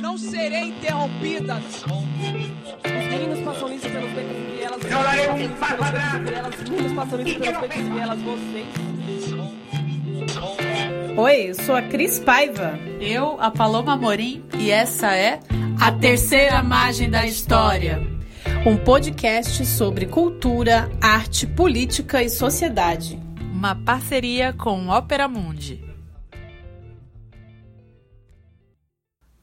Não 0.00 0.18
serei 0.18 0.68
interrompida. 0.68 1.56
Os 1.56 3.06
meninos 3.06 3.40
passam 3.40 3.72
isso 3.72 3.88
pelos 3.88 4.10
becos 4.12 4.36
e 4.36 4.56
vielas. 4.56 4.84
Eu 4.84 5.02
darei 5.02 5.28
um 5.46 5.48
passo 5.54 5.82
atrás. 5.82 6.54
Os 6.62 6.70
meninos 6.70 6.92
passam 6.92 7.20
isso 7.20 7.40
pelos 7.40 7.60
becos 7.60 7.76
e 7.76 7.82
vielas. 7.82 8.20
Vocês. 8.22 8.66
Oi, 11.16 11.50
eu 11.50 11.54
sou 11.54 11.74
a 11.74 11.82
Cris 11.82 12.20
Paiva. 12.20 12.78
Eu, 13.00 13.40
a 13.40 13.50
Paloma 13.50 13.96
Morim, 13.96 14.44
e 14.56 14.70
essa 14.70 15.16
é 15.16 15.40
A 15.80 15.90
Terceira 15.90 16.62
Margem 16.62 17.10
da 17.10 17.26
História. 17.26 18.00
Um 18.64 18.76
podcast 18.76 19.64
sobre 19.66 20.06
cultura, 20.06 20.90
arte, 21.00 21.46
política 21.46 22.22
e 22.22 22.28
sociedade. 22.28 23.18
Uma 23.52 23.74
parceria 23.74 24.52
com 24.52 24.88
Ópera 24.88 25.26
Mundi. 25.26 25.87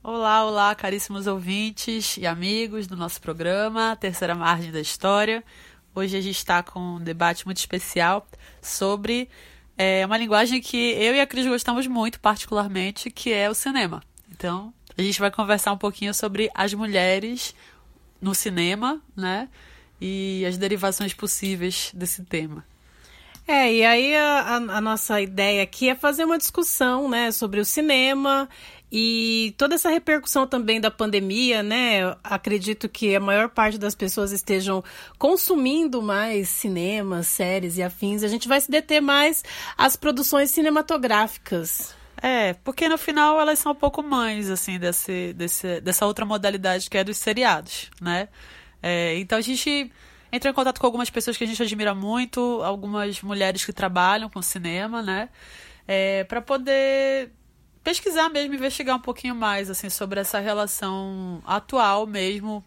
Olá, 0.07 0.45
olá, 0.45 0.75
caríssimos 0.75 1.25
ouvintes 1.25 2.15
e 2.17 2.27
amigos 2.27 2.85
do 2.85 2.95
nosso 2.95 3.19
programa 3.19 3.97
Terceira 3.99 4.35
Margem 4.35 4.71
da 4.71 4.79
História. 4.79 5.43
Hoje 5.95 6.15
a 6.15 6.21
gente 6.21 6.37
está 6.37 6.61
com 6.61 6.79
um 6.79 6.99
debate 6.99 7.43
muito 7.43 7.57
especial 7.57 8.27
sobre 8.61 9.27
é, 9.75 10.05
uma 10.05 10.15
linguagem 10.15 10.61
que 10.61 10.77
eu 10.77 11.15
e 11.15 11.19
a 11.19 11.25
Cris 11.25 11.47
gostamos 11.47 11.87
muito, 11.87 12.19
particularmente, 12.19 13.09
que 13.09 13.33
é 13.33 13.49
o 13.49 13.55
cinema. 13.55 14.03
Então, 14.31 14.71
a 14.95 15.01
gente 15.01 15.19
vai 15.19 15.31
conversar 15.31 15.73
um 15.73 15.77
pouquinho 15.77 16.13
sobre 16.13 16.51
as 16.53 16.71
mulheres 16.71 17.55
no 18.21 18.35
cinema, 18.35 19.01
né? 19.17 19.49
E 19.99 20.45
as 20.47 20.55
derivações 20.55 21.15
possíveis 21.15 21.89
desse 21.95 22.23
tema. 22.25 22.63
É, 23.47 23.71
e 23.71 23.85
aí 23.85 24.15
a, 24.15 24.55
a, 24.55 24.81
nossa 24.81 25.21
ideia 25.21 25.61
aqui 25.61 25.87
é 25.87 25.93
fazer 25.93 26.25
uma 26.25 26.37
discussão, 26.37 27.07
né, 27.07 27.31
sobre 27.31 27.59
o 27.59 27.65
cinema 27.65 28.49
e 28.97 29.53
toda 29.57 29.75
essa 29.75 29.89
repercussão 29.89 30.47
também 30.47 30.79
da 30.79 30.89
pandemia, 30.89 31.61
né? 31.61 32.15
Acredito 32.23 32.87
que 32.87 33.13
a 33.13 33.19
maior 33.19 33.49
parte 33.49 33.77
das 33.77 33.93
pessoas 33.93 34.31
estejam 34.31 34.81
consumindo 35.17 36.01
mais 36.01 36.47
cinemas, 36.47 37.27
séries 37.27 37.77
e 37.77 37.83
afins. 37.83 38.23
A 38.23 38.29
gente 38.29 38.47
vai 38.47 38.61
se 38.61 38.71
deter 38.71 39.01
mais 39.01 39.43
às 39.77 39.97
produções 39.97 40.49
cinematográficas. 40.51 41.93
É, 42.21 42.53
porque 42.63 42.87
no 42.87 42.97
final 42.97 43.37
elas 43.37 43.59
são 43.59 43.73
um 43.73 43.75
pouco 43.75 44.01
mães, 44.01 44.49
assim, 44.49 44.79
desse, 44.79 45.33
desse, 45.33 45.81
dessa 45.81 46.05
outra 46.05 46.25
modalidade 46.25 46.89
que 46.89 46.97
é 46.97 47.03
dos 47.03 47.17
seriados, 47.17 47.91
né? 47.99 48.29
É, 48.81 49.17
então 49.17 49.37
a 49.37 49.41
gente 49.41 49.91
entra 50.31 50.51
em 50.51 50.53
contato 50.53 50.79
com 50.79 50.85
algumas 50.87 51.09
pessoas 51.09 51.35
que 51.35 51.43
a 51.43 51.47
gente 51.47 51.61
admira 51.61 51.93
muito, 51.93 52.61
algumas 52.63 53.21
mulheres 53.21 53.65
que 53.65 53.73
trabalham 53.73 54.29
com 54.29 54.41
cinema, 54.41 55.01
né? 55.01 55.27
É, 55.85 56.23
para 56.23 56.41
poder 56.41 57.33
pesquisar 57.85 58.29
mesmo, 58.29 58.55
investigar 58.55 58.95
um 58.95 58.99
pouquinho 58.99 59.35
mais 59.35 59.69
assim 59.69 59.91
sobre 59.91 60.19
essa 60.19 60.39
relação 60.39 61.39
atual 61.45 62.07
mesmo 62.07 62.65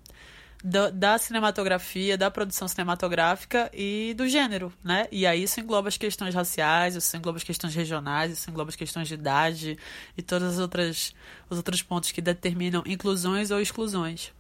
da, 0.62 0.90
da, 0.90 1.18
cinematografia, 1.18 2.16
da 2.16 2.30
produção 2.30 2.68
cinematográfica 2.68 3.68
e 3.74 4.14
do 4.16 4.28
gênero, 4.28 4.72
né? 4.82 5.08
E 5.10 5.26
aí 5.26 5.42
isso 5.42 5.60
engloba 5.60 5.88
as 5.88 5.96
questões 5.96 6.34
raciais, 6.34 6.94
isso 6.94 7.16
engloba 7.16 7.36
as 7.36 7.44
questões 7.44 7.74
regionais, 7.74 8.32
isso 8.32 8.48
engloba 8.48 8.70
as 8.70 8.76
questões 8.76 9.08
de 9.08 9.14
idade 9.14 9.76
e 10.16 10.22
todas 10.22 10.54
as 10.54 10.58
outras 10.60 11.12
os 11.50 11.56
outros 11.56 11.82
pontos 11.82 12.12
que 12.12 12.20
determinam 12.20 12.84
inclusões 12.86 13.50
ou 13.50 13.60
exclusões. 13.60 14.32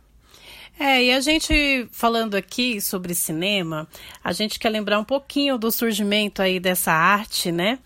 É, 0.78 1.02
e 1.02 1.12
a 1.12 1.20
gente 1.20 1.88
falando 1.90 2.36
aqui 2.36 2.80
sobre 2.80 3.12
cinema, 3.14 3.88
a 4.22 4.32
gente 4.32 4.60
quer 4.60 4.68
lembrar 4.68 5.00
um 5.00 5.04
pouquinho 5.04 5.58
do 5.58 5.72
surgimento 5.72 6.40
aí 6.40 6.60
dessa 6.60 6.92
arte, 6.92 7.50
né? 7.50 7.80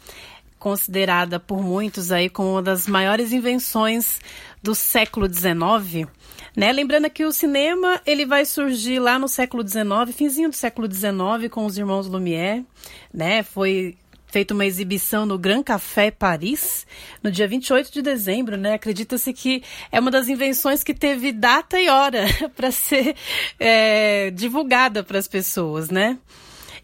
Considerada 0.62 1.40
por 1.40 1.60
muitos 1.60 2.12
aí 2.12 2.30
como 2.30 2.52
uma 2.52 2.62
das 2.62 2.86
maiores 2.86 3.32
invenções 3.32 4.20
do 4.62 4.76
século 4.76 5.26
XIX. 5.26 6.08
Né? 6.56 6.70
Lembrando 6.70 7.10
que 7.10 7.24
o 7.24 7.32
cinema 7.32 8.00
ele 8.06 8.24
vai 8.24 8.44
surgir 8.44 9.00
lá 9.00 9.18
no 9.18 9.26
século 9.26 9.66
XIX, 9.66 10.14
finzinho 10.16 10.50
do 10.50 10.54
século 10.54 10.88
XIX, 10.88 11.50
com 11.50 11.66
os 11.66 11.76
irmãos 11.76 12.06
Lumière. 12.06 12.64
Né? 13.12 13.42
Foi 13.42 13.96
feita 14.28 14.54
uma 14.54 14.64
exibição 14.64 15.26
no 15.26 15.36
Grand 15.36 15.64
Café 15.64 16.12
Paris 16.12 16.86
no 17.24 17.30
dia 17.32 17.48
28 17.48 17.92
de 17.92 18.00
dezembro, 18.00 18.56
né? 18.56 18.74
Acredita-se 18.74 19.32
que 19.32 19.62
é 19.90 19.98
uma 19.98 20.12
das 20.12 20.28
invenções 20.28 20.82
que 20.82 20.94
teve 20.94 21.32
data 21.32 21.78
e 21.78 21.88
hora 21.90 22.24
para 22.56 22.70
ser 22.70 23.14
é, 23.58 24.30
divulgada 24.30 25.02
para 25.02 25.18
as 25.18 25.26
pessoas, 25.26 25.90
né? 25.90 26.16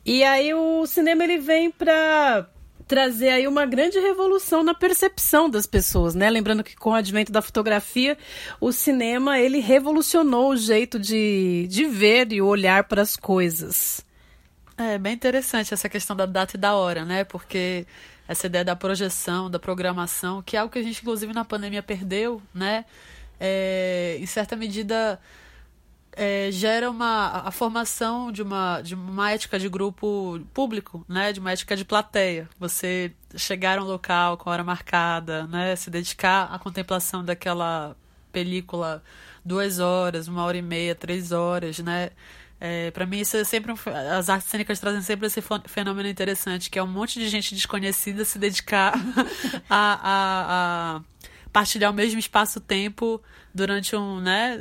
E 0.04 0.24
aí 0.24 0.52
o 0.52 0.84
cinema 0.84 1.24
ele 1.24 1.38
vem 1.38 1.70
para 1.70 2.46
trazer 2.88 3.28
aí 3.28 3.46
uma 3.46 3.66
grande 3.66 4.00
revolução 4.00 4.64
na 4.64 4.72
percepção 4.72 5.48
das 5.48 5.66
pessoas, 5.66 6.14
né? 6.14 6.30
Lembrando 6.30 6.64
que 6.64 6.74
com 6.74 6.90
o 6.90 6.94
advento 6.94 7.30
da 7.30 7.42
fotografia, 7.42 8.16
o 8.58 8.72
cinema 8.72 9.38
ele 9.38 9.60
revolucionou 9.60 10.52
o 10.52 10.56
jeito 10.56 10.98
de, 10.98 11.66
de 11.68 11.84
ver 11.84 12.32
e 12.32 12.40
olhar 12.40 12.84
para 12.84 13.02
as 13.02 13.14
coisas. 13.14 14.04
É 14.78 14.96
bem 14.96 15.12
interessante 15.12 15.74
essa 15.74 15.88
questão 15.88 16.16
da 16.16 16.24
data 16.24 16.56
e 16.56 16.58
da 16.58 16.74
hora, 16.74 17.04
né? 17.04 17.24
Porque 17.24 17.86
essa 18.26 18.46
ideia 18.46 18.64
da 18.64 18.74
projeção, 18.74 19.50
da 19.50 19.58
programação, 19.58 20.40
que 20.42 20.56
é 20.56 20.60
algo 20.60 20.72
que 20.72 20.78
a 20.78 20.82
gente 20.82 21.02
inclusive 21.02 21.34
na 21.34 21.44
pandemia 21.44 21.82
perdeu, 21.82 22.40
né? 22.54 22.86
É, 23.38 24.16
em 24.18 24.26
certa 24.26 24.56
medida 24.56 25.20
é, 26.18 26.50
gera 26.50 26.90
uma 26.90 27.42
a 27.46 27.50
formação 27.52 28.32
de 28.32 28.42
uma 28.42 28.82
de 28.82 28.94
uma 28.96 29.30
ética 29.30 29.56
de 29.56 29.68
grupo 29.68 30.40
público, 30.52 31.04
né, 31.08 31.32
de 31.32 31.38
uma 31.38 31.52
ética 31.52 31.76
de 31.76 31.84
plateia. 31.84 32.48
Você 32.58 33.12
chegar 33.36 33.78
a 33.78 33.82
um 33.82 33.86
local 33.86 34.36
com 34.36 34.50
hora 34.50 34.64
marcada, 34.64 35.46
né, 35.46 35.76
se 35.76 35.90
dedicar 35.90 36.52
à 36.52 36.58
contemplação 36.58 37.24
daquela 37.24 37.96
película 38.32 39.02
duas 39.44 39.78
horas, 39.78 40.26
uma 40.26 40.42
hora 40.44 40.56
e 40.58 40.62
meia, 40.62 40.94
três 40.94 41.30
horas, 41.30 41.78
né. 41.78 42.10
É, 42.60 42.90
para 42.90 43.06
mim 43.06 43.20
isso 43.20 43.36
é 43.36 43.44
sempre 43.44 43.70
um, 43.70 43.76
as 44.18 44.28
artes 44.28 44.48
cênicas 44.48 44.80
trazem 44.80 45.00
sempre 45.00 45.28
esse 45.28 45.40
fenômeno 45.66 46.08
interessante 46.08 46.68
que 46.68 46.76
é 46.76 46.82
um 46.82 46.88
monte 46.88 47.20
de 47.20 47.28
gente 47.28 47.54
desconhecida 47.54 48.24
se 48.24 48.36
dedicar 48.36 48.94
a, 49.70 50.00
a, 50.02 50.96
a 50.96 51.00
partilhar 51.58 51.90
o 51.90 51.94
mesmo 51.94 52.20
espaço-tempo 52.20 53.20
durante 53.52 53.96
um, 53.96 54.20
né, 54.20 54.60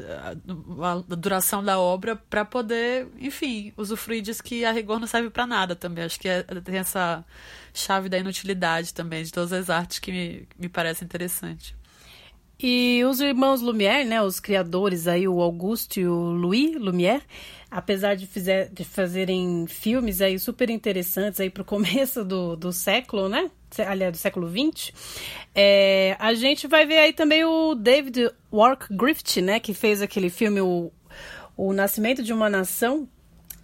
a, 0.82 1.16
duração 1.16 1.64
da 1.64 1.80
obra 1.80 2.16
para 2.16 2.44
poder, 2.44 3.08
enfim, 3.20 3.72
usufruir 3.78 4.24
disso 4.24 4.44
que 4.44 4.66
a 4.66 4.72
rigor 4.72 5.00
não 5.00 5.06
serve 5.06 5.30
para 5.30 5.46
nada 5.46 5.76
também. 5.76 6.04
Acho 6.04 6.20
que 6.20 6.28
é, 6.28 6.42
tem 6.42 6.78
essa 6.78 7.24
chave 7.72 8.10
da 8.10 8.18
inutilidade 8.18 8.96
também 8.96 9.24
de 9.24 9.32
todas 9.32 9.54
as 9.54 9.70
artes 9.70 10.00
que 10.00 10.12
me, 10.12 10.48
me 10.58 10.68
parece 10.68 11.06
interessante. 11.06 11.76
E 12.60 13.04
os 13.06 13.22
irmãos 13.22 13.62
Lumière, 13.62 14.04
né, 14.04 14.20
os 14.20 14.40
criadores 14.40 15.08
aí, 15.08 15.28
o 15.28 15.40
Auguste 15.40 16.00
e 16.00 16.08
o 16.08 16.32
Louis 16.32 16.76
Lumière, 16.82 17.22
apesar 17.70 18.16
de, 18.16 18.26
fizer, 18.26 18.70
de 18.70 18.84
fazerem 18.84 19.68
filmes 19.68 20.20
aí 20.20 20.40
super 20.40 20.68
interessantes 20.72 21.40
aí 21.40 21.52
para 21.52 21.62
o 21.62 21.66
começo 21.66 22.26
do, 22.26 22.56
do 22.56 22.74
século, 22.74 23.30
né, 23.30 23.52
aliás, 23.88 24.12
do 24.12 24.18
século 24.18 24.50
XX, 24.50 24.92
é, 25.54 26.16
a 26.20 26.34
gente 26.34 26.68
vai 26.68 26.86
ver 26.86 27.00
aí 27.00 27.14
também 27.14 27.44
o 27.44 27.76
David 27.76 28.32
Wark 28.52 28.88
Griffith, 28.92 29.42
né, 29.42 29.60
que 29.60 29.74
fez 29.74 30.02
aquele 30.02 30.30
filme 30.30 30.62
o, 30.62 30.92
o 31.56 31.74
Nascimento 31.74 32.24
de 32.24 32.34
uma 32.34 32.50
Nação, 32.50 33.08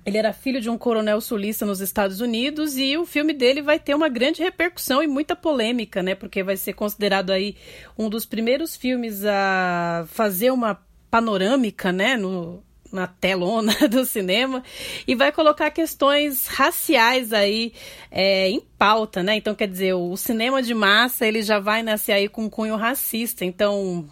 ele 0.06 0.18
era 0.18 0.34
filho 0.34 0.60
de 0.60 0.70
um 0.70 0.78
coronel 0.78 1.22
sulista 1.22 1.66
nos 1.66 1.80
Estados 1.80 2.20
Unidos 2.20 2.78
e 2.78 2.98
o 2.98 3.06
filme 3.06 3.34
dele 3.34 3.62
vai 3.62 3.80
ter 3.80 3.96
uma 3.96 4.10
grande 4.10 4.44
repercussão 4.44 5.02
e 5.02 5.08
muita 5.08 5.36
polêmica, 5.36 6.04
né? 6.04 6.14
Porque 6.14 6.44
vai 6.44 6.58
ser 6.58 6.74
considerado 6.74 7.32
aí 7.32 7.56
um 7.98 8.10
dos 8.10 8.26
primeiros 8.26 8.76
filmes 8.76 9.24
a 9.24 10.06
fazer 10.10 10.52
uma 10.52 10.82
panorâmica, 11.10 11.94
né? 11.94 12.18
No, 12.18 12.62
na 12.94 13.08
telona 13.08 13.74
do 13.90 14.06
cinema 14.06 14.64
e 15.08 15.16
vai 15.16 15.32
colocar 15.32 15.72
questões 15.72 16.48
raciais 16.48 17.34
aí 17.34 17.74
é, 18.12 18.48
em 18.50 18.62
pauta, 18.78 19.24
né? 19.24 19.36
Então, 19.36 19.56
quer 19.56 19.68
dizer, 19.68 19.94
o 19.94 20.16
cinema 20.16 20.62
de 20.62 20.74
massa 20.74 21.26
ele 21.26 21.42
já 21.42 21.60
vai 21.60 21.82
nascer 21.82 22.12
aí 22.12 22.30
com 22.30 22.44
um 22.44 22.50
cunho 22.50 22.76
racista. 22.76 23.44
Então, 23.44 24.06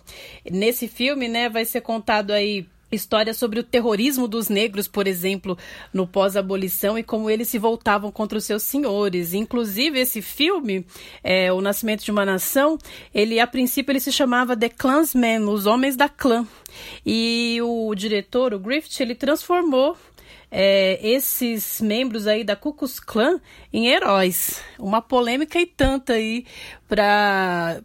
nesse 0.50 0.88
filme, 0.88 1.28
né, 1.28 1.48
vai 1.48 1.64
ser 1.64 1.82
contado 1.82 2.32
aí 2.32 2.66
história 2.92 3.34
sobre 3.34 3.60
o 3.60 3.64
terrorismo 3.64 4.28
dos 4.28 4.50
negros, 4.50 4.88
por 4.88 5.08
exemplo, 5.08 5.58
no 5.94 6.06
pós-abolição 6.08 6.98
e 6.98 7.04
como 7.04 7.30
eles 7.30 7.48
se 7.48 7.58
voltavam 7.58 8.12
contra 8.12 8.38
os 8.38 8.44
seus 8.44 8.64
senhores. 8.64 9.34
Inclusive, 9.34 10.00
esse 10.00 10.22
filme, 10.22 10.86
é, 11.24 11.52
O 11.52 11.62
Nascimento 11.62 12.04
de 12.04 12.12
uma 12.12 12.26
Nação, 12.26 12.78
ele, 13.14 13.40
a 13.40 13.48
princípio, 13.48 13.92
ele 13.92 14.00
se 14.00 14.12
chamava 14.12 14.58
The 14.58 14.70
Klansmen, 14.70 15.44
Os 15.44 15.66
Homens 15.66 15.96
da 15.96 16.10
Clã. 16.10 16.46
E 17.06 17.60
o 17.62 17.94
diretor, 17.96 18.54
o 18.54 18.60
Griffith, 18.60 19.02
ele 19.02 19.16
transformou 19.16 19.98
é, 20.52 21.00
esses 21.02 21.80
membros 21.80 22.28
aí 22.28 22.44
da 22.44 22.58
Ku 22.58 22.74
Klux 22.74 23.00
Klan 23.00 23.40
em 23.72 23.88
heróis. 23.88 24.62
Uma 24.78 25.02
polêmica 25.02 25.60
e 25.60 25.66
tanta 25.66 26.14
aí 26.14 26.46
para 26.88 27.82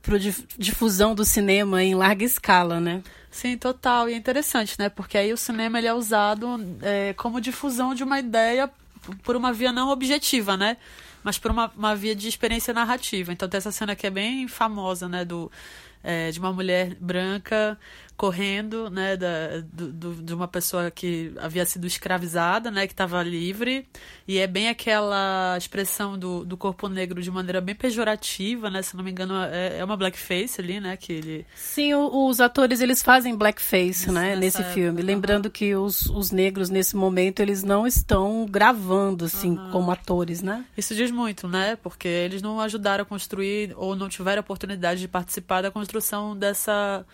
difusão 0.58 1.14
do 1.14 1.24
cinema 1.24 1.82
em 1.82 1.94
larga 1.94 2.24
escala, 2.24 2.80
né? 2.80 3.02
Sim, 3.36 3.58
total. 3.58 4.08
E 4.08 4.14
é 4.14 4.16
interessante, 4.16 4.76
né? 4.78 4.88
Porque 4.88 5.18
aí 5.18 5.30
o 5.30 5.36
cinema 5.36 5.76
ele 5.76 5.86
é 5.86 5.92
usado 5.92 6.58
é, 6.80 7.12
como 7.12 7.38
difusão 7.38 7.94
de 7.94 8.02
uma 8.02 8.18
ideia 8.18 8.70
por 9.22 9.36
uma 9.36 9.52
via 9.52 9.70
não 9.70 9.90
objetiva, 9.90 10.56
né? 10.56 10.78
Mas 11.22 11.38
por 11.38 11.50
uma, 11.50 11.70
uma 11.76 11.94
via 11.94 12.16
de 12.16 12.28
experiência 12.28 12.72
narrativa. 12.72 13.30
Então 13.34 13.46
tem 13.46 13.58
essa 13.58 13.70
cena 13.70 13.94
que 13.94 14.06
é 14.06 14.10
bem 14.10 14.48
famosa, 14.48 15.06
né? 15.06 15.22
Do, 15.22 15.52
é, 16.02 16.30
de 16.30 16.38
uma 16.40 16.50
mulher 16.50 16.96
branca 16.98 17.78
correndo, 18.16 18.88
né, 18.88 19.16
da, 19.16 19.60
do, 19.72 19.92
do, 19.92 20.14
de 20.14 20.34
uma 20.34 20.48
pessoa 20.48 20.90
que 20.90 21.32
havia 21.38 21.66
sido 21.66 21.86
escravizada, 21.86 22.70
né, 22.70 22.86
que 22.86 22.92
estava 22.92 23.22
livre, 23.22 23.86
e 24.26 24.38
é 24.38 24.46
bem 24.46 24.68
aquela 24.68 25.56
expressão 25.58 26.18
do, 26.18 26.44
do 26.44 26.56
corpo 26.56 26.88
negro 26.88 27.20
de 27.20 27.30
maneira 27.30 27.60
bem 27.60 27.74
pejorativa, 27.74 28.70
né, 28.70 28.80
se 28.80 28.96
não 28.96 29.04
me 29.04 29.10
engano 29.10 29.34
é, 29.36 29.78
é 29.78 29.84
uma 29.84 29.96
blackface 29.96 30.60
ali, 30.60 30.80
né, 30.80 30.96
que 30.96 31.12
ele... 31.12 31.46
Sim, 31.54 31.94
o, 31.94 32.26
os 32.26 32.40
atores, 32.40 32.80
eles 32.80 33.02
fazem 33.02 33.36
blackface, 33.36 34.10
né, 34.10 34.34
nesse 34.34 34.62
época, 34.62 34.74
filme, 34.74 35.00
uhum. 35.00 35.06
lembrando 35.06 35.50
que 35.50 35.74
os, 35.74 36.06
os 36.06 36.30
negros, 36.30 36.70
nesse 36.70 36.96
momento, 36.96 37.40
eles 37.40 37.62
não 37.62 37.86
estão 37.86 38.46
gravando, 38.48 39.26
assim, 39.26 39.58
uhum. 39.58 39.70
como 39.70 39.90
atores, 39.90 40.42
né? 40.42 40.64
Isso 40.76 40.94
diz 40.94 41.10
muito, 41.10 41.46
né, 41.46 41.76
porque 41.82 42.08
eles 42.08 42.40
não 42.40 42.60
ajudaram 42.60 43.02
a 43.02 43.06
construir, 43.06 43.74
ou 43.76 43.94
não 43.94 44.08
tiveram 44.08 44.40
a 44.40 44.40
oportunidade 44.40 45.00
de 45.00 45.08
participar 45.08 45.60
da 45.60 45.70
construção 45.70 46.34
dessa 46.34 47.04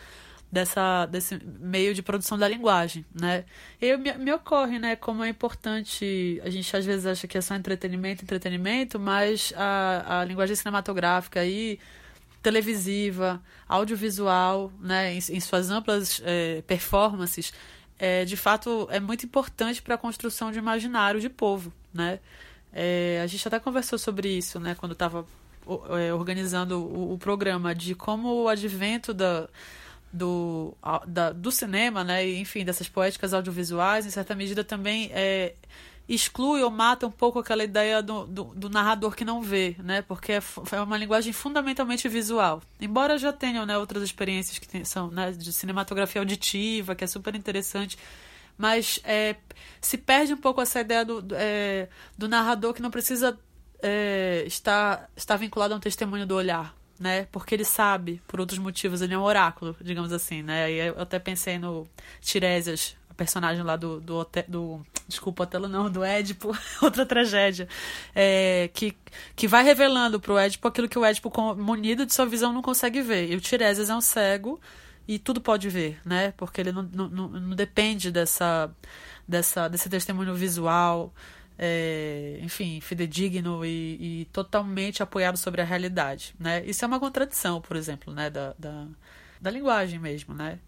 dessa, 0.53 1.07
desse 1.07 1.41
meio 1.59 1.95
de 1.95 2.03
produção 2.03 2.37
da 2.37 2.47
linguagem, 2.47 3.07
né? 3.19 3.47
E 3.81 3.97
me, 3.97 4.13
me 4.19 4.33
ocorre, 4.35 4.79
né, 4.79 4.95
como 4.95 5.25
é 5.25 5.31
importante, 5.31 6.39
a 6.45 6.51
gente 6.51 6.77
às 6.77 6.85
vezes 6.85 7.07
acha 7.07 7.27
que 7.27 7.39
é 7.39 7.41
só 7.41 7.55
entretenimento, 7.55 8.23
entretenimento, 8.23 9.01
mas 9.01 9.55
a, 9.57 10.21
a 10.21 10.25
linguagem 10.25 10.55
cinematográfica 10.55 11.43
e 11.43 11.81
televisiva, 12.43 13.41
audiovisual, 13.67 14.71
né, 14.79 15.15
em, 15.15 15.17
em 15.17 15.41
suas 15.41 15.71
amplas 15.71 16.21
é, 16.23 16.61
performances, 16.67 17.55
é, 17.99 18.27
de 18.27 18.37
fato 18.37 18.87
é 18.91 19.01
muito 19.01 19.25
importante 19.25 19.81
para 19.81 19.95
a 19.95 19.99
construção 19.99 20.53
de 20.53 20.59
imaginário 20.59 21.19
de 21.19 21.31
povo, 21.31 21.73
né? 21.95 22.21
É, 22.75 23.21
a 23.23 23.27
gente 23.27 23.47
até 23.49 23.59
conversou 23.59 23.99
sobre 23.99 24.29
isso, 24.29 24.61
né, 24.61 24.75
quando 24.75 24.93
estava 24.93 25.27
é, 25.99 26.13
organizando 26.13 26.79
o, 26.79 27.15
o 27.15 27.19
programa, 27.19 27.75
de 27.75 27.95
como 27.95 28.43
o 28.43 28.49
advento 28.49 29.15
da 29.15 29.49
do, 30.13 30.77
da, 31.07 31.33
do 31.33 31.51
cinema, 31.51 32.05
né, 32.05 32.29
enfim, 32.29 32.65
dessas 32.65 32.89
poéticas 32.89 33.33
audiovisuais, 33.33 34.05
em 34.05 34.11
certa 34.11 34.35
medida 34.35 34.63
também 34.63 35.11
é, 35.13 35.55
exclui 36.09 36.63
ou 36.63 36.71
mata 36.71 37.07
um 37.07 37.11
pouco 37.11 37.39
aquela 37.39 37.65
ideia 37.65 38.03
do, 38.03 38.27
do, 38.27 38.45
do 38.55 38.69
narrador 38.69 39.15
que 39.15 39.25
não 39.25 39.41
vê, 39.41 39.77
né, 39.83 40.03
porque 40.03 40.33
é, 40.33 40.43
é, 40.73 40.81
uma 40.81 40.99
linguagem 40.99 41.33
fundamentalmente 41.33 42.09
visual. 42.09 42.61
Embora 42.81 43.17
já 43.17 43.33
tenham 43.33 43.65
né, 43.65 43.79
outras 43.79 44.03
experiências 44.03 44.59
que 44.59 44.69
tem, 44.69 44.85
são 44.85 45.11
né, 45.11 45.33
de 45.33 45.53
cinematografia 45.53 46.21
auditiva, 46.21 46.95
que 46.95 47.05
é 47.05 47.07
super 47.07 47.35
interessante, 47.35 47.97
mas 48.59 49.01
é, 49.05 49.37
se 49.81 49.97
perde 49.97 50.35
um 50.35 50.37
pouco 50.37 50.61
essa 50.61 50.81
ideia 50.81 51.05
do, 51.05 51.23
do, 51.23 51.35
é, 51.39 51.89
do 52.19 52.29
narrador 52.29 52.75
que 52.75 52.83
não 52.83 52.91
precisa 52.91 53.39
é, 53.83 54.45
estar, 54.47 55.11
estar 55.17 55.37
vinculado 55.37 55.73
a 55.73 55.77
um 55.79 55.81
testemunho 55.81 56.27
do 56.27 56.35
olhar, 56.35 56.75
né? 57.03 57.27
Porque 57.33 57.55
ele 57.55 57.65
sabe, 57.65 58.23
por 58.29 58.41
outros 58.41 58.59
motivos, 58.59 59.03
ele 59.03 59.13
é 59.13 59.19
um 59.19 59.23
oráculo, 59.23 59.77
digamos 59.81 60.13
assim, 60.13 60.43
né? 60.43 60.71
E 60.71 60.79
eu 60.89 61.01
até 61.01 61.19
pensei 61.19 61.59
no 61.59 61.87
Tiresias, 62.21 62.97
a 63.11 63.15
personagem 63.15 63.63
lá 63.65 63.75
do, 63.77 64.01
do, 64.01 64.27
do 64.47 64.87
desculpa, 65.09 65.43
Otelo 65.43 65.69
não, 65.69 65.91
do 65.91 66.05
Édipo, 66.05 66.57
outra 66.81 67.05
tragédia, 67.05 67.69
é, 68.15 68.71
que, 68.73 68.97
que 69.35 69.49
vai 69.49 69.65
revelando 69.65 70.21
pro 70.21 70.39
Édipo 70.39 70.69
aquilo 70.69 70.89
que 70.89 70.99
o 70.99 71.05
Édipo, 71.05 71.31
munido 71.57 72.07
de 72.07 72.15
sua 72.15 72.25
visão, 72.25 72.53
não 72.53 72.63
consegue 72.63 73.03
ver. 73.03 73.31
E 73.31 73.37
o 73.37 73.41
Tiresias 73.41 73.91
é 73.91 73.95
um 73.95 74.01
cego 74.01 74.61
e 75.07 75.19
tudo 75.19 75.41
pode 75.41 75.69
ver, 75.69 76.01
né? 76.05 76.33
Porque 76.37 76.61
ele 76.61 76.71
não, 76.71 76.83
não, 76.85 77.09
não 77.09 77.57
depende 77.57 78.13
dessa, 78.13 78.71
dessa, 79.27 79.69
desse 79.69 79.89
testemunho 79.89 80.35
visual, 80.35 81.13
é, 81.65 82.41
enfim, 82.43 82.81
fidedigno 82.81 83.65
e, 83.65 84.23
e, 84.23 84.25
totalmente 84.33 85.01
apoiado 85.01 85.37
sobre 85.37 85.61
a 85.61 85.65
realidade, 85.65 86.35
né? 86.37 86.61
Isso 86.67 86.85
é 86.85 86.89
uma 86.89 86.99
contradição, 86.99 87.61
por 87.61 87.77
exemplo, 87.77 88.13
né, 88.13 88.29
da, 88.29 88.53
da, 88.59 88.89
da 89.41 89.49
linguagem 89.49 90.01
mesmo, 90.01 90.35
né? 90.35 90.59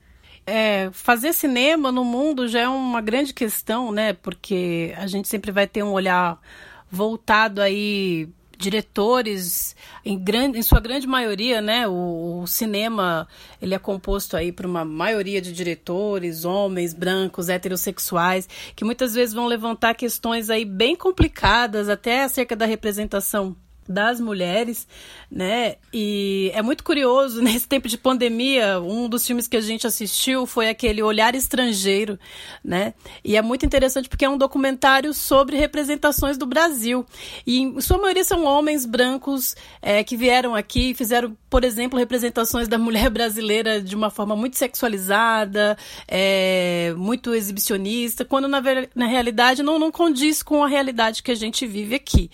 É, 0.46 0.90
fazer 0.92 1.32
cinema 1.32 1.90
no 1.90 2.04
mundo 2.04 2.46
já 2.46 2.60
é 2.60 2.68
uma 2.68 3.00
grande 3.00 3.34
questão, 3.34 3.90
né? 3.90 4.12
Porque 4.12 4.94
a 4.96 5.08
gente 5.08 5.26
sempre 5.26 5.50
vai 5.50 5.66
ter 5.66 5.82
um 5.82 5.90
olhar 5.90 6.40
voltado 6.88 7.60
aí 7.60 8.28
diretores, 8.64 9.76
em, 10.04 10.18
grande, 10.18 10.58
em 10.58 10.62
sua 10.62 10.80
grande 10.80 11.06
maioria, 11.06 11.60
né, 11.60 11.86
o, 11.86 12.40
o 12.42 12.46
cinema 12.46 13.28
ele 13.60 13.74
é 13.74 13.78
composto 13.78 14.36
aí 14.36 14.50
por 14.50 14.64
uma 14.64 14.84
maioria 14.84 15.40
de 15.40 15.52
diretores, 15.52 16.44
homens, 16.44 16.94
brancos, 16.94 17.50
heterossexuais, 17.50 18.48
que 18.74 18.84
muitas 18.84 19.14
vezes 19.14 19.34
vão 19.34 19.46
levantar 19.46 19.94
questões 19.94 20.48
aí 20.48 20.64
bem 20.64 20.96
complicadas, 20.96 21.88
até 21.90 22.24
acerca 22.24 22.56
da 22.56 22.64
representação 22.64 23.54
das 23.88 24.20
mulheres, 24.20 24.86
né? 25.30 25.76
E 25.92 26.50
é 26.54 26.62
muito 26.62 26.82
curioso, 26.82 27.40
nesse 27.42 27.68
tempo 27.68 27.88
de 27.88 27.98
pandemia, 27.98 28.80
um 28.80 29.08
dos 29.08 29.26
filmes 29.26 29.46
que 29.46 29.56
a 29.56 29.60
gente 29.60 29.86
assistiu 29.86 30.46
foi 30.46 30.68
aquele 30.68 31.02
Olhar 31.02 31.34
Estrangeiro, 31.34 32.18
né? 32.64 32.94
E 33.24 33.36
é 33.36 33.42
muito 33.42 33.66
interessante 33.66 34.08
porque 34.08 34.24
é 34.24 34.28
um 34.28 34.38
documentário 34.38 35.12
sobre 35.12 35.56
representações 35.56 36.38
do 36.38 36.46
Brasil. 36.46 37.04
E 37.46 37.60
em 37.60 37.80
sua 37.80 37.98
maioria 37.98 38.24
são 38.24 38.44
homens 38.44 38.86
brancos 38.86 39.54
é, 39.82 40.02
que 40.02 40.16
vieram 40.16 40.54
aqui 40.54 40.90
e 40.90 40.94
fizeram, 40.94 41.36
por 41.50 41.64
exemplo, 41.64 41.98
representações 41.98 42.68
da 42.68 42.78
mulher 42.78 43.10
brasileira 43.10 43.80
de 43.80 43.94
uma 43.94 44.10
forma 44.10 44.34
muito 44.36 44.56
sexualizada, 44.56 45.76
é, 46.08 46.94
muito 46.96 47.34
exibicionista, 47.34 48.24
quando 48.24 48.48
na, 48.48 48.62
na 48.94 49.06
realidade 49.06 49.62
não, 49.62 49.78
não 49.78 49.90
condiz 49.90 50.42
com 50.42 50.62
a 50.62 50.68
realidade 50.68 51.22
que 51.22 51.30
a 51.30 51.34
gente 51.34 51.66
vive 51.66 51.94
aqui. 51.94 52.30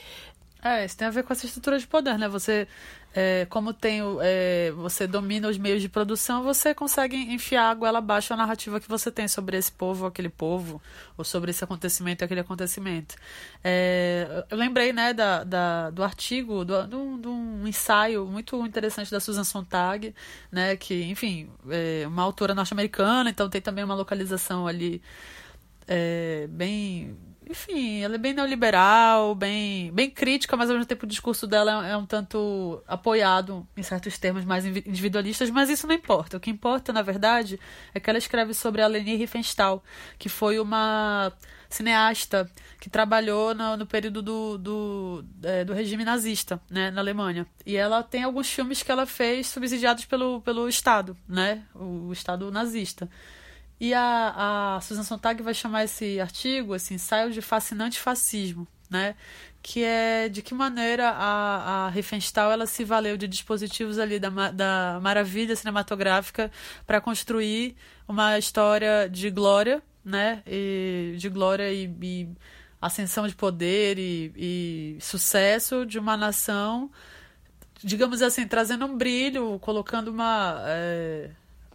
É, 0.62 0.85
isso 0.85 0.97
tem 0.97 1.09
a 1.09 1.11
ver 1.11 1.23
com 1.23 1.33
essa 1.33 1.47
estrutura 1.47 1.79
de 1.79 1.87
poder, 1.87 2.19
né? 2.19 2.29
Você, 2.29 2.69
é, 3.15 3.47
como 3.49 3.73
tem, 3.73 4.01
é, 4.21 4.71
você 4.73 5.07
domina 5.07 5.49
os 5.49 5.57
meios 5.57 5.81
de 5.81 5.89
produção, 5.89 6.43
você 6.43 6.75
consegue 6.75 7.17
enfiar 7.17 7.71
a 7.71 7.75
goela 7.75 7.99
abaixo 7.99 8.35
a 8.35 8.37
narrativa 8.37 8.79
que 8.79 8.89
você 8.89 9.11
tem 9.11 9.27
sobre 9.27 9.57
esse 9.57 9.73
povo, 9.73 10.05
aquele 10.05 10.29
povo, 10.29 10.81
ou 11.17 11.25
sobre 11.25 11.51
esse 11.51 11.65
acontecimento, 11.65 12.23
aquele 12.25 12.41
acontecimento. 12.41 13.17
É, 13.65 14.45
eu 14.51 14.57
lembrei, 14.59 14.93
né, 14.93 15.15
da, 15.15 15.45
da 15.45 15.91
do 15.91 16.03
artigo, 16.03 16.62
do, 16.65 16.87
do, 16.87 17.17
do, 17.17 17.31
um 17.33 17.67
ensaio 17.67 18.27
muito 18.27 18.65
interessante 18.67 19.11
da 19.11 19.19
Susan 19.19 19.45
Sontag, 19.45 20.15
né, 20.53 20.77
que, 20.77 21.05
enfim, 21.05 21.49
é 21.71 22.07
uma 22.07 22.23
autora 22.23 22.55
norte-americana, 22.55 23.31
então 23.31 23.49
tem 23.49 23.62
também 23.62 23.83
uma 23.83 23.95
localização 23.95 24.67
ali 24.67 25.01
é, 25.89 26.47
bem 26.51 27.17
enfim, 27.50 28.00
ela 28.00 28.14
é 28.14 28.19
bem 28.19 28.32
neoliberal, 28.32 29.35
bem, 29.35 29.93
bem 29.93 30.08
crítica, 30.08 30.56
mas 30.56 30.70
ao 30.70 30.76
mesmo 30.76 30.87
tempo 30.87 31.05
o 31.05 31.08
discurso 31.08 31.49
dela 31.49 31.87
é, 31.87 31.97
um 31.97 32.06
tanto 32.06 32.81
apoiado 32.87 33.67
em 33.76 33.82
certos 33.82 34.17
termos 34.19 34.44
mais 34.44 34.64
individualistas, 34.64 35.50
mas 35.50 35.69
isso 35.69 35.87
não 35.87 35.94
importa. 35.94 36.37
O 36.37 36.41
que 36.41 36.49
importa, 36.49 36.93
na 36.93 37.02
verdade, 37.02 37.58
é 37.93 37.99
que 37.99 38.08
ela 38.08 38.19
escreve 38.19 38.55
sobre 38.55 38.82
a 38.82 38.87
Leni 38.87 39.17
Riefenstahl, 39.17 39.82
que 40.16 40.28
foi 40.28 40.61
uma 40.61 41.33
cineasta 41.69 42.49
que 42.80 42.88
trabalhou 42.88 43.52
no, 43.52 43.76
no 43.78 43.87
período 43.87 44.23
do, 44.23 44.57
do, 44.57 45.25
é, 45.42 45.64
do 45.64 45.73
regime 45.73 46.04
nazista, 46.04 46.61
né, 46.71 46.90
na 46.92 47.00
Alemanha. 47.00 47.47
E 47.66 47.76
ela 47.76 48.02
tem 48.02 48.23
alguns 48.23 48.49
filmes 48.49 48.83
que 48.83 48.92
ela 48.92 49.07
fez 49.07 49.49
subsidiados 49.49 50.04
pelo, 50.04 50.40
pelo 50.42 50.69
Estado, 50.69 51.16
né, 51.28 51.64
o 51.75 52.12
Estado 52.12 52.50
nazista. 52.52 53.09
E 53.81 53.95
a, 53.95 54.77
a 54.77 54.81
Susan 54.83 55.03
Sontag 55.03 55.43
vai 55.43 55.55
chamar 55.55 55.85
esse 55.85 56.21
artigo, 56.21 56.75
esse 56.75 56.93
ensaio 56.93 57.33
de 57.33 57.41
fascinante 57.41 57.99
fascismo, 57.99 58.69
né? 58.91 59.15
Que 59.63 59.83
é 59.83 60.29
de 60.29 60.43
que 60.43 60.53
maneira 60.55 61.09
a, 61.11 61.87
a 61.87 61.89
Riefenstahl 61.89 62.53
ela 62.53 62.67
se 62.67 62.85
valeu 62.85 63.17
de 63.17 63.27
dispositivos 63.27 63.99
ali 63.99 64.19
da, 64.19 64.29
da 64.51 64.99
maravilha 65.03 65.57
cinematográfica 65.57 66.51
para 66.87 67.01
construir 67.01 67.75
uma 68.07 68.39
história 68.39 69.09
de 69.09 69.31
glória, 69.31 69.83
né? 70.05 70.43
E, 70.47 71.15
de 71.17 71.29
glória 71.31 71.73
e, 71.73 71.91
e 72.03 72.29
ascensão 72.81 73.27
de 73.27 73.35
poder 73.35 73.99
e, 73.99 74.33
e 74.37 74.99
sucesso 75.01 75.87
de 75.87 75.99
uma 75.99 76.17
nação, 76.17 76.91
digamos 77.83 78.23
assim, 78.23 78.47
trazendo 78.47 78.85
um 78.87 78.97
brilho, 78.97 79.59
colocando 79.61 80.09
uma. 80.09 80.63
É, 80.67 81.31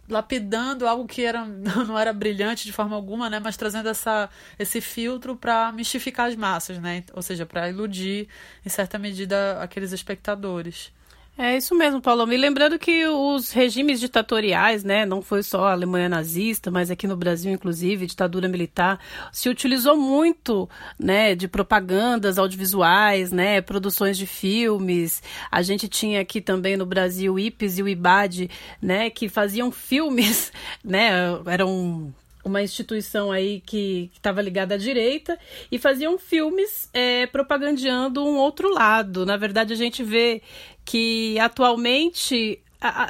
lapidando 0.08 0.86
algo 0.86 1.06
que 1.06 1.22
era, 1.24 1.44
não 1.86 1.98
era 1.98 2.12
brilhante 2.12 2.64
de 2.64 2.72
forma 2.72 2.96
alguma, 2.96 3.28
né, 3.30 3.40
mas 3.40 3.56
trazendo 3.56 3.88
essa, 3.88 4.28
esse 4.58 4.80
filtro 4.80 5.36
para 5.36 5.72
mistificar 5.72 6.28
as 6.28 6.36
massas, 6.36 6.78
né, 6.78 7.04
ou 7.12 7.22
seja, 7.22 7.44
para 7.46 7.68
iludir 7.68 8.28
em 8.64 8.68
certa 8.68 8.98
medida 8.98 9.60
aqueles 9.62 9.92
espectadores. 9.92 10.92
É 11.38 11.54
isso 11.54 11.74
mesmo, 11.74 12.00
Paulo. 12.00 12.26
Me 12.26 12.34
lembrando 12.34 12.78
que 12.78 13.06
os 13.06 13.52
regimes 13.52 14.00
ditatoriais, 14.00 14.82
né, 14.82 15.04
não 15.04 15.20
foi 15.20 15.42
só 15.42 15.66
a 15.66 15.72
Alemanha 15.72 16.08
nazista, 16.08 16.70
mas 16.70 16.90
aqui 16.90 17.06
no 17.06 17.14
Brasil, 17.14 17.52
inclusive, 17.52 18.06
ditadura 18.06 18.48
militar, 18.48 18.98
se 19.30 19.50
utilizou 19.50 19.98
muito, 19.98 20.66
né, 20.98 21.34
de 21.34 21.46
propagandas 21.46 22.38
audiovisuais, 22.38 23.32
né, 23.32 23.60
produções 23.60 24.16
de 24.16 24.26
filmes. 24.26 25.22
A 25.50 25.60
gente 25.60 25.88
tinha 25.88 26.22
aqui 26.22 26.40
também 26.40 26.74
no 26.74 26.86
Brasil 26.86 27.34
o 27.34 27.38
IPES 27.38 27.78
e 27.78 27.82
o 27.82 27.88
IBAD, 27.88 28.50
né, 28.80 29.10
que 29.10 29.28
faziam 29.28 29.70
filmes, 29.70 30.50
né, 30.82 31.10
eram 31.44 32.14
uma 32.46 32.62
instituição 32.62 33.32
aí 33.32 33.60
que 33.60 34.08
estava 34.14 34.40
ligada 34.40 34.76
à 34.76 34.78
direita 34.78 35.36
e 35.70 35.78
faziam 35.78 36.16
filmes 36.16 36.88
é, 36.94 37.26
propagandeando 37.26 38.24
um 38.24 38.36
outro 38.36 38.72
lado. 38.72 39.26
Na 39.26 39.36
verdade, 39.36 39.72
a 39.72 39.76
gente 39.76 40.04
vê 40.04 40.40
que 40.86 41.38
atualmente 41.40 42.62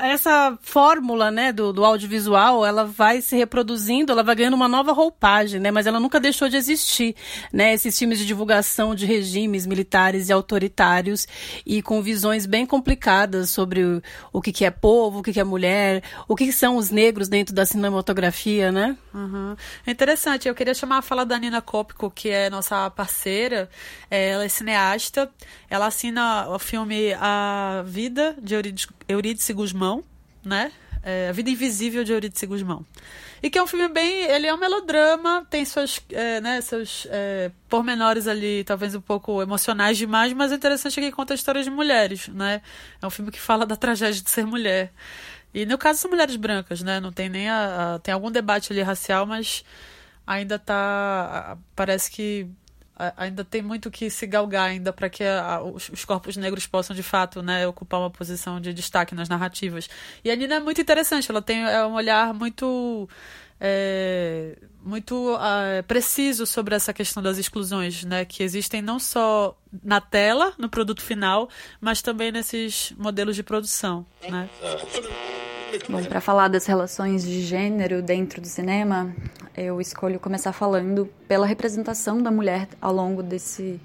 essa 0.02 0.58
fórmula, 0.62 1.30
né, 1.30 1.52
do, 1.52 1.72
do 1.72 1.84
audiovisual, 1.84 2.64
ela 2.64 2.84
vai 2.84 3.20
se 3.20 3.36
reproduzindo, 3.36 4.12
ela 4.12 4.22
vai 4.22 4.34
ganhando 4.34 4.54
uma 4.54 4.68
nova 4.68 4.92
roupagem, 4.92 5.60
né, 5.60 5.70
mas 5.70 5.86
ela 5.86 5.98
nunca 5.98 6.20
deixou 6.20 6.48
de 6.48 6.56
existir, 6.56 7.14
né, 7.52 7.74
esses 7.74 7.98
filmes 7.98 8.18
de 8.18 8.26
divulgação 8.26 8.94
de 8.94 9.06
regimes 9.06 9.66
militares 9.66 10.28
e 10.28 10.32
autoritários 10.32 11.26
e 11.64 11.82
com 11.82 12.02
visões 12.02 12.46
bem 12.46 12.66
complicadas 12.66 13.50
sobre 13.50 13.82
o, 13.82 14.02
o 14.32 14.40
que, 14.40 14.52
que 14.52 14.64
é 14.64 14.70
povo, 14.70 15.20
o 15.20 15.22
que, 15.22 15.32
que 15.32 15.40
é 15.40 15.44
mulher, 15.44 16.02
o 16.28 16.36
que, 16.36 16.46
que 16.46 16.52
são 16.52 16.76
os 16.76 16.90
negros 16.90 17.28
dentro 17.28 17.54
da 17.54 17.64
cinematografia, 17.64 18.70
né? 18.70 18.96
Uhum. 19.12 19.56
É 19.86 19.90
interessante, 19.90 20.48
eu 20.48 20.54
queria 20.54 20.74
chamar 20.74 20.98
a 20.98 21.02
fala 21.02 21.24
da 21.24 21.38
Nina 21.38 21.62
Kopko, 21.62 22.10
que 22.10 22.28
é 22.28 22.50
nossa 22.50 22.90
parceira, 22.90 23.68
é, 24.10 24.30
ela 24.30 24.44
é 24.44 24.48
cineasta, 24.48 25.30
ela 25.68 25.86
assina 25.86 26.48
o 26.50 26.58
filme 26.58 27.14
A 27.14 27.82
Vida 27.86 28.36
de 28.40 28.54
Eurídice 29.08 29.52
Guzmão, 29.66 30.04
né? 30.44 30.70
É, 31.02 31.28
a 31.28 31.32
Vida 31.32 31.50
Invisível 31.50 32.04
de 32.04 32.12
Eurídice 32.12 32.46
Guzmão. 32.46 32.84
E 33.42 33.50
que 33.50 33.58
é 33.58 33.62
um 33.62 33.66
filme 33.66 33.88
bem. 33.88 34.24
Ele 34.24 34.46
é 34.46 34.54
um 34.54 34.56
melodrama, 34.56 35.46
tem 35.50 35.64
suas, 35.64 36.00
é, 36.10 36.40
né, 36.40 36.60
seus 36.60 37.06
é, 37.10 37.50
pormenores 37.68 38.26
ali, 38.26 38.64
talvez 38.64 38.94
um 38.94 39.00
pouco 39.00 39.42
emocionais 39.42 39.98
demais, 39.98 40.32
mas 40.32 40.52
é 40.52 40.54
interessante 40.54 41.00
que 41.00 41.12
conta 41.12 41.34
a 41.34 41.36
história 41.36 41.62
de 41.62 41.70
mulheres, 41.70 42.28
né? 42.28 42.62
É 43.00 43.06
um 43.06 43.10
filme 43.10 43.30
que 43.30 43.40
fala 43.40 43.66
da 43.66 43.76
tragédia 43.76 44.20
de 44.20 44.30
ser 44.30 44.46
mulher. 44.46 44.92
E 45.52 45.66
no 45.66 45.78
caso 45.78 46.00
são 46.00 46.10
mulheres 46.10 46.36
brancas, 46.36 46.82
né? 46.82 47.00
Não 47.00 47.12
tem 47.12 47.28
nem 47.28 47.48
a, 47.48 47.94
a 47.94 47.98
tem 47.98 48.14
algum 48.14 48.30
debate 48.30 48.72
ali 48.72 48.82
racial, 48.82 49.26
mas 49.26 49.64
ainda 50.26 50.58
tá. 50.58 51.56
Parece 51.74 52.10
que 52.10 52.48
ainda 53.16 53.44
tem 53.44 53.62
muito 53.62 53.90
que 53.90 54.08
se 54.08 54.26
galgar 54.26 54.68
ainda 54.70 54.92
para 54.92 55.08
que 55.10 55.22
a, 55.22 55.62
os, 55.62 55.88
os, 55.90 56.04
corpos 56.04 56.36
negros 56.36 56.66
possam 56.66 56.96
de 56.96 57.02
fato 57.02 57.42
né, 57.42 57.66
ocupar 57.66 58.00
uma 58.00 58.10
posição 58.10 58.60
de 58.60 58.72
destaque 58.72 59.14
nas 59.14 59.28
narrativas. 59.28 59.88
E 60.24 60.30
a 60.30 60.36
Nina 60.36 60.56
é 60.56 60.60
muito 60.60 60.80
interessante, 60.80 61.30
ela 61.30 61.42
tem 61.42 61.62
é 61.62 61.86
um 61.86 61.94
olhar 61.94 62.32
muito 62.32 63.08
é, 63.60 64.56
muito 64.82 65.36
é, 65.40 65.82
preciso 65.82 66.46
sobre 66.46 66.74
essa 66.74 66.92
questão 66.92 67.22
das 67.22 67.38
exclusões, 67.38 68.04
né, 68.04 68.24
que 68.24 68.42
existem 68.42 68.80
não 68.80 68.98
só 68.98 69.56
na 69.82 70.00
tela, 70.00 70.54
no 70.58 70.68
produto 70.68 71.02
final, 71.02 71.48
mas 71.80 72.00
também 72.00 72.32
nesses 72.32 72.92
modelos 72.96 73.36
de 73.36 73.42
produção, 73.42 74.06
né? 74.28 74.48
Bom, 75.88 76.02
para 76.04 76.20
falar 76.20 76.48
das 76.48 76.66
relações 76.66 77.22
de 77.24 77.42
gênero 77.42 78.02
dentro 78.02 78.40
do 78.40 78.46
cinema, 78.46 79.14
eu 79.56 79.80
escolho 79.80 80.18
começar 80.18 80.52
falando 80.52 81.08
pela 81.28 81.46
representação 81.46 82.22
da 82.22 82.30
mulher 82.30 82.68
ao 82.80 82.92
longo 82.92 83.22
desse 83.22 83.80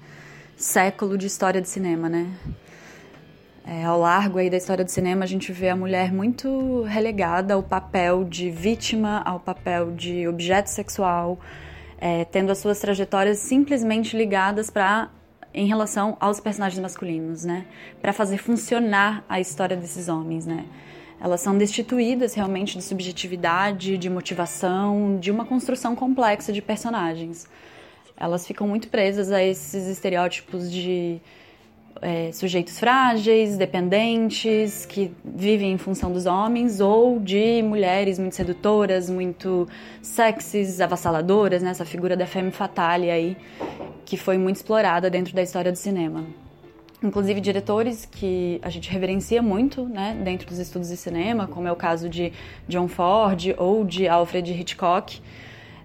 século 0.56 1.18
de 1.18 1.26
história 1.26 1.60
de 1.60 1.68
cinema, 1.68 2.08
né? 2.08 2.30
É, 3.64 3.84
ao 3.84 4.00
largo 4.00 4.38
aí 4.38 4.50
da 4.50 4.56
história 4.56 4.84
do 4.84 4.90
cinema, 4.90 5.24
a 5.24 5.26
gente 5.26 5.52
vê 5.52 5.68
a 5.68 5.76
mulher 5.76 6.12
muito 6.12 6.82
relegada 6.82 7.54
ao 7.54 7.62
papel 7.62 8.24
de 8.24 8.50
vítima, 8.50 9.22
ao 9.24 9.38
papel 9.38 9.92
de 9.92 10.26
objeto 10.26 10.68
sexual, 10.68 11.38
é, 11.98 12.24
tendo 12.24 12.50
as 12.50 12.58
suas 12.58 12.80
trajetórias 12.80 13.38
simplesmente 13.38 14.16
ligadas 14.16 14.68
para 14.68 15.10
em 15.54 15.66
relação 15.66 16.16
aos 16.18 16.40
personagens 16.40 16.80
masculinos, 16.80 17.44
né? 17.44 17.66
Para 18.00 18.12
fazer 18.12 18.38
funcionar 18.38 19.24
a 19.28 19.38
história 19.38 19.76
desses 19.76 20.08
homens, 20.08 20.46
né? 20.46 20.64
Elas 21.22 21.40
são 21.40 21.56
destituídas 21.56 22.34
realmente 22.34 22.76
de 22.76 22.82
subjetividade, 22.82 23.96
de 23.96 24.10
motivação, 24.10 25.20
de 25.20 25.30
uma 25.30 25.44
construção 25.44 25.94
complexa 25.94 26.52
de 26.52 26.60
personagens. 26.60 27.46
Elas 28.16 28.44
ficam 28.44 28.66
muito 28.66 28.88
presas 28.88 29.30
a 29.30 29.40
esses 29.40 29.86
estereótipos 29.86 30.68
de 30.68 31.20
é, 32.00 32.32
sujeitos 32.32 32.76
frágeis, 32.76 33.56
dependentes, 33.56 34.84
que 34.84 35.12
vivem 35.24 35.70
em 35.70 35.78
função 35.78 36.12
dos 36.12 36.26
homens, 36.26 36.80
ou 36.80 37.20
de 37.20 37.62
mulheres 37.62 38.18
muito 38.18 38.34
sedutoras, 38.34 39.08
muito 39.08 39.68
sexys, 40.02 40.80
avassaladoras, 40.80 41.62
né? 41.62 41.70
essa 41.70 41.84
figura 41.84 42.16
da 42.16 42.26
femme 42.26 42.50
fatale 42.50 43.08
aí, 43.08 43.36
que 44.04 44.16
foi 44.16 44.36
muito 44.38 44.56
explorada 44.56 45.08
dentro 45.08 45.32
da 45.32 45.42
história 45.42 45.70
do 45.70 45.78
cinema 45.78 46.41
inclusive 47.02 47.40
diretores 47.40 48.06
que 48.06 48.60
a 48.62 48.70
gente 48.70 48.90
reverencia 48.90 49.42
muito 49.42 49.84
né, 49.84 50.16
dentro 50.22 50.46
dos 50.46 50.58
estudos 50.58 50.88
de 50.88 50.96
cinema, 50.96 51.46
como 51.46 51.66
é 51.66 51.72
o 51.72 51.76
caso 51.76 52.08
de 52.08 52.32
John 52.68 52.88
Ford 52.88 53.54
ou 53.58 53.84
de 53.84 54.06
Alfred 54.08 54.52
Hitchcock. 54.52 55.20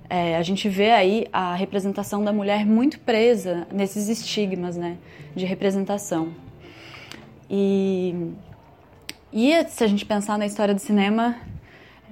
É, 0.09 0.37
a 0.37 0.41
gente 0.41 0.69
vê 0.69 0.91
aí 0.91 1.27
a 1.33 1.53
representação 1.55 2.23
da 2.23 2.31
mulher 2.31 2.65
muito 2.65 2.99
presa 2.99 3.67
nesses 3.71 4.07
estigmas 4.07 4.77
né, 4.77 4.97
de 5.35 5.45
representação. 5.45 6.29
E, 7.49 8.31
e 9.33 9.65
se 9.67 9.83
a 9.83 9.87
gente 9.87 10.05
pensar 10.05 10.37
na 10.37 10.45
história 10.45 10.73
do 10.73 10.79
cinema, 10.79 11.35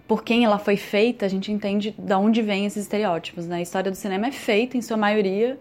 por 0.08 0.24
quem 0.24 0.46
ela 0.46 0.60
foi 0.60 0.78
feita, 0.78 1.26
a 1.26 1.30
gente 1.30 1.52
entende 1.52 1.96
de 1.98 2.14
onde 2.14 2.42
vêm 2.42 2.66
esses 2.66 2.84
estereótipos. 2.84 3.48
Né? 3.48 3.58
A 3.58 3.62
história 3.62 3.90
do 3.90 3.96
cinema 3.96 4.28
é 4.28 4.32
feita, 4.32 4.78
em 4.78 4.82
sua 4.82 4.98
maioria, 4.98 5.58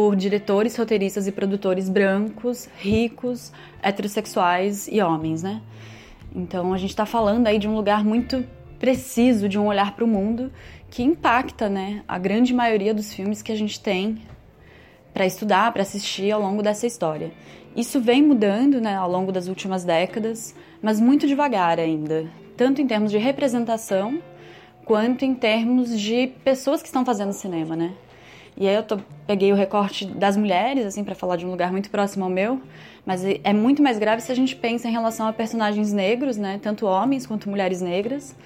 por 0.00 0.16
diretores, 0.16 0.74
roteiristas 0.78 1.26
e 1.26 1.32
produtores 1.32 1.86
brancos, 1.86 2.70
ricos, 2.78 3.52
heterossexuais 3.82 4.88
e 4.90 4.98
homens, 5.02 5.42
né? 5.42 5.60
Então 6.34 6.72
a 6.72 6.78
gente 6.78 6.88
está 6.88 7.04
falando 7.04 7.46
aí 7.46 7.58
de 7.58 7.68
um 7.68 7.74
lugar 7.74 8.02
muito 8.02 8.42
preciso, 8.78 9.46
de 9.46 9.58
um 9.58 9.66
olhar 9.66 9.94
para 9.94 10.02
o 10.02 10.08
mundo 10.08 10.50
que 10.88 11.02
impacta, 11.02 11.68
né, 11.68 12.02
a 12.08 12.18
grande 12.18 12.54
maioria 12.54 12.94
dos 12.94 13.12
filmes 13.12 13.42
que 13.42 13.52
a 13.52 13.54
gente 13.54 13.78
tem 13.78 14.22
para 15.12 15.26
estudar, 15.26 15.70
para 15.70 15.82
assistir 15.82 16.30
ao 16.30 16.40
longo 16.40 16.62
dessa 16.62 16.86
história. 16.86 17.30
Isso 17.76 18.00
vem 18.00 18.22
mudando, 18.22 18.80
né, 18.80 18.94
ao 18.96 19.10
longo 19.10 19.30
das 19.30 19.48
últimas 19.48 19.84
décadas, 19.84 20.54
mas 20.80 20.98
muito 20.98 21.26
devagar 21.26 21.78
ainda, 21.78 22.26
tanto 22.56 22.80
em 22.80 22.86
termos 22.86 23.10
de 23.10 23.18
representação 23.18 24.18
quanto 24.86 25.26
em 25.26 25.34
termos 25.34 26.00
de 26.00 26.28
pessoas 26.42 26.80
que 26.80 26.88
estão 26.88 27.04
fazendo 27.04 27.34
cinema, 27.34 27.76
né? 27.76 27.92
E 28.60 28.68
aí 28.68 28.74
eu 28.74 28.82
tô, 28.82 28.98
peguei 29.26 29.50
o 29.50 29.56
recorte 29.56 30.04
das 30.04 30.36
mulheres, 30.36 30.84
assim, 30.84 31.02
para 31.02 31.14
falar 31.14 31.36
de 31.36 31.46
um 31.46 31.50
lugar 31.50 31.72
muito 31.72 31.88
próximo 31.88 32.24
ao 32.24 32.30
meu, 32.30 32.60
mas 33.06 33.24
é, 33.24 33.40
é 33.42 33.54
muito 33.54 33.82
mais 33.82 33.98
grave 33.98 34.20
se 34.20 34.30
a 34.30 34.34
gente 34.34 34.54
pensa 34.54 34.86
em 34.86 34.92
relação 34.92 35.26
a 35.26 35.32
personagens 35.32 35.94
negros, 35.94 36.36
né, 36.36 36.60
tanto 36.62 36.84
homens 36.84 37.26
quanto 37.26 37.48
mulheres 37.48 37.80
negras, 37.80 38.36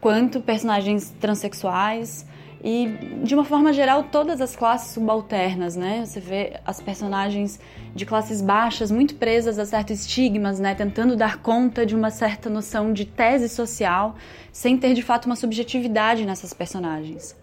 quanto 0.00 0.40
personagens 0.40 1.14
transexuais 1.20 2.26
e 2.64 2.88
de 3.22 3.36
uma 3.36 3.44
forma 3.44 3.72
geral 3.72 4.02
todas 4.02 4.40
as 4.40 4.56
classes 4.56 4.94
subalternas, 4.94 5.76
né? 5.76 6.04
Você 6.04 6.18
vê 6.18 6.54
as 6.64 6.80
personagens 6.80 7.60
de 7.94 8.04
classes 8.04 8.40
baixas 8.40 8.90
muito 8.90 9.14
presas 9.14 9.60
a 9.60 9.64
certos 9.64 10.00
estigmas, 10.00 10.58
né, 10.58 10.74
tentando 10.74 11.14
dar 11.14 11.38
conta 11.38 11.86
de 11.86 11.94
uma 11.94 12.10
certa 12.10 12.50
noção 12.50 12.92
de 12.92 13.04
tese 13.04 13.48
social, 13.48 14.16
sem 14.50 14.76
ter 14.76 14.92
de 14.92 15.02
fato 15.02 15.26
uma 15.26 15.36
subjetividade 15.36 16.26
nessas 16.26 16.52
personagens. 16.52 17.40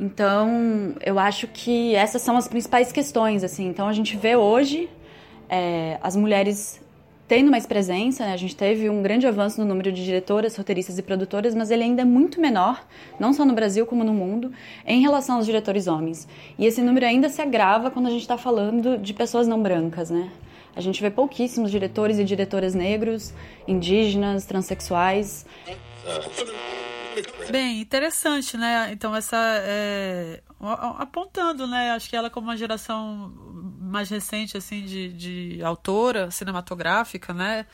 Então, 0.00 0.94
eu 1.04 1.18
acho 1.18 1.46
que 1.46 1.94
essas 1.94 2.22
são 2.22 2.34
as 2.34 2.48
principais 2.48 2.90
questões, 2.90 3.44
assim. 3.44 3.68
Então, 3.68 3.86
a 3.86 3.92
gente 3.92 4.16
vê 4.16 4.34
hoje 4.34 4.88
é, 5.46 5.98
as 6.02 6.16
mulheres 6.16 6.80
tendo 7.28 7.48
mais 7.48 7.64
presença, 7.64 8.24
né? 8.24 8.32
a 8.32 8.36
gente 8.36 8.56
teve 8.56 8.90
um 8.90 9.02
grande 9.02 9.24
avanço 9.24 9.60
no 9.60 9.66
número 9.66 9.92
de 9.92 10.04
diretoras, 10.04 10.56
roteiristas 10.56 10.98
e 10.98 11.02
produtoras, 11.02 11.54
mas 11.54 11.70
ele 11.70 11.84
ainda 11.84 12.02
é 12.02 12.04
muito 12.04 12.40
menor, 12.40 12.84
não 13.20 13.32
só 13.32 13.44
no 13.44 13.52
Brasil 13.52 13.86
como 13.86 14.02
no 14.02 14.12
mundo, 14.12 14.50
em 14.84 15.00
relação 15.00 15.36
aos 15.36 15.46
diretores 15.46 15.86
homens. 15.86 16.26
E 16.58 16.66
esse 16.66 16.80
número 16.82 17.06
ainda 17.06 17.28
se 17.28 17.40
agrava 17.40 17.88
quando 17.88 18.06
a 18.06 18.10
gente 18.10 18.22
está 18.22 18.36
falando 18.36 18.98
de 18.98 19.14
pessoas 19.14 19.46
não 19.46 19.62
brancas, 19.62 20.10
né? 20.10 20.28
A 20.74 20.80
gente 20.80 21.00
vê 21.00 21.10
pouquíssimos 21.10 21.70
diretores 21.70 22.18
e 22.18 22.24
diretoras 22.24 22.74
negros, 22.74 23.32
indígenas, 23.68 24.44
transexuais. 24.44 25.46
Bem, 27.50 27.80
interessante, 27.80 28.56
né? 28.56 28.90
Então, 28.92 29.14
essa. 29.14 29.36
É, 29.36 30.42
apontando, 30.98 31.66
né? 31.66 31.90
Acho 31.92 32.08
que 32.08 32.16
ela, 32.16 32.30
como 32.30 32.48
uma 32.48 32.56
geração 32.56 33.32
mais 33.80 34.08
recente, 34.08 34.56
assim, 34.56 34.84
de, 34.84 35.12
de 35.12 35.62
autora 35.62 36.30
cinematográfica, 36.30 37.34
né? 37.34 37.66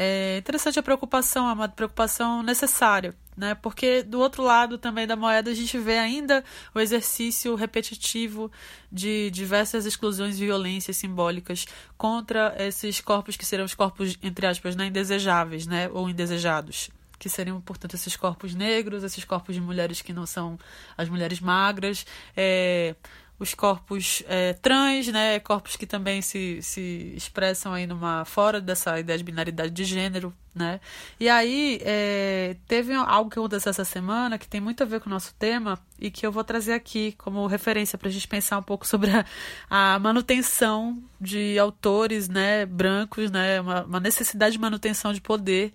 É 0.00 0.38
interessante 0.38 0.78
a 0.78 0.82
preocupação, 0.82 1.48
é 1.50 1.52
uma 1.52 1.68
preocupação 1.68 2.42
necessária, 2.42 3.16
né? 3.36 3.56
Porque 3.56 4.02
do 4.02 4.20
outro 4.20 4.44
lado 4.44 4.78
também 4.78 5.08
da 5.08 5.16
moeda 5.16 5.50
a 5.50 5.54
gente 5.54 5.76
vê 5.76 5.98
ainda 5.98 6.44
o 6.72 6.78
exercício 6.78 7.56
repetitivo 7.56 8.50
de 8.92 9.28
diversas 9.32 9.86
exclusões 9.86 10.36
e 10.38 10.44
violências 10.44 10.96
simbólicas 10.96 11.66
contra 11.96 12.54
esses 12.58 13.00
corpos 13.00 13.36
que 13.36 13.44
serão 13.44 13.64
os 13.64 13.74
corpos, 13.74 14.16
entre 14.22 14.46
aspas, 14.46 14.76
né, 14.76 14.86
indesejáveis, 14.86 15.66
né? 15.66 15.90
Ou 15.92 16.08
indesejados 16.08 16.90
que 17.18 17.28
seriam, 17.28 17.60
portanto, 17.60 17.94
esses 17.94 18.16
corpos 18.16 18.54
negros, 18.54 19.02
esses 19.02 19.24
corpos 19.24 19.54
de 19.54 19.60
mulheres 19.60 20.02
que 20.02 20.12
não 20.12 20.26
são 20.26 20.58
as 20.96 21.08
mulheres 21.08 21.40
magras, 21.40 22.06
é, 22.36 22.94
os 23.38 23.54
corpos 23.54 24.22
é, 24.26 24.52
trans, 24.54 25.08
né, 25.08 25.38
corpos 25.38 25.76
que 25.76 25.86
também 25.86 26.20
se, 26.20 26.60
se 26.60 27.12
expressam 27.16 27.72
aí 27.72 27.86
numa 27.86 28.24
fora 28.24 28.60
dessa 28.60 28.98
ideia 28.98 29.16
de 29.16 29.24
binaridade 29.24 29.70
de 29.70 29.84
gênero, 29.84 30.34
né? 30.52 30.80
E 31.20 31.28
aí 31.28 31.78
é, 31.82 32.56
teve 32.66 32.92
algo 32.92 33.30
que 33.30 33.38
aconteceu 33.38 33.70
essa 33.70 33.84
semana 33.84 34.38
que 34.38 34.48
tem 34.48 34.60
muito 34.60 34.82
a 34.82 34.86
ver 34.86 35.00
com 35.00 35.08
o 35.08 35.12
nosso 35.12 35.32
tema 35.38 35.78
e 36.00 36.10
que 36.10 36.26
eu 36.26 36.32
vou 36.32 36.42
trazer 36.42 36.72
aqui 36.72 37.12
como 37.16 37.46
referência 37.46 37.96
para 37.96 38.08
a 38.08 38.10
gente 38.10 38.26
pensar 38.26 38.58
um 38.58 38.62
pouco 38.62 38.84
sobre 38.84 39.10
a, 39.12 39.24
a, 39.70 39.98
manutenção 40.00 41.00
de 41.20 41.56
autores, 41.60 42.28
né, 42.28 42.66
brancos, 42.66 43.30
né, 43.30 43.60
uma, 43.60 43.84
uma 43.84 44.00
necessidade 44.00 44.54
de 44.54 44.58
manutenção 44.58 45.12
de 45.12 45.20
poder 45.20 45.72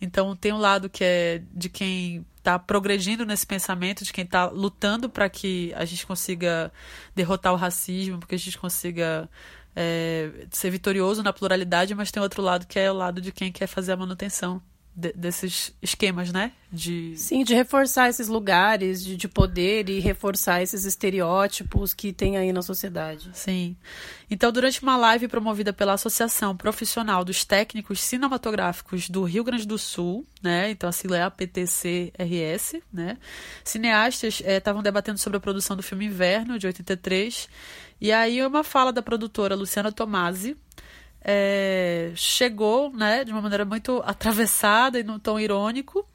Então 0.00 0.34
tem 0.34 0.52
um 0.52 0.58
lado 0.58 0.88
que 0.88 1.04
é 1.04 1.42
de 1.52 1.68
quem 1.68 2.24
está 2.38 2.58
progredindo 2.58 3.26
nesse 3.26 3.46
pensamento, 3.46 4.04
de 4.04 4.12
quem 4.12 4.24
está 4.24 4.46
lutando 4.46 5.10
para 5.10 5.28
que 5.28 5.72
a 5.76 5.84
gente 5.84 6.06
consiga 6.06 6.72
derrotar 7.14 7.52
o 7.52 7.56
racismo, 7.56 8.18
porque 8.18 8.34
a 8.34 8.38
gente 8.38 8.58
consiga 8.58 9.28
é, 9.76 10.46
ser 10.50 10.70
vitorioso 10.70 11.22
na 11.22 11.32
pluralidade, 11.32 11.94
mas 11.94 12.10
tem 12.10 12.22
outro 12.22 12.42
lado 12.42 12.66
que 12.66 12.78
é 12.78 12.90
o 12.90 12.94
lado 12.94 13.20
de 13.20 13.30
quem 13.30 13.52
quer 13.52 13.66
fazer 13.66 13.92
a 13.92 13.96
manutenção 13.96 14.62
de, 15.00 15.12
desses 15.14 15.74
esquemas, 15.80 16.30
né? 16.30 16.52
De... 16.70 17.16
Sim, 17.16 17.42
de 17.42 17.54
reforçar 17.54 18.08
esses 18.08 18.28
lugares 18.28 19.02
de, 19.02 19.16
de 19.16 19.26
poder 19.26 19.88
e 19.88 19.98
reforçar 19.98 20.62
esses 20.62 20.84
estereótipos 20.84 21.92
que 21.92 22.12
tem 22.12 22.36
aí 22.36 22.52
na 22.52 22.62
sociedade. 22.62 23.30
Sim. 23.32 23.74
Então, 24.30 24.52
durante 24.52 24.80
uma 24.82 24.96
live 24.96 25.26
promovida 25.26 25.72
pela 25.72 25.94
Associação 25.94 26.56
Profissional 26.56 27.24
dos 27.24 27.44
Técnicos 27.44 28.00
Cinematográficos 28.00 29.08
do 29.08 29.24
Rio 29.24 29.42
Grande 29.42 29.66
do 29.66 29.78
Sul, 29.78 30.24
né? 30.40 30.70
Então, 30.70 30.88
a 30.88 30.92
sigla 30.92 31.16
é 31.16 31.22
a 31.22 31.30
PTC-RS, 31.30 32.76
né? 32.92 33.18
Cineastas 33.64 34.40
estavam 34.46 34.80
eh, 34.80 34.84
debatendo 34.84 35.18
sobre 35.18 35.38
a 35.38 35.40
produção 35.40 35.76
do 35.76 35.82
filme 35.82 36.04
Inverno, 36.04 36.58
de 36.58 36.66
83, 36.68 37.48
e 38.00 38.12
aí 38.12 38.44
uma 38.44 38.64
fala 38.64 38.92
da 38.92 39.02
produtora 39.02 39.54
Luciana 39.54 39.92
Tomasi, 39.92 40.56
é, 41.22 42.12
chegou, 42.14 42.90
né, 42.90 43.24
de 43.24 43.32
uma 43.32 43.42
maneira 43.42 43.64
muito 43.64 44.02
atravessada 44.04 44.98
e 44.98 45.02
num 45.02 45.18
tom 45.18 45.38
irônico, 45.38 46.06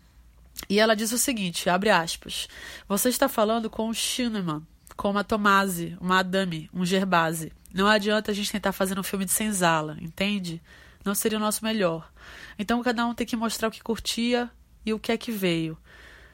e 0.70 0.80
ela 0.80 0.96
diz 0.96 1.12
o 1.12 1.18
seguinte, 1.18 1.70
abre 1.70 1.90
aspas, 1.90 2.48
você 2.88 3.10
está 3.10 3.28
falando 3.28 3.70
com 3.70 3.90
o 3.90 3.94
Schunemann, 3.94 4.66
com 4.96 5.12
uma 5.12 5.24
Tomasi, 5.24 5.98
uma 6.00 6.20
Adame, 6.20 6.70
um 6.74 6.86
Gerbasi. 6.86 7.52
Não 7.74 7.88
adianta 7.88 8.32
a 8.32 8.34
gente 8.34 8.52
tentar 8.52 8.72
fazer 8.72 8.98
um 8.98 9.04
filme 9.04 9.26
de 9.26 9.32
senzala, 9.32 9.98
entende? 10.00 10.62
Não 11.04 11.14
seria 11.14 11.38
o 11.38 11.42
nosso 11.42 11.64
melhor. 11.64 12.10
Então 12.58 12.82
cada 12.82 13.06
um 13.06 13.14
tem 13.14 13.28
que 13.28 13.36
mostrar 13.36 13.68
o 13.68 13.72
que 13.72 13.84
curtia 13.84 14.50
e 14.86 14.94
o 14.94 15.00
que 15.00 15.12
é 15.12 15.18
que 15.18 15.32
veio. 15.32 15.78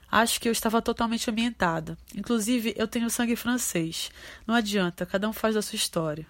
Acho 0.09 0.39
que 0.39 0.47
eu 0.47 0.51
estava 0.51 0.81
totalmente 0.81 1.29
ambientada. 1.29 1.97
Inclusive, 2.13 2.73
eu 2.75 2.85
tenho 2.85 3.09
sangue 3.09 3.35
francês. 3.37 4.11
Não 4.45 4.53
adianta, 4.53 5.05
cada 5.05 5.27
um 5.27 5.33
faz 5.33 5.55
a 5.55 5.61
sua 5.61 5.77
história. 5.77 6.27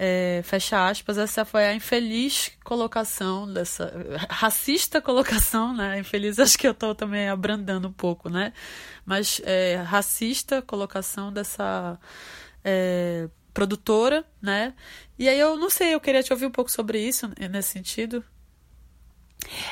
É, 0.00 0.42
fecha 0.44 0.88
aspas, 0.88 1.18
essa 1.18 1.44
foi 1.44 1.66
a 1.66 1.74
infeliz 1.74 2.52
colocação 2.62 3.52
dessa 3.52 3.92
racista 4.30 5.02
colocação, 5.02 5.74
né? 5.74 5.98
Infeliz, 5.98 6.38
acho 6.38 6.56
que 6.56 6.68
eu 6.68 6.70
estou 6.70 6.94
também 6.94 7.28
abrandando 7.28 7.88
um 7.88 7.92
pouco, 7.92 8.28
né? 8.28 8.52
Mas 9.04 9.40
é, 9.44 9.74
racista 9.76 10.62
colocação 10.62 11.32
dessa 11.32 11.98
é, 12.64 13.28
produtora, 13.52 14.24
né? 14.40 14.72
E 15.18 15.28
aí 15.28 15.40
eu 15.40 15.56
não 15.56 15.68
sei, 15.68 15.94
eu 15.94 16.00
queria 16.00 16.22
te 16.22 16.32
ouvir 16.32 16.46
um 16.46 16.52
pouco 16.52 16.70
sobre 16.70 17.00
isso 17.00 17.28
nesse 17.50 17.70
sentido. 17.70 18.24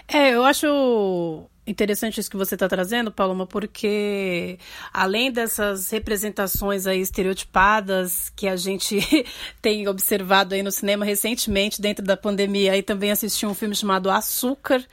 É, 0.09 0.31
eu 0.35 0.45
acho 0.45 1.49
interessante 1.67 2.21
isso 2.21 2.31
que 2.31 2.37
você 2.37 2.55
está 2.55 2.69
trazendo, 2.69 3.11
Paloma, 3.11 3.47
porque 3.47 4.59
além 4.93 5.33
dessas 5.33 5.91
representações 5.91 6.87
aí 6.87 7.01
estereotipadas 7.01 8.31
que 8.37 8.47
a 8.47 8.55
gente 8.55 8.99
tem 9.61 9.89
observado 9.89 10.55
aí 10.55 10.63
no 10.63 10.71
cinema 10.71 11.05
recentemente, 11.05 11.81
dentro 11.81 12.05
da 12.05 12.17
pandemia, 12.17 12.73
aí 12.73 12.83
também 12.83 13.11
assisti 13.11 13.45
um 13.45 13.55
filme 13.55 13.75
chamado 13.75 14.11
Açúcar, 14.11 14.85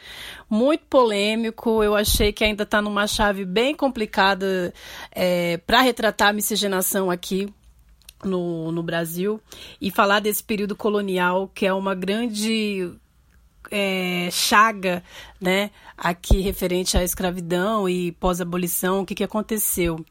muito 0.50 0.86
polêmico. 0.86 1.84
Eu 1.84 1.96
achei 1.96 2.34
que 2.34 2.44
ainda 2.44 2.63
está 2.63 2.82
numa 2.82 3.06
chave 3.06 3.46
bem 3.46 3.75
complicada 3.75 4.74
é, 5.12 5.58
para 5.58 5.82
retratar 5.82 6.30
a 6.30 6.34
miscigenação 6.34 7.12
aqui. 7.12 7.53
No, 8.25 8.72
no 8.72 8.82
Brasil 8.82 9.38
e 9.82 9.92
falar 9.92 10.22
desse 10.22 10.42
período 10.42 10.77
colonial 10.77 11.51
que 11.53 11.65
é 11.65 11.74
uma 11.74 11.94
grande 11.94 12.89
é, 13.72 14.29
chaga, 14.32 15.03
né, 15.39 15.72
aqui 15.98 16.41
referente 16.41 16.98
à 16.98 17.03
escravidão 17.03 17.88
e 17.88 18.12
pós-abolição, 18.13 19.01
o 19.01 19.05
que, 19.05 19.15
que 19.15 19.24
aconteceu. 19.24 20.03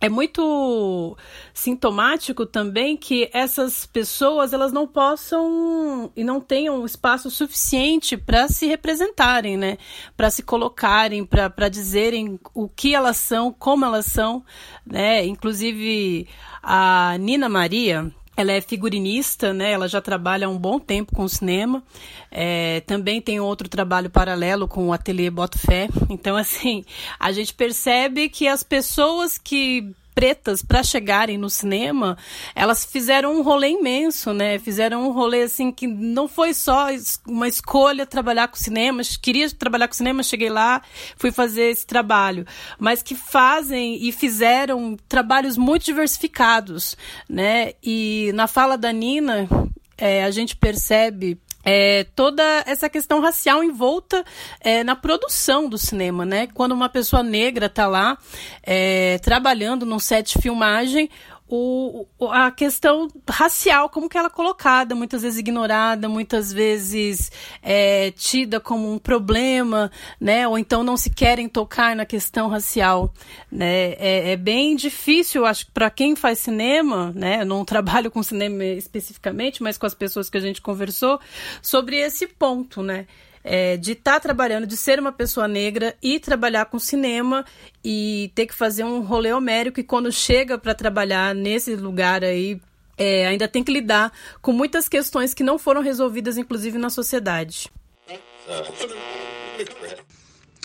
É 0.00 0.08
muito 0.08 1.16
sintomático 1.52 2.46
também 2.46 2.96
que 2.96 3.28
essas 3.32 3.84
pessoas 3.84 4.52
elas 4.52 4.72
não 4.72 4.86
possam 4.86 6.12
e 6.14 6.22
não 6.22 6.40
tenham 6.40 6.86
espaço 6.86 7.28
suficiente 7.32 8.16
para 8.16 8.46
se 8.46 8.66
representarem, 8.66 9.56
né? 9.56 9.76
Para 10.16 10.30
se 10.30 10.44
colocarem, 10.44 11.24
para 11.24 11.68
dizerem 11.68 12.38
o 12.54 12.68
que 12.68 12.94
elas 12.94 13.16
são, 13.16 13.52
como 13.52 13.84
elas 13.84 14.06
são, 14.06 14.44
né? 14.86 15.26
Inclusive 15.26 16.28
a 16.62 17.16
Nina 17.18 17.48
Maria, 17.48 18.12
ela 18.38 18.52
é 18.52 18.60
figurinista, 18.60 19.52
né? 19.52 19.72
Ela 19.72 19.88
já 19.88 20.00
trabalha 20.00 20.46
há 20.46 20.50
um 20.50 20.56
bom 20.56 20.78
tempo 20.78 21.12
com 21.12 21.26
cinema. 21.26 21.82
É, 22.30 22.80
também 22.86 23.20
tem 23.20 23.40
outro 23.40 23.68
trabalho 23.68 24.08
paralelo 24.08 24.68
com 24.68 24.86
o 24.86 24.92
Ateliê 24.92 25.28
Boto 25.28 25.58
Fé. 25.58 25.88
Então, 26.08 26.36
assim, 26.36 26.84
a 27.18 27.32
gente 27.32 27.52
percebe 27.52 28.28
que 28.28 28.48
as 28.48 28.62
pessoas 28.62 29.38
que 29.38 29.92
pretas 30.18 30.62
para 30.62 30.82
chegarem 30.82 31.38
no 31.38 31.48
cinema, 31.48 32.18
elas 32.52 32.84
fizeram 32.84 33.38
um 33.38 33.40
rolê 33.40 33.68
imenso, 33.68 34.32
né? 34.32 34.58
Fizeram 34.58 35.06
um 35.06 35.12
rolê 35.12 35.42
assim 35.42 35.70
que 35.70 35.86
não 35.86 36.26
foi 36.26 36.52
só 36.52 36.88
uma 37.24 37.46
escolha 37.46 38.04
trabalhar 38.04 38.48
com 38.48 38.56
cinema, 38.56 39.00
queria 39.22 39.48
trabalhar 39.48 39.86
com 39.86 39.94
cinema, 39.94 40.24
cheguei 40.24 40.50
lá, 40.50 40.82
fui 41.16 41.30
fazer 41.30 41.70
esse 41.70 41.86
trabalho, 41.86 42.44
mas 42.80 43.00
que 43.00 43.14
fazem 43.14 44.04
e 44.08 44.10
fizeram 44.10 44.96
trabalhos 45.08 45.56
muito 45.56 45.84
diversificados, 45.84 46.96
né? 47.28 47.74
E 47.80 48.32
na 48.34 48.48
fala 48.48 48.76
da 48.76 48.90
Nina, 48.90 49.48
é, 49.96 50.24
a 50.24 50.32
gente 50.32 50.56
percebe 50.56 51.38
é, 51.64 52.04
toda 52.14 52.42
essa 52.66 52.88
questão 52.88 53.20
racial 53.20 53.62
envolta 53.62 54.24
é, 54.60 54.82
na 54.84 54.96
produção 54.96 55.68
do 55.68 55.76
cinema, 55.76 56.24
né? 56.24 56.46
Quando 56.54 56.72
uma 56.72 56.88
pessoa 56.88 57.22
negra 57.22 57.66
está 57.66 57.86
lá 57.86 58.16
é, 58.62 59.18
trabalhando 59.18 59.84
num 59.84 59.98
set 59.98 60.34
de 60.34 60.42
filmagem, 60.42 61.10
o, 61.48 62.06
a 62.30 62.50
questão 62.50 63.08
racial, 63.28 63.88
como 63.88 64.08
que 64.08 64.18
ela 64.18 64.28
é 64.28 64.30
colocada, 64.30 64.94
muitas 64.94 65.22
vezes 65.22 65.38
ignorada, 65.38 66.08
muitas 66.08 66.52
vezes 66.52 67.32
é, 67.62 68.10
tida 68.10 68.60
como 68.60 68.92
um 68.92 68.98
problema, 68.98 69.90
né? 70.20 70.46
Ou 70.46 70.58
então 70.58 70.82
não 70.82 70.96
se 70.96 71.10
querem 71.10 71.48
tocar 71.48 71.96
na 71.96 72.04
questão 72.04 72.48
racial, 72.48 73.12
né? 73.50 73.92
É, 73.92 74.32
é 74.32 74.36
bem 74.36 74.76
difícil, 74.76 75.46
acho 75.46 75.66
que 75.66 75.72
para 75.72 75.88
quem 75.88 76.14
faz 76.14 76.38
cinema, 76.38 77.12
né? 77.14 77.40
Eu 77.40 77.46
não 77.46 77.64
trabalho 77.66 78.10
com 78.10 78.22
cinema 78.22 78.64
especificamente, 78.64 79.62
mas 79.62 79.78
com 79.78 79.86
as 79.86 79.94
pessoas 79.94 80.28
que 80.28 80.36
a 80.36 80.40
gente 80.40 80.60
conversou 80.60 81.18
sobre 81.62 81.96
esse 81.96 82.26
ponto, 82.26 82.82
né? 82.82 83.06
É, 83.50 83.78
de 83.78 83.92
estar 83.92 84.14
tá 84.14 84.20
trabalhando, 84.20 84.66
de 84.66 84.76
ser 84.76 85.00
uma 85.00 85.10
pessoa 85.10 85.48
negra 85.48 85.96
e 86.02 86.20
trabalhar 86.20 86.66
com 86.66 86.78
cinema 86.78 87.46
e 87.82 88.30
ter 88.34 88.46
que 88.46 88.54
fazer 88.54 88.84
um 88.84 89.00
rolê 89.00 89.32
homérico 89.32 89.80
e 89.80 89.82
quando 89.82 90.12
chega 90.12 90.58
para 90.58 90.74
trabalhar 90.74 91.34
nesse 91.34 91.74
lugar 91.74 92.22
aí 92.22 92.60
é, 92.98 93.26
ainda 93.26 93.48
tem 93.48 93.64
que 93.64 93.72
lidar 93.72 94.12
com 94.42 94.52
muitas 94.52 94.86
questões 94.86 95.32
que 95.32 95.42
não 95.42 95.58
foram 95.58 95.80
resolvidas, 95.80 96.36
inclusive 96.36 96.76
na 96.76 96.90
sociedade. 96.90 97.70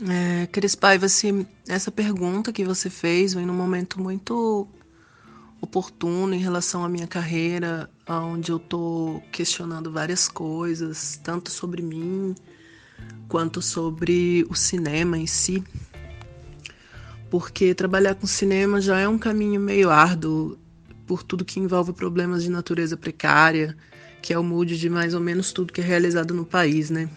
É, 0.10 0.48
Cris 0.48 0.76
Paiva, 0.76 1.06
assim, 1.06 1.48
essa 1.70 1.90
pergunta 1.90 2.52
que 2.52 2.66
você 2.66 2.90
fez 2.90 3.34
vem 3.34 3.46
num 3.46 3.54
momento 3.54 4.02
muito 4.02 4.68
oportuno 5.62 6.34
em 6.34 6.40
relação 6.40 6.84
à 6.84 6.90
minha 6.90 7.08
carreira, 7.08 7.90
onde 8.10 8.52
eu 8.52 8.58
estou 8.58 9.22
questionando 9.32 9.90
várias 9.90 10.28
coisas, 10.28 11.18
tanto 11.24 11.50
sobre 11.50 11.82
mim 11.82 12.36
quanto 13.34 13.64
sobre 13.64 14.46
o 14.48 14.54
cinema 14.54 15.18
em 15.18 15.26
si, 15.26 15.64
porque 17.32 17.74
trabalhar 17.74 18.14
com 18.14 18.28
cinema 18.28 18.80
já 18.80 19.00
é 19.00 19.08
um 19.08 19.18
caminho 19.18 19.60
meio 19.60 19.90
árduo 19.90 20.56
por 21.08 21.24
tudo 21.24 21.44
que 21.44 21.60
envolve 21.60 21.94
problemas 21.94 22.44
de 22.44 22.52
natureza 22.52 22.96
precária, 22.96 23.76
que 24.22 24.32
é 24.32 24.38
o 24.38 24.44
mood 24.44 24.78
de 24.78 24.88
mais 24.88 25.16
ou 25.16 25.20
menos 25.20 25.52
tudo 25.52 25.74
que 25.74 25.82
é 25.82 25.84
realizado 25.84 26.32
no 26.32 26.46
país, 26.46 26.92
né? 26.92 27.10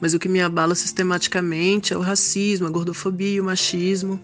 Mas 0.00 0.14
o 0.14 0.18
que 0.20 0.28
me 0.28 0.40
abala 0.40 0.76
sistematicamente 0.76 1.92
é 1.92 1.96
o 1.96 2.00
racismo, 2.00 2.68
a 2.68 2.70
gordofobia, 2.70 3.42
o 3.42 3.46
machismo. 3.46 4.20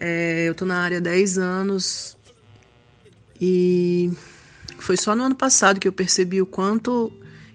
É, 0.00 0.48
eu 0.48 0.54
tô 0.54 0.64
na 0.64 0.78
área 0.78 0.96
há 0.96 1.00
10 1.02 1.36
anos 1.36 2.16
e 3.38 4.10
foi 4.78 4.96
só 4.96 5.14
no 5.14 5.24
ano 5.24 5.34
passado 5.34 5.78
que 5.78 5.86
eu 5.86 5.92
percebi 5.92 6.40
o 6.40 6.46
quanto 6.46 7.12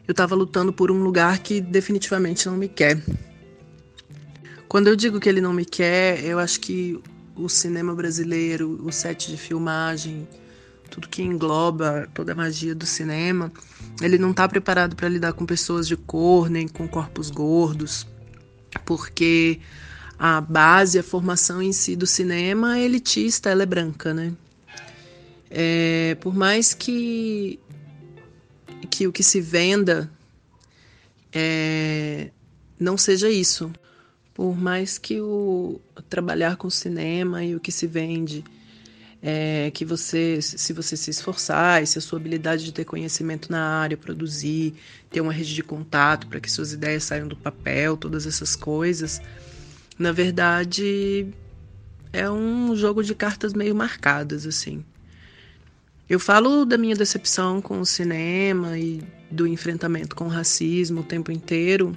eu 0.07 0.11
estava 0.11 0.35
lutando 0.35 0.73
por 0.73 0.91
um 0.91 1.01
lugar 1.01 1.39
que 1.39 1.61
definitivamente 1.61 2.47
não 2.47 2.57
me 2.57 2.67
quer. 2.67 3.01
Quando 4.67 4.87
eu 4.87 4.95
digo 4.95 5.19
que 5.19 5.27
ele 5.27 5.41
não 5.41 5.53
me 5.53 5.65
quer, 5.65 6.23
eu 6.23 6.39
acho 6.39 6.59
que 6.59 6.99
o 7.35 7.49
cinema 7.49 7.93
brasileiro, 7.93 8.79
o 8.83 8.91
set 8.91 9.29
de 9.29 9.37
filmagem, 9.37 10.27
tudo 10.89 11.07
que 11.07 11.21
engloba 11.23 12.07
toda 12.13 12.33
a 12.33 12.35
magia 12.35 12.75
do 12.75 12.85
cinema, 12.85 13.51
ele 14.01 14.17
não 14.17 14.31
está 14.31 14.47
preparado 14.47 14.95
para 14.95 15.09
lidar 15.09 15.33
com 15.33 15.45
pessoas 15.45 15.87
de 15.87 15.95
cor 15.95 16.49
nem 16.49 16.67
com 16.67 16.87
corpos 16.87 17.29
gordos, 17.29 18.05
porque 18.85 19.59
a 20.19 20.39
base, 20.39 20.99
a 20.99 21.03
formação 21.03 21.61
em 21.61 21.71
si 21.71 21.95
do 21.95 22.05
cinema 22.05 22.77
é 22.77 22.83
elitista, 22.83 23.49
ela 23.49 23.63
é 23.63 23.65
branca, 23.65 24.13
né? 24.13 24.33
É, 25.49 26.15
por 26.21 26.33
mais 26.35 26.73
que 26.73 27.59
que 29.01 29.07
o 29.07 29.11
que 29.11 29.23
se 29.23 29.41
venda 29.41 30.11
é, 31.33 32.29
não 32.79 32.95
seja 32.99 33.31
isso. 33.31 33.71
Por 34.31 34.55
mais 34.55 34.99
que 34.99 35.19
o 35.19 35.81
trabalhar 36.07 36.55
com 36.55 36.69
cinema 36.69 37.43
e 37.43 37.55
o 37.55 37.59
que 37.59 37.71
se 37.71 37.87
vende 37.87 38.43
é, 39.19 39.71
que 39.71 39.83
você, 39.83 40.39
se 40.39 40.71
você 40.71 40.95
se 40.95 41.09
esforçar, 41.09 41.81
e 41.81 41.87
se 41.87 41.97
a 41.97 42.01
sua 42.01 42.19
habilidade 42.19 42.63
de 42.63 42.71
ter 42.71 42.85
conhecimento 42.85 43.51
na 43.51 43.79
área, 43.79 43.97
produzir, 43.97 44.75
ter 45.09 45.19
uma 45.19 45.33
rede 45.33 45.55
de 45.55 45.63
contato 45.63 46.27
para 46.27 46.39
que 46.39 46.51
suas 46.51 46.71
ideias 46.71 47.03
saiam 47.03 47.27
do 47.27 47.35
papel, 47.35 47.97
todas 47.97 48.27
essas 48.27 48.55
coisas, 48.55 49.19
na 49.97 50.11
verdade 50.11 51.27
é 52.13 52.29
um 52.29 52.75
jogo 52.75 53.03
de 53.03 53.15
cartas 53.15 53.53
meio 53.53 53.73
marcadas 53.73 54.45
assim. 54.45 54.85
Eu 56.11 56.19
falo 56.19 56.65
da 56.65 56.77
minha 56.77 56.93
decepção 56.93 57.61
com 57.61 57.79
o 57.79 57.85
cinema 57.85 58.77
e 58.77 59.01
do 59.31 59.47
enfrentamento 59.47 60.13
com 60.13 60.25
o 60.25 60.27
racismo 60.27 60.99
o 60.99 61.03
tempo 61.05 61.31
inteiro 61.31 61.95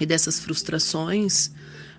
e 0.00 0.04
dessas 0.04 0.40
frustrações 0.40 1.52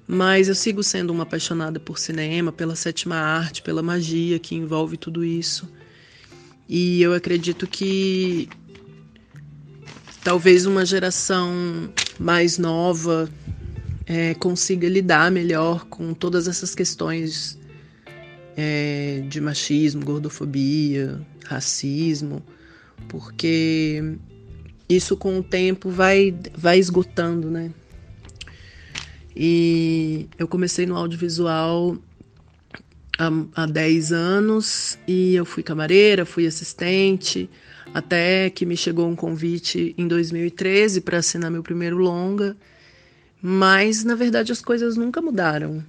mas 0.05 0.49
eu 0.49 0.55
sigo 0.55 0.83
sendo 0.83 1.12
uma 1.12 1.23
apaixonada 1.23 1.79
por 1.79 1.97
cinema, 1.97 2.51
pela 2.51 2.75
sétima 2.75 3.15
arte, 3.15 3.62
pela 3.62 3.81
magia 3.81 4.38
que 4.39 4.55
envolve 4.55 4.97
tudo 4.97 5.23
isso. 5.23 5.69
E 6.67 7.01
eu 7.01 7.13
acredito 7.13 7.65
que 7.65 8.49
talvez 10.25 10.65
uma 10.65 10.86
geração 10.86 11.89
mais 12.19 12.57
nova 12.57 13.29
é, 14.05 14.33
consiga 14.33 14.89
lidar 14.89 15.31
melhor 15.31 15.86
com 15.86 16.13
todas 16.13 16.47
essas 16.49 16.75
questões 16.75 17.57
é, 18.58 19.24
de 19.30 19.39
machismo, 19.39 20.04
gordofobia, 20.04 21.22
racismo, 21.46 22.41
porque 23.08 24.17
isso 24.89 25.15
com 25.15 25.38
o 25.38 25.43
tempo 25.43 25.91
vai, 25.91 26.36
vai 26.56 26.80
esgotando, 26.80 27.52
né? 27.52 27.72
E 29.36 30.28
eu 30.39 30.48
comecei 30.48 30.88
no 30.88 30.96
audiovisual 30.96 31.96
há, 33.20 33.30
há 33.54 33.65
10 33.67 34.12
anos 34.12 34.98
e 35.08 35.36
eu 35.36 35.46
fui 35.46 35.62
camareira, 35.62 36.26
fui 36.26 36.48
assistente, 36.48 37.48
até 37.93 38.50
que 38.50 38.65
me 38.65 38.76
chegou 38.76 39.08
um 39.08 39.15
convite 39.15 39.93
em 39.96 40.08
2013 40.08 41.02
para 41.02 41.20
assinar 41.20 41.52
meu 41.52 41.62
primeiro 41.62 41.98
longa. 41.98 42.58
Mas 43.39 44.04
na 44.04 44.15
verdade 44.15 44.52
as 44.52 44.62
coisas 44.62 44.98
nunca 44.98 45.22
mudaram. 45.22 45.84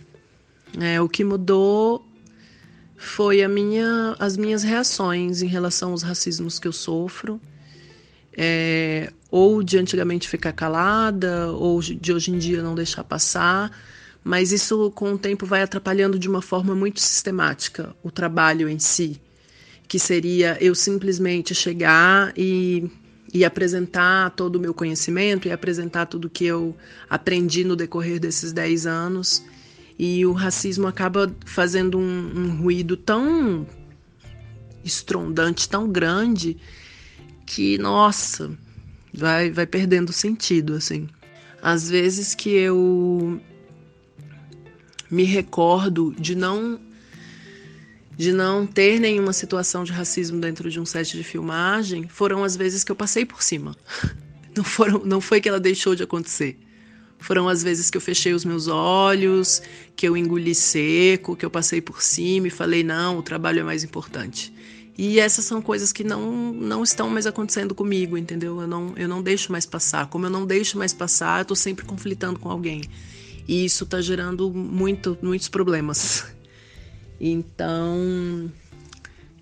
É, 0.79 1.01
o 1.01 1.09
que 1.09 1.25
mudou 1.25 2.07
foi 2.99 3.43
a 3.43 3.49
minha, 3.49 4.17
as 4.19 4.37
minhas 4.37 4.65
reações 4.65 5.41
em 5.41 5.47
relação 5.47 5.93
aos 5.93 6.03
racismos 6.03 6.59
que 6.59 6.67
eu 6.67 6.73
sofro. 6.73 7.41
É, 8.37 9.13
ou 9.31 9.63
de 9.63 9.79
antigamente 9.79 10.29
ficar 10.29 10.53
calada, 10.53 11.49
ou 11.53 11.81
de 11.81 12.13
hoje 12.13 12.31
em 12.31 12.39
dia 12.39 12.63
não 12.63 12.75
deixar 12.75 13.05
passar, 13.05 13.71
mas 14.23 14.53
isso 14.53 14.91
com 14.93 15.13
o 15.13 15.19
tempo 15.19 15.45
vai 15.47 15.63
atrapalhando 15.63 16.19
de 16.19 16.29
uma 16.29 16.43
forma 16.43 16.75
muito 16.75 17.01
sistemática 17.01 17.95
o 18.03 18.11
trabalho 18.11 18.69
em 18.69 18.79
si, 18.79 19.21
que 19.87 19.99
seria 19.99 20.57
eu 20.61 20.75
simplesmente 20.75 21.55
chegar 21.55 22.33
e, 22.37 22.91
e 23.33 23.45
apresentar 23.45 24.31
todo 24.31 24.57
o 24.57 24.61
meu 24.61 24.73
conhecimento 24.73 25.49
e 25.49 25.53
apresentar 25.53 26.07
tudo 26.07 26.31
que 26.31 26.45
eu 26.45 26.77
aprendi 27.09 27.65
no 27.65 27.77
decorrer 27.77 28.19
desses 28.21 28.53
10 28.53 28.87
anos. 28.87 29.43
E 29.99 30.25
o 30.25 30.33
racismo 30.33 30.87
acaba 30.87 31.35
fazendo 31.45 31.99
um, 31.99 32.33
um 32.37 32.57
ruído 32.61 32.97
tão 32.97 33.67
estrondante, 34.85 35.69
tão 35.69 35.89
grande, 35.89 36.57
que, 37.45 37.79
nossa, 37.79 38.51
vai, 39.13 39.51
vai 39.51 39.67
perdendo 39.67 40.13
sentido, 40.13 40.75
assim. 40.75 41.09
Às 41.61 41.91
vezes 41.91 42.35
que 42.35 42.51
eu 42.51 43.41
me 45.11 45.25
recordo 45.25 46.15
de 46.19 46.35
não 46.35 46.81
de 48.17 48.33
não 48.33 48.67
ter 48.67 48.99
nenhuma 48.99 49.33
situação 49.33 49.85
de 49.85 49.93
racismo 49.93 50.41
dentro 50.41 50.69
de 50.69 50.81
um 50.81 50.85
set 50.85 51.17
de 51.17 51.23
filmagem, 51.23 52.09
foram 52.09 52.43
as 52.43 52.57
vezes 52.57 52.83
que 52.83 52.91
eu 52.91 52.97
passei 52.97 53.25
por 53.25 53.43
cima. 53.43 53.77
Não 54.57 54.65
foram, 54.65 55.05
não 55.05 55.21
foi 55.21 55.41
que 55.41 55.49
ela 55.49 55.61
deixou 55.61 55.95
de 55.95 56.03
acontecer. 56.03 56.59
Foram 57.19 57.49
as 57.49 57.63
vezes 57.63 57.91
que 57.91 57.97
eu 57.97 58.01
fechei 58.01 58.33
os 58.33 58.45
meus 58.45 58.69
olhos, 58.69 59.61
que 59.97 60.07
eu 60.07 60.17
engoli 60.17 60.55
seco, 60.55 61.37
que 61.37 61.45
eu 61.45 61.51
passei 61.51 61.81
por 61.81 62.01
cima 62.01 62.47
e 62.47 62.51
falei: 62.51 62.83
não, 62.83 63.19
o 63.19 63.23
trabalho 63.23 63.61
é 63.61 63.63
mais 63.63 63.83
importante. 63.83 64.53
E 64.97 65.21
essas 65.21 65.45
são 65.45 65.63
coisas 65.63 65.93
que 65.93 66.03
não, 66.03 66.53
não 66.53 66.83
estão 66.83 67.09
mais 67.09 67.27
acontecendo 67.27 67.75
comigo, 67.75 68.19
entendeu? 68.19 68.61
Eu 68.61 68.67
não, 68.67 68.95
eu 68.97 69.09
não 69.09 69.23
deixo 69.23 69.53
mais 69.53 69.65
passar. 69.65 70.09
Como 70.09 70.27
eu 70.27 70.31
não 70.31 70.45
deixo 70.45 70.77
mais 70.77 70.93
passar, 70.93 71.41
eu 71.41 71.45
tô 71.45 71.55
sempre 71.55 71.85
conflitando 71.85 72.39
com 72.39 72.51
alguém. 72.51 72.83
E 73.47 73.65
isso 73.65 73.87
tá 73.87 74.01
gerando 74.01 74.51
muito, 74.51 75.17
muitos 75.23 75.49
problemas. 75.49 76.27
Então, 77.21 78.51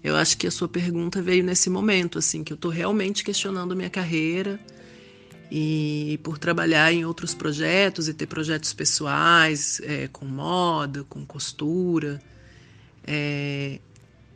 eu 0.04 0.14
acho 0.14 0.36
que 0.36 0.46
a 0.46 0.50
sua 0.50 0.68
pergunta 0.68 1.22
veio 1.22 1.42
nesse 1.42 1.68
momento, 1.68 2.18
assim, 2.18 2.44
que 2.44 2.52
eu 2.52 2.56
tô 2.56 2.68
realmente 2.68 3.24
questionando 3.24 3.72
a 3.72 3.74
minha 3.74 3.90
carreira 3.90 4.60
e 5.50 6.18
por 6.22 6.38
trabalhar 6.38 6.92
em 6.92 7.04
outros 7.04 7.34
projetos 7.34 8.08
e 8.08 8.14
ter 8.14 8.26
projetos 8.26 8.72
pessoais 8.72 9.80
é, 9.84 10.08
com 10.08 10.24
moda, 10.24 11.04
com 11.04 11.24
costura. 11.24 12.20
É, 13.06 13.78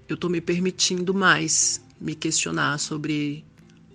eu 0.09 0.15
estou 0.15 0.31
me 0.31 0.41
permitindo 0.41 1.13
mais 1.13 1.85
me 2.01 2.15
questionar 2.15 2.79
sobre 2.79 3.45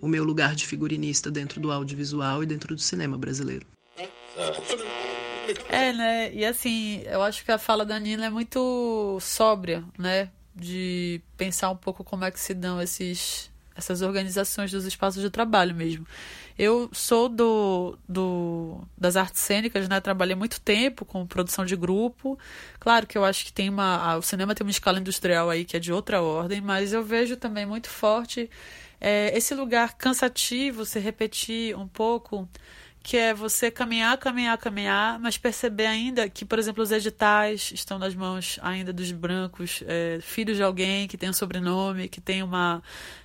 o 0.01 0.07
meu 0.07 0.23
lugar 0.23 0.55
de 0.55 0.65
figurinista 0.65 1.31
dentro 1.31 1.59
do 1.59 1.71
audiovisual 1.71 2.43
e 2.43 2.45
dentro 2.45 2.75
do 2.75 2.81
cinema 2.81 3.17
brasileiro. 3.17 3.65
É, 5.69 5.93
né? 5.93 6.33
E 6.33 6.45
assim, 6.45 7.01
eu 7.05 7.21
acho 7.21 7.43
que 7.43 7.51
a 7.51 7.57
fala 7.57 7.85
da 7.85 7.99
Nina 7.99 8.25
é 8.25 8.29
muito 8.29 9.17
sóbria, 9.21 9.83
né? 9.97 10.29
De 10.55 11.21
pensar 11.37 11.69
um 11.69 11.75
pouco 11.75 12.03
como 12.03 12.23
é 12.23 12.31
que 12.31 12.39
se 12.39 12.53
dão 12.53 12.81
esses, 12.81 13.51
essas 13.75 14.01
organizações 14.01 14.71
dos 14.71 14.85
espaços 14.85 15.21
de 15.21 15.29
trabalho 15.29 15.75
mesmo. 15.75 16.07
Eu 16.57 16.89
sou 16.93 17.27
do, 17.27 17.97
do 18.07 18.81
das 18.97 19.17
artes 19.17 19.41
cênicas, 19.41 19.89
né? 19.89 19.99
Trabalhei 19.99 20.35
muito 20.35 20.61
tempo 20.61 21.03
com 21.03 21.27
produção 21.27 21.65
de 21.65 21.75
grupo. 21.75 22.39
Claro 22.79 23.05
que 23.05 23.17
eu 23.17 23.25
acho 23.25 23.43
que 23.45 23.51
tem 23.51 23.69
uma. 23.69 24.15
O 24.17 24.21
cinema 24.21 24.55
tem 24.55 24.65
uma 24.65 24.71
escala 24.71 24.99
industrial 24.99 25.49
aí 25.49 25.65
que 25.65 25.75
é 25.75 25.79
de 25.79 25.91
outra 25.91 26.21
ordem, 26.21 26.61
mas 26.61 26.93
eu 26.93 27.03
vejo 27.03 27.35
também 27.35 27.65
muito 27.65 27.89
forte 27.89 28.49
é, 28.99 29.35
esse 29.37 29.53
lugar 29.53 29.95
cansativo, 29.97 30.85
se 30.85 30.99
repetir 30.99 31.77
um 31.77 31.87
pouco 31.87 32.47
que 33.05 33.17
é 33.17 33.35
você 33.35 33.69
caminhar, 33.69 34.17
caminhar, 34.17 34.57
caminhar, 34.57 35.19
mas 35.19 35.37
perceber 35.37 35.85
ainda 35.85 36.27
que, 36.27 36.43
por 36.43 36.57
exemplo, 36.57 36.81
os 36.81 36.91
editais 36.91 37.71
estão 37.71 37.99
nas 37.99 38.15
mãos 38.15 38.57
ainda 38.63 38.91
dos 38.91 39.11
brancos, 39.11 39.83
é, 39.85 40.17
filhos 40.23 40.57
de 40.57 40.63
alguém 40.63 41.07
que 41.07 41.15
tem 41.15 41.29
um 41.29 41.33
sobrenome, 41.33 42.09
que 42.09 42.19
tem 42.19 42.41
uma, 42.41 42.81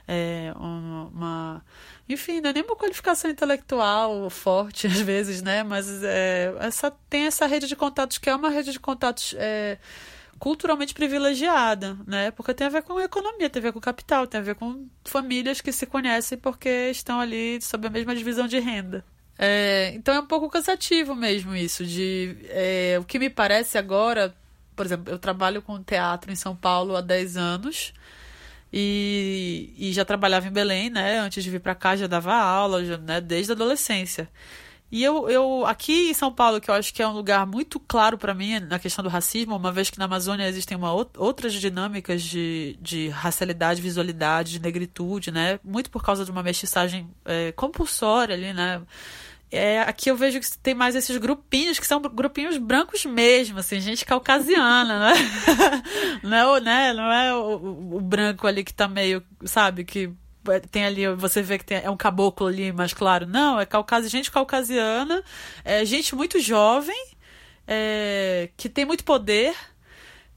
é, 0.07 0.53
uma, 0.55 1.05
uma 1.05 1.65
enfim, 2.07 2.43
não 2.43 2.51
é 2.51 2.53
nem 2.53 2.63
uma 2.63 2.77
qualificação 2.77 3.31
intelectual 3.31 4.29
forte 4.29 4.87
às 4.87 5.01
vezes, 5.01 5.41
né? 5.41 5.63
Mas 5.63 6.05
é, 6.05 6.55
essa, 6.61 6.91
tem 7.09 7.25
essa 7.25 7.47
rede 7.47 7.67
de 7.67 7.75
contatos 7.75 8.19
que 8.19 8.29
é 8.29 8.37
uma 8.37 8.51
rede 8.51 8.73
de 8.73 8.79
contatos 8.79 9.35
é, 9.39 9.79
culturalmente 10.39 10.93
privilegiada, 10.93 11.97
né? 12.07 12.31
Porque 12.33 12.53
tem 12.53 12.67
a 12.67 12.71
ver 12.71 12.83
com 12.83 13.01
economia, 13.01 13.49
tem 13.49 13.61
a 13.61 13.63
ver 13.63 13.73
com 13.73 13.81
capital, 13.81 14.27
tem 14.27 14.41
a 14.41 14.45
ver 14.45 14.57
com 14.57 14.87
famílias 15.07 15.63
que 15.63 15.73
se 15.73 15.87
conhecem 15.87 16.37
porque 16.37 16.91
estão 16.91 17.19
ali 17.19 17.59
sob 17.63 17.87
a 17.87 17.91
mesma 17.91 18.15
divisão 18.15 18.47
de 18.47 18.59
renda. 18.59 19.03
É, 19.43 19.93
então 19.95 20.15
é 20.15 20.21
um 20.21 20.27
pouco 20.27 20.51
cansativo 20.51 21.17
mesmo 21.17 21.57
isso. 21.57 21.83
De, 21.83 22.37
é, 22.51 22.99
o 23.01 23.05
que 23.05 23.19
me 23.19 23.31
parece 23.31 23.79
agora, 23.79 24.35
por 24.77 24.85
exemplo, 24.85 25.11
eu 25.11 25.19
trabalho 25.19 25.63
com 25.63 25.83
teatro 25.83 26.31
em 26.31 26.37
São 26.37 26.55
Paulo 26.55 26.95
há 26.95 27.01
10 27.01 27.39
anos. 27.39 27.95
E, 28.73 29.73
e 29.79 29.93
já 29.93 30.05
trabalhava 30.05 30.47
em 30.47 30.53
Belém, 30.53 30.91
né? 30.91 31.19
Antes 31.19 31.43
de 31.43 31.51
vir 31.51 31.61
para 31.61 31.75
cá 31.75 31.97
já 31.97 32.07
dava 32.07 32.35
aula, 32.35 32.85
já, 32.85 32.99
né? 32.99 33.21
Desde 33.21 33.51
a 33.53 33.55
adolescência. 33.55 34.29
E 34.93 35.03
eu, 35.03 35.29
eu, 35.31 35.65
aqui 35.67 36.11
em 36.11 36.15
São 36.15 36.33
Paulo, 36.33 36.61
que 36.61 36.71
eu 36.71 36.75
acho 36.75 36.93
que 36.93 37.03
é 37.03 37.07
um 37.09 37.13
lugar 37.13 37.47
muito 37.47 37.81
claro 37.81 38.19
para 38.19 38.35
mim 38.35 38.59
na 38.61 38.79
questão 38.79 39.03
do 39.03 39.09
racismo, 39.09 39.57
uma 39.57 39.73
vez 39.73 39.89
que 39.89 39.99
na 39.99 40.05
Amazônia 40.05 40.49
existem 40.49 40.77
uma, 40.77 40.93
outras 40.93 41.55
dinâmicas 41.55 42.23
de, 42.23 42.77
de 42.81 43.09
racialidade, 43.09 43.81
visualidade, 43.81 44.53
de 44.53 44.61
negritude, 44.61 45.31
né? 45.31 45.59
Muito 45.65 45.91
por 45.91 46.03
causa 46.03 46.25
de 46.25 46.31
uma 46.31 46.43
mestiçagem 46.43 47.09
é, 47.25 47.53
compulsória 47.53 48.35
ali, 48.35 48.53
né? 48.53 48.83
É, 49.53 49.81
aqui 49.81 50.09
eu 50.09 50.17
vejo 50.17 50.39
que 50.39 50.59
tem 50.59 50.75
mais 50.75 50.95
esses 50.95 51.17
grupinhos 51.17 51.79
que 51.79 51.87
são 51.87 52.01
grupinhos 52.01 52.57
brancos 52.57 53.05
mesmo, 53.05 53.59
assim, 53.59 53.81
gente 53.81 54.05
caucasiana, 54.05 55.11
né? 55.11 55.15
não 56.23 56.37
é, 56.37 56.47
o, 56.47 56.59
né? 56.61 56.93
Não 56.93 57.13
é 57.13 57.35
o, 57.35 57.97
o, 57.97 58.01
branco 58.01 58.47
ali 58.47 58.63
que 58.63 58.73
tá 58.73 58.87
meio, 58.87 59.23
sabe, 59.45 59.85
que 59.85 60.13
tem 60.71 60.85
ali, 60.85 61.09
você 61.17 61.43
vê 61.43 61.59
que 61.59 61.65
tem, 61.65 61.79
é 61.83 61.91
um 61.91 61.97
caboclo 61.97 62.47
ali, 62.47 62.73
mas 62.73 62.95
claro, 62.95 63.27
não, 63.27 63.59
é 63.59 63.67
caucasi, 63.67 64.09
gente 64.09 64.31
caucasiana, 64.31 65.23
é 65.65 65.85
gente 65.85 66.15
muito 66.15 66.39
jovem, 66.39 67.09
é, 67.67 68.51
que 68.57 68.69
tem 68.69 68.85
muito 68.85 69.05
poder 69.05 69.55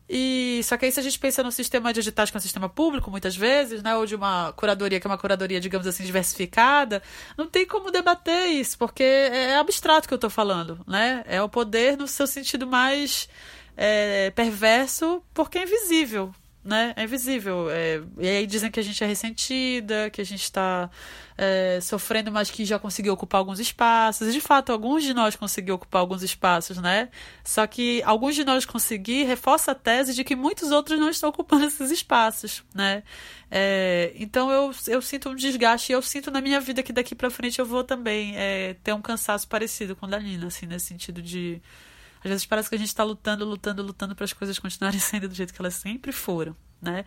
E 0.10 0.62
só 0.64 0.76
que 0.78 0.86
aí 0.86 0.92
se 0.92 1.00
a 1.00 1.04
gente 1.04 1.18
pensa 1.18 1.42
no 1.42 1.52
sistema 1.52 1.94
de 1.94 2.02
editais 2.02 2.30
que 2.30 2.38
é 2.38 2.40
um 2.40 2.42
sistema 2.42 2.68
público, 2.68 3.10
muitas 3.10 3.36
vezes, 3.36 3.82
né, 3.82 3.96
ou 3.96 4.06
de 4.06 4.16
uma 4.16 4.52
curadoria 4.54 5.00
que 5.00 5.08
é 5.08 5.10
uma 5.10 5.18
curadoria, 5.18 5.60
digamos 5.60 5.88
assim, 5.88 6.04
diversificada, 6.04 7.02
não 7.38 7.48
tem 7.48 7.66
como 7.66 7.90
debater 7.90 8.48
isso, 8.48 8.78
porque 8.78 9.04
é 9.04 9.56
abstrato 9.56 10.08
que 10.08 10.14
eu 10.14 10.18
estou 10.18 10.30
falando, 10.30 10.80
né? 10.88 11.24
É 11.28 11.42
o 11.42 11.50
poder 11.50 11.98
no 11.98 12.08
seu 12.08 12.28
sentido 12.28 12.68
mais 12.68 13.30
é, 13.78 14.32
perverso, 14.32 15.24
porque 15.34 15.58
é 15.58 15.64
invisível, 15.64 16.34
né? 16.64 16.94
É 16.96 17.04
invisível. 17.04 17.70
É, 17.70 18.02
e 18.18 18.28
aí 18.28 18.48
dizem 18.48 18.72
que 18.72 18.80
a 18.80 18.84
gente 18.84 19.04
é 19.04 19.08
ressentida, 19.08 20.10
que 20.10 20.22
a 20.22 20.24
gente 20.24 20.44
está 20.44 20.90
é, 21.38 21.80
sofrendo, 21.82 22.32
mas 22.32 22.50
que 22.50 22.64
já 22.64 22.80
conseguiu 22.80 23.14
ocupar 23.14 23.40
alguns 23.40 23.60
espaços. 23.60 24.28
E 24.28 24.32
de 24.32 24.40
fato, 24.40 24.72
alguns 24.72 25.04
de 25.04 25.14
nós 25.14 25.36
conseguiu 25.36 25.76
ocupar 25.76 26.00
alguns 26.00 26.24
espaços, 26.24 26.78
né? 26.78 27.10
Só 27.44 27.68
que 27.68 28.02
alguns 28.04 28.36
de 28.36 28.44
nós 28.44 28.66
conseguir 28.66 29.24
reforça 29.24 29.72
a 29.72 29.76
tese 29.76 30.14
de 30.14 30.24
que 30.24 30.36
muitos 30.36 30.72
outros 30.72 31.00
não 31.00 31.10
estão 31.10 31.30
ocupando 31.30 31.66
esses 31.68 31.92
espaços, 31.92 32.64
né? 32.74 33.04
É, 33.52 34.14
então 34.16 34.50
eu, 34.50 34.72
eu 34.88 35.02
sinto 35.02 35.30
um 35.30 35.36
desgaste 35.36 35.92
e 35.92 35.96
eu 35.96 36.02
sinto 36.02 36.32
na 36.32 36.42
minha 36.42 36.60
vida 36.60 36.82
que 36.82 36.94
daqui 36.94 37.14
para 37.14 37.30
frente 37.30 37.60
eu 37.60 37.66
vou 37.66 37.84
também 37.84 38.36
é, 38.38 38.76
ter 38.84 38.94
um 38.94 39.02
cansaço 39.02 39.48
parecido 39.48 39.96
com 39.96 40.06
o 40.06 40.10
da 40.10 40.20
Nina, 40.20 40.48
assim, 40.48 40.66
nesse 40.66 40.88
sentido 40.88 41.22
de 41.22 41.62
às 42.24 42.30
vezes 42.30 42.46
parece 42.46 42.70
que 42.70 42.76
a 42.76 42.78
gente 42.78 42.88
está 42.88 43.04
lutando, 43.04 43.46
lutando, 43.46 43.84
lutando 43.84 44.16
para 44.16 44.26
as 44.26 44.34
coisas 44.34 44.58
continuarem 44.60 45.00
sendo 45.02 45.28
do 45.28 45.36
jeito 45.36 45.54
que 45.54 45.62
elas 45.62 45.76
sempre 45.76 46.12
foram. 46.12 46.56
Né? 46.84 47.06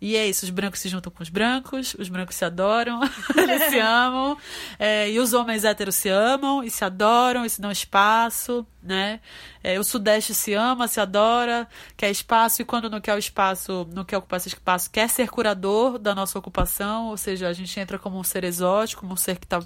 E 0.00 0.16
é 0.16 0.26
isso, 0.26 0.46
os 0.46 0.50
brancos 0.50 0.80
se 0.80 0.88
juntam 0.88 1.12
com 1.12 1.22
os 1.22 1.28
brancos, 1.28 1.94
os 1.98 2.08
brancos 2.08 2.34
se 2.34 2.46
adoram, 2.46 2.98
eles 3.36 3.64
se 3.64 3.78
amam, 3.78 4.38
é, 4.78 5.10
e 5.10 5.20
os 5.20 5.34
homens 5.34 5.64
héteros 5.64 5.96
se 5.96 6.08
amam 6.08 6.64
e 6.64 6.70
se 6.70 6.82
adoram 6.82 7.44
e 7.44 7.50
se 7.50 7.60
dão 7.60 7.70
espaço, 7.70 8.66
né? 8.82 9.20
É, 9.62 9.78
o 9.78 9.84
Sudeste 9.84 10.32
se 10.32 10.54
ama, 10.54 10.88
se 10.88 10.98
adora, 10.98 11.68
quer 11.94 12.10
espaço, 12.10 12.62
e 12.62 12.64
quando 12.64 12.88
não 12.88 13.02
quer 13.02 13.14
o 13.14 13.18
espaço, 13.18 13.86
não 13.92 14.02
quer 14.02 14.16
ocupar 14.16 14.38
esse 14.38 14.48
espaço, 14.48 14.90
quer 14.90 15.10
ser 15.10 15.28
curador 15.28 15.98
da 15.98 16.14
nossa 16.14 16.38
ocupação, 16.38 17.08
ou 17.08 17.16
seja, 17.18 17.48
a 17.48 17.52
gente 17.52 17.78
entra 17.78 17.98
como 17.98 18.18
um 18.18 18.24
ser 18.24 18.44
exótico, 18.44 19.02
como 19.02 19.12
um 19.12 19.16
ser 19.16 19.38
que 19.38 19.46
tá, 19.46 19.60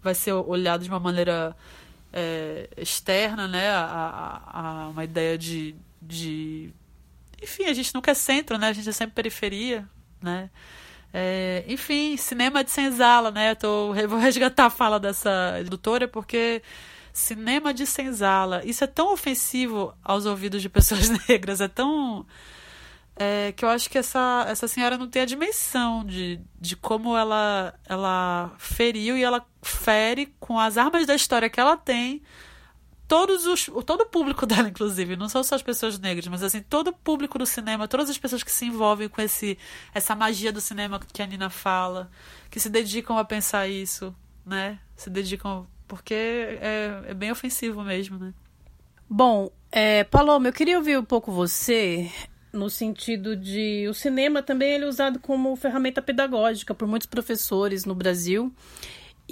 vai 0.00 0.14
ser 0.14 0.34
olhado 0.34 0.84
de 0.84 0.88
uma 0.88 1.00
maneira 1.00 1.56
é, 2.12 2.68
externa, 2.76 3.46
né, 3.46 3.70
a, 3.70 4.42
a, 4.46 4.60
a, 4.60 4.88
uma 4.88 5.04
ideia 5.04 5.38
de, 5.38 5.74
de. 6.00 6.72
Enfim, 7.42 7.64
a 7.64 7.72
gente 7.72 7.94
nunca 7.94 8.10
é 8.10 8.14
centro, 8.14 8.58
né? 8.58 8.68
A 8.68 8.72
gente 8.72 8.88
é 8.88 8.92
sempre 8.92 9.14
periferia, 9.14 9.88
né? 10.20 10.50
É, 11.12 11.64
enfim, 11.66 12.16
cinema 12.16 12.62
de 12.62 12.70
senzala, 12.70 13.30
né? 13.30 13.54
Tô, 13.54 13.94
vou 14.08 14.18
resgatar 14.18 14.66
a 14.66 14.70
fala 14.70 15.00
dessa 15.00 15.62
doutora 15.68 16.06
porque 16.06 16.62
cinema 17.12 17.74
de 17.74 17.86
senzala, 17.86 18.62
isso 18.64 18.84
é 18.84 18.86
tão 18.86 19.12
ofensivo 19.12 19.92
aos 20.02 20.26
ouvidos 20.26 20.62
de 20.62 20.68
pessoas 20.68 21.08
negras, 21.28 21.60
é 21.60 21.68
tão 21.68 22.26
é, 23.16 23.52
que 23.52 23.64
eu 23.64 23.68
acho 23.68 23.90
que 23.90 23.98
essa, 23.98 24.46
essa 24.48 24.66
senhora 24.66 24.96
não 24.96 25.08
tem 25.08 25.22
a 25.22 25.26
dimensão 25.26 26.04
de, 26.04 26.40
de 26.58 26.74
como 26.74 27.16
ela, 27.16 27.74
ela 27.86 28.52
feriu 28.58 29.16
e 29.16 29.22
ela 29.22 29.44
fere 29.62 30.34
com 30.40 30.58
as 30.58 30.78
armas 30.78 31.06
da 31.06 31.14
história 31.14 31.50
que 31.50 31.60
ela 31.60 31.76
tem. 31.76 32.22
Todos 33.06 33.44
os 33.44 33.66
todo 33.84 34.02
o 34.02 34.06
público 34.06 34.46
dela 34.46 34.68
inclusive 34.68 35.16
não 35.16 35.28
são 35.28 35.42
só 35.42 35.56
as 35.56 35.62
pessoas 35.62 35.98
negras 35.98 36.28
mas 36.28 36.44
assim 36.44 36.62
todo 36.62 36.88
o 36.88 36.92
público 36.92 37.36
do 37.36 37.44
cinema 37.44 37.88
todas 37.88 38.08
as 38.08 38.16
pessoas 38.16 38.44
que 38.44 38.52
se 38.52 38.66
envolvem 38.66 39.08
com 39.08 39.20
esse 39.20 39.58
essa 39.92 40.14
magia 40.14 40.52
do 40.52 40.60
cinema 40.60 41.00
que 41.12 41.20
a 41.20 41.26
Nina 41.26 41.50
fala 41.50 42.08
que 42.48 42.60
se 42.60 42.70
dedicam 42.70 43.18
a 43.18 43.24
pensar 43.24 43.66
isso 43.66 44.14
né? 44.46 44.78
Se 44.94 45.10
dedicam 45.10 45.66
porque 45.88 46.14
é, 46.14 47.02
é 47.08 47.14
bem 47.14 47.32
ofensivo 47.32 47.82
mesmo 47.82 48.16
né? 48.16 48.32
Bom, 49.08 49.50
é, 49.72 50.04
Paloma, 50.04 50.46
eu 50.46 50.52
queria 50.52 50.78
ouvir 50.78 50.96
um 50.96 51.04
pouco 51.04 51.32
você 51.32 52.08
no 52.52 52.68
sentido 52.68 53.36
de 53.36 53.86
o 53.88 53.94
cinema 53.94 54.42
também 54.42 54.72
ele 54.72 54.84
é 54.84 54.88
usado 54.88 55.18
como 55.20 55.54
ferramenta 55.56 56.02
pedagógica 56.02 56.74
por 56.74 56.86
muitos 56.88 57.06
professores 57.06 57.84
no 57.84 57.94
Brasil. 57.94 58.52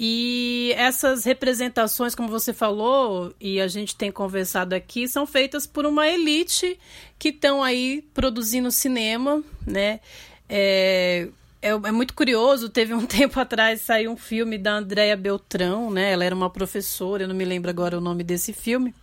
E 0.01 0.73
essas 0.77 1.25
representações, 1.25 2.15
como 2.15 2.29
você 2.29 2.53
falou, 2.53 3.35
e 3.37 3.59
a 3.59 3.67
gente 3.67 3.97
tem 3.97 4.09
conversado 4.09 4.73
aqui, 4.73 5.09
são 5.09 5.27
feitas 5.27 5.67
por 5.67 5.85
uma 5.85 6.07
elite 6.07 6.79
que 7.17 7.29
estão 7.29 7.61
aí 7.61 8.01
produzindo 8.13 8.71
cinema, 8.71 9.43
né? 9.67 9.99
É, 10.47 11.27
é, 11.61 11.71
é, 11.71 11.91
muito 11.91 12.13
curioso, 12.13 12.69
teve 12.69 12.93
um 12.93 13.03
tempo 13.05 13.37
atrás 13.41 13.81
saiu 13.81 14.11
um 14.11 14.17
filme 14.17 14.57
da 14.57 14.75
Andréa 14.75 15.17
Beltrão, 15.17 15.91
né? 15.91 16.13
Ela 16.13 16.23
era 16.23 16.33
uma 16.33 16.49
professora, 16.49 17.23
eu 17.23 17.27
não 17.27 17.35
me 17.35 17.43
lembro 17.43 17.69
agora 17.69 17.97
o 17.97 18.01
nome 18.01 18.23
desse 18.23 18.53
filme 18.53 18.95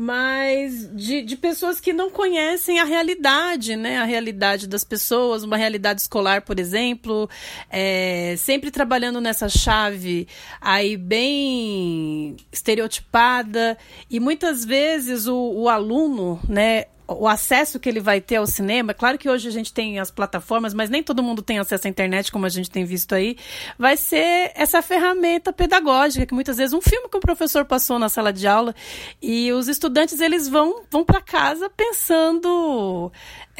mas 0.00 0.88
de, 0.94 1.20
de 1.20 1.36
pessoas 1.36 1.78
que 1.78 1.92
não 1.92 2.10
conhecem 2.10 2.78
a 2.80 2.84
realidade, 2.84 3.76
né? 3.76 3.98
A 3.98 4.04
realidade 4.04 4.66
das 4.66 4.82
pessoas, 4.82 5.42
uma 5.42 5.58
realidade 5.58 6.00
escolar, 6.00 6.40
por 6.40 6.58
exemplo, 6.58 7.28
é, 7.68 8.34
sempre 8.38 8.70
trabalhando 8.70 9.20
nessa 9.20 9.46
chave 9.46 10.26
aí 10.58 10.96
bem 10.96 12.34
estereotipada 12.50 13.76
e 14.08 14.18
muitas 14.18 14.64
vezes 14.64 15.26
o, 15.26 15.36
o 15.36 15.68
aluno, 15.68 16.40
né? 16.48 16.86
O 17.14 17.26
acesso 17.26 17.80
que 17.80 17.88
ele 17.88 18.00
vai 18.00 18.20
ter 18.20 18.36
ao 18.36 18.46
cinema, 18.46 18.94
claro 18.94 19.18
que 19.18 19.28
hoje 19.28 19.48
a 19.48 19.50
gente 19.50 19.72
tem 19.72 19.98
as 19.98 20.10
plataformas, 20.10 20.72
mas 20.72 20.88
nem 20.88 21.02
todo 21.02 21.22
mundo 21.22 21.42
tem 21.42 21.58
acesso 21.58 21.86
à 21.86 21.90
internet, 21.90 22.30
como 22.30 22.46
a 22.46 22.48
gente 22.48 22.70
tem 22.70 22.84
visto 22.84 23.14
aí, 23.14 23.36
vai 23.78 23.96
ser 23.96 24.52
essa 24.54 24.80
ferramenta 24.82 25.52
pedagógica, 25.52 26.26
que 26.26 26.34
muitas 26.34 26.56
vezes 26.56 26.72
um 26.72 26.80
filme 26.80 27.08
que 27.08 27.16
o 27.16 27.20
professor 27.20 27.64
passou 27.64 27.98
na 27.98 28.08
sala 28.08 28.32
de 28.32 28.46
aula 28.46 28.74
e 29.20 29.52
os 29.52 29.68
estudantes 29.68 30.20
eles 30.20 30.48
vão, 30.48 30.82
vão 30.90 31.04
para 31.04 31.20
casa 31.20 31.68
pensando 31.70 33.10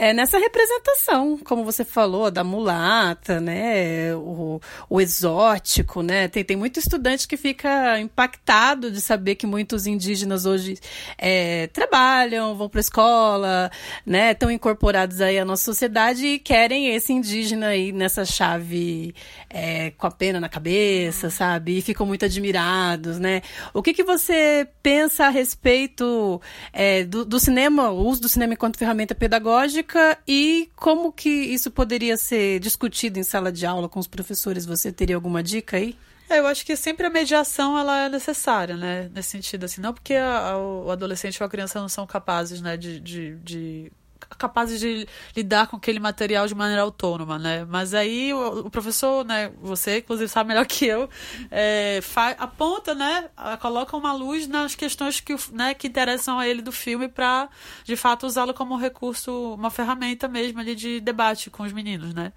é 0.01 0.15
nessa 0.15 0.39
representação, 0.39 1.37
como 1.45 1.63
você 1.63 1.85
falou, 1.85 2.31
da 2.31 2.43
mulata, 2.43 3.39
né? 3.39 4.15
O, 4.15 4.59
o 4.89 4.99
exótico, 4.99 6.01
né? 6.01 6.27
Tem, 6.27 6.43
tem 6.43 6.57
muito 6.57 6.81
estudante 6.81 7.29
que 7.29 7.37
fica 7.37 8.01
impactado 8.01 8.91
de 8.91 8.99
saber 8.99 9.35
que 9.35 9.47
muitos 9.47 9.87
indígenas 9.87 10.47
hoje 10.47 10.79
é, 11.19 11.67
trabalham, 11.67 12.57
vão 12.57 12.67
para 12.67 12.79
a 12.79 12.81
escola, 12.81 13.71
né? 14.07 14.33
Estão 14.33 14.51
incorporados 14.51 15.21
aí 15.21 15.39
à 15.39 15.45
nossa 15.45 15.65
sociedade 15.65 16.27
e 16.27 16.39
querem 16.39 16.95
esse 16.95 17.13
indígena 17.13 17.67
aí 17.67 17.93
nessa 17.93 18.25
chave 18.25 19.15
é, 19.51 19.91
com 19.91 20.07
a 20.07 20.11
pena 20.11 20.41
na 20.41 20.49
cabeça, 20.49 21.29
sabe? 21.29 21.77
E 21.77 21.83
ficam 21.83 22.07
muito 22.07 22.25
admirados, 22.25 23.19
né? 23.19 23.43
O 23.75 23.83
que, 23.83 23.93
que 23.93 24.03
você 24.03 24.67
pensa 24.83 25.27
a 25.27 25.29
respeito 25.29 26.41
é, 26.73 27.05
do, 27.05 27.23
do 27.23 27.39
cinema, 27.39 27.91
o 27.91 28.07
uso 28.07 28.23
do 28.23 28.31
cinema 28.31 28.55
enquanto 28.55 28.79
ferramenta 28.79 29.15
pedagógica? 29.15 29.90
E 30.27 30.71
como 30.77 31.13
que 31.13 31.29
isso 31.29 31.71
poderia 31.71 32.17
ser 32.17 32.61
discutido 32.61 33.19
em 33.19 33.23
sala 33.23 33.51
de 33.51 33.67
aula 33.67 33.89
com 33.89 33.99
os 33.99 34.07
professores? 34.07 34.67
Você 34.67 34.93
teria 34.93 35.17
alguma 35.17 35.43
dica 35.43 35.77
aí? 35.77 35.97
É, 36.29 36.39
eu 36.39 36.47
acho 36.47 36.65
que 36.65 36.77
sempre 36.77 37.07
a 37.07 37.11
mediação 37.11 37.77
ela 37.77 38.05
é 38.05 38.09
necessária, 38.09 38.77
né? 38.77 39.11
Nesse 39.13 39.31
sentido, 39.31 39.65
assim, 39.65 39.81
não 39.81 39.93
porque 39.93 40.15
a, 40.15 40.51
a, 40.51 40.59
o 40.59 40.91
adolescente 40.91 41.43
ou 41.43 41.47
a 41.47 41.51
criança 41.51 41.81
não 41.81 41.89
são 41.89 42.07
capazes, 42.07 42.61
né, 42.61 42.77
de, 42.77 43.01
de, 43.01 43.37
de 43.39 43.93
capazes 44.39 44.81
de 44.81 45.07
lidar 45.37 45.67
com 45.67 45.77
aquele 45.77 46.01
material 46.01 46.47
de 46.47 46.55
maneira 46.55 46.83
autônoma, 46.83 47.39
né? 47.39 47.65
Mas 47.69 47.95
aí 47.95 48.33
o, 48.33 48.67
o 48.67 48.71
professor, 48.71 49.25
né, 49.25 49.51
você 49.61 49.99
inclusive 49.99 50.29
sabe 50.29 50.49
melhor 50.49 50.67
que 50.67 50.87
eu, 50.87 51.09
é, 51.51 52.01
aponta, 52.39 52.95
né, 52.95 53.31
coloca 53.61 53.97
uma 53.97 54.13
luz 54.13 54.47
nas 54.47 54.75
questões 54.75 55.21
que, 55.21 55.35
né, 55.53 55.75
que 55.75 55.89
interessam 55.89 56.39
a 56.39 56.47
ele 56.47 56.63
do 56.63 56.73
filme 56.73 57.09
para, 57.09 57.49
de 57.85 57.97
fato, 57.97 58.27
usá-lo 58.27 58.55
como 58.55 58.77
recurso, 58.77 59.55
uma 59.55 59.71
ferramenta 59.71 60.29
mesmo 60.29 60.61
ali 60.61 60.75
de 60.75 61.01
debate 61.01 61.51
com 61.51 61.63
os 61.63 61.73
meninos, 61.73 62.15
né? 62.15 62.33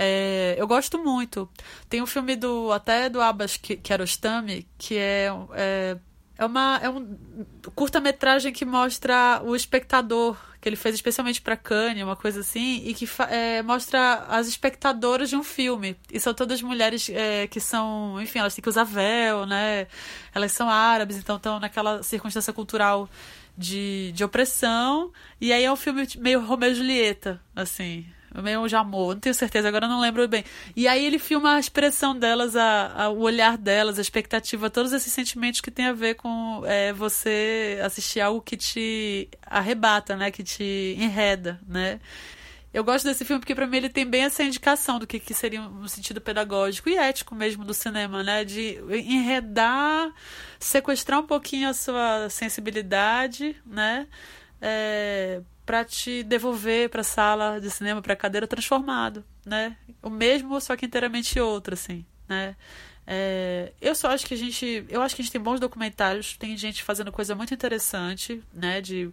É, 0.00 0.54
eu 0.56 0.66
gosto 0.68 0.96
muito. 0.96 1.48
Tem 1.88 2.00
um 2.00 2.06
filme 2.06 2.36
do 2.36 2.70
até 2.70 3.08
do 3.08 3.20
Abbas 3.20 3.56
Kiarostami 3.56 4.64
que 4.78 4.96
é, 4.96 5.28
é 5.54 5.98
é 6.38 6.46
uma 6.46 6.78
é 6.80 6.88
um 6.88 7.18
curta-metragem 7.74 8.52
que 8.52 8.64
mostra 8.64 9.42
o 9.44 9.56
espectador 9.56 10.36
que 10.60 10.68
ele 10.68 10.76
fez 10.76 10.94
especialmente 10.94 11.40
para 11.40 11.56
Cannes, 11.56 12.02
uma 12.02 12.16
coisa 12.16 12.40
assim, 12.40 12.82
e 12.84 12.92
que 12.92 13.08
é, 13.30 13.62
mostra 13.62 14.24
as 14.28 14.48
espectadoras 14.48 15.28
de 15.28 15.36
um 15.36 15.44
filme. 15.44 15.96
E 16.12 16.18
são 16.18 16.34
todas 16.34 16.60
mulheres 16.62 17.08
é, 17.10 17.46
que 17.46 17.60
são, 17.60 18.20
enfim, 18.20 18.40
elas 18.40 18.54
têm 18.54 18.62
que 18.62 18.68
usar 18.68 18.82
véu, 18.82 19.46
né? 19.46 19.86
Elas 20.34 20.50
são 20.52 20.68
árabes, 20.68 21.16
então 21.16 21.36
estão 21.36 21.60
naquela 21.60 22.02
circunstância 22.02 22.52
cultural 22.52 23.08
de, 23.56 24.10
de 24.12 24.24
opressão. 24.24 25.12
E 25.40 25.52
aí 25.52 25.62
é 25.64 25.72
um 25.72 25.76
filme 25.76 26.08
meio 26.16 26.40
Romeu 26.40 26.72
e 26.72 26.74
Julieta, 26.74 27.40
assim 27.54 28.04
meio 28.34 28.64
amor, 28.76 29.14
não 29.14 29.20
tenho 29.20 29.34
certeza, 29.34 29.68
agora 29.68 29.88
não 29.88 30.00
lembro 30.00 30.26
bem. 30.28 30.44
E 30.76 30.86
aí 30.86 31.04
ele 31.04 31.18
filma 31.18 31.54
a 31.54 31.60
expressão 31.60 32.18
delas, 32.18 32.54
a, 32.56 33.04
a, 33.04 33.08
o 33.08 33.20
olhar 33.20 33.56
delas, 33.56 33.98
a 33.98 34.02
expectativa, 34.02 34.70
todos 34.70 34.92
esses 34.92 35.12
sentimentos 35.12 35.60
que 35.60 35.70
tem 35.70 35.86
a 35.86 35.92
ver 35.92 36.14
com 36.14 36.62
é, 36.66 36.92
você 36.92 37.80
assistir 37.82 38.20
algo 38.20 38.40
que 38.40 38.56
te 38.56 39.28
arrebata, 39.42 40.16
né? 40.16 40.30
Que 40.30 40.42
te 40.42 40.96
enreda, 40.98 41.60
né? 41.66 42.00
Eu 42.72 42.84
gosto 42.84 43.06
desse 43.06 43.24
filme 43.24 43.40
porque 43.40 43.54
para 43.54 43.66
mim 43.66 43.78
ele 43.78 43.88
tem 43.88 44.04
bem 44.04 44.24
essa 44.24 44.42
indicação 44.42 44.98
do 44.98 45.06
que, 45.06 45.18
que 45.18 45.32
seria 45.32 45.62
um 45.62 45.88
sentido 45.88 46.20
pedagógico 46.20 46.88
e 46.88 46.96
ético 46.96 47.34
mesmo 47.34 47.64
do 47.64 47.72
cinema, 47.72 48.22
né? 48.22 48.44
De 48.44 48.78
enredar, 48.90 50.12
sequestrar 50.60 51.20
um 51.20 51.26
pouquinho 51.26 51.68
a 51.68 51.74
sua 51.74 52.28
sensibilidade, 52.28 53.56
né? 53.64 54.06
É, 54.60 55.40
para 55.68 55.84
te 55.84 56.22
devolver 56.22 56.88
para 56.88 57.02
a 57.02 57.04
sala 57.04 57.60
de 57.60 57.70
cinema, 57.70 58.00
para 58.00 58.14
a 58.14 58.16
cadeira 58.16 58.46
transformado, 58.46 59.22
né? 59.44 59.76
O 60.02 60.08
mesmo, 60.08 60.58
só 60.62 60.74
que 60.74 60.86
inteiramente 60.86 61.38
outro, 61.38 61.74
assim, 61.74 62.06
né? 62.26 62.56
É, 63.06 63.74
eu 63.78 63.94
só 63.94 64.08
acho 64.08 64.24
que 64.24 64.32
a 64.32 64.36
gente, 64.36 64.86
eu 64.88 65.02
acho 65.02 65.14
que 65.14 65.20
a 65.20 65.24
gente 65.24 65.32
tem 65.32 65.40
bons 65.40 65.60
documentários, 65.60 66.38
tem 66.38 66.56
gente 66.56 66.82
fazendo 66.82 67.12
coisa 67.12 67.34
muito 67.34 67.52
interessante, 67.52 68.42
né? 68.50 68.80
De 68.80 69.10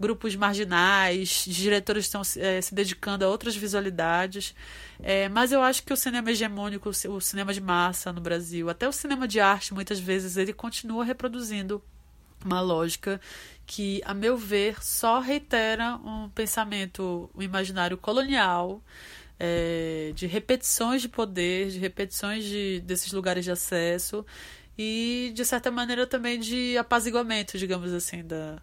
grupos 0.00 0.34
marginais, 0.34 1.44
diretores 1.46 2.06
estão 2.06 2.22
é, 2.38 2.58
se 2.62 2.74
dedicando 2.74 3.26
a 3.26 3.28
outras 3.28 3.54
visualidades. 3.54 4.54
É, 5.02 5.28
mas 5.28 5.52
eu 5.52 5.60
acho 5.60 5.82
que 5.82 5.92
o 5.92 5.96
cinema 5.96 6.30
hegemônico, 6.30 6.88
o 6.88 7.20
cinema 7.20 7.52
de 7.52 7.60
massa 7.60 8.14
no 8.14 8.20
Brasil, 8.22 8.70
até 8.70 8.88
o 8.88 8.92
cinema 8.92 9.28
de 9.28 9.40
arte, 9.40 9.74
muitas 9.74 10.00
vezes, 10.00 10.38
ele 10.38 10.54
continua 10.54 11.04
reproduzindo 11.04 11.82
uma 12.44 12.60
lógica 12.60 13.20
que, 13.66 14.00
a 14.04 14.14
meu 14.14 14.36
ver, 14.36 14.82
só 14.82 15.20
reitera 15.20 15.96
um 15.96 16.28
pensamento, 16.30 17.30
um 17.34 17.42
imaginário 17.42 17.98
colonial, 17.98 18.82
é, 19.38 20.12
de 20.14 20.26
repetições 20.26 21.02
de 21.02 21.08
poder, 21.08 21.70
de 21.70 21.78
repetições 21.78 22.44
de, 22.44 22.80
desses 22.80 23.12
lugares 23.12 23.44
de 23.44 23.50
acesso 23.50 24.24
e, 24.76 25.32
de 25.34 25.44
certa 25.44 25.70
maneira, 25.70 26.06
também 26.06 26.40
de 26.40 26.76
apaziguamento, 26.78 27.58
digamos 27.58 27.92
assim, 27.92 28.24
da, 28.24 28.60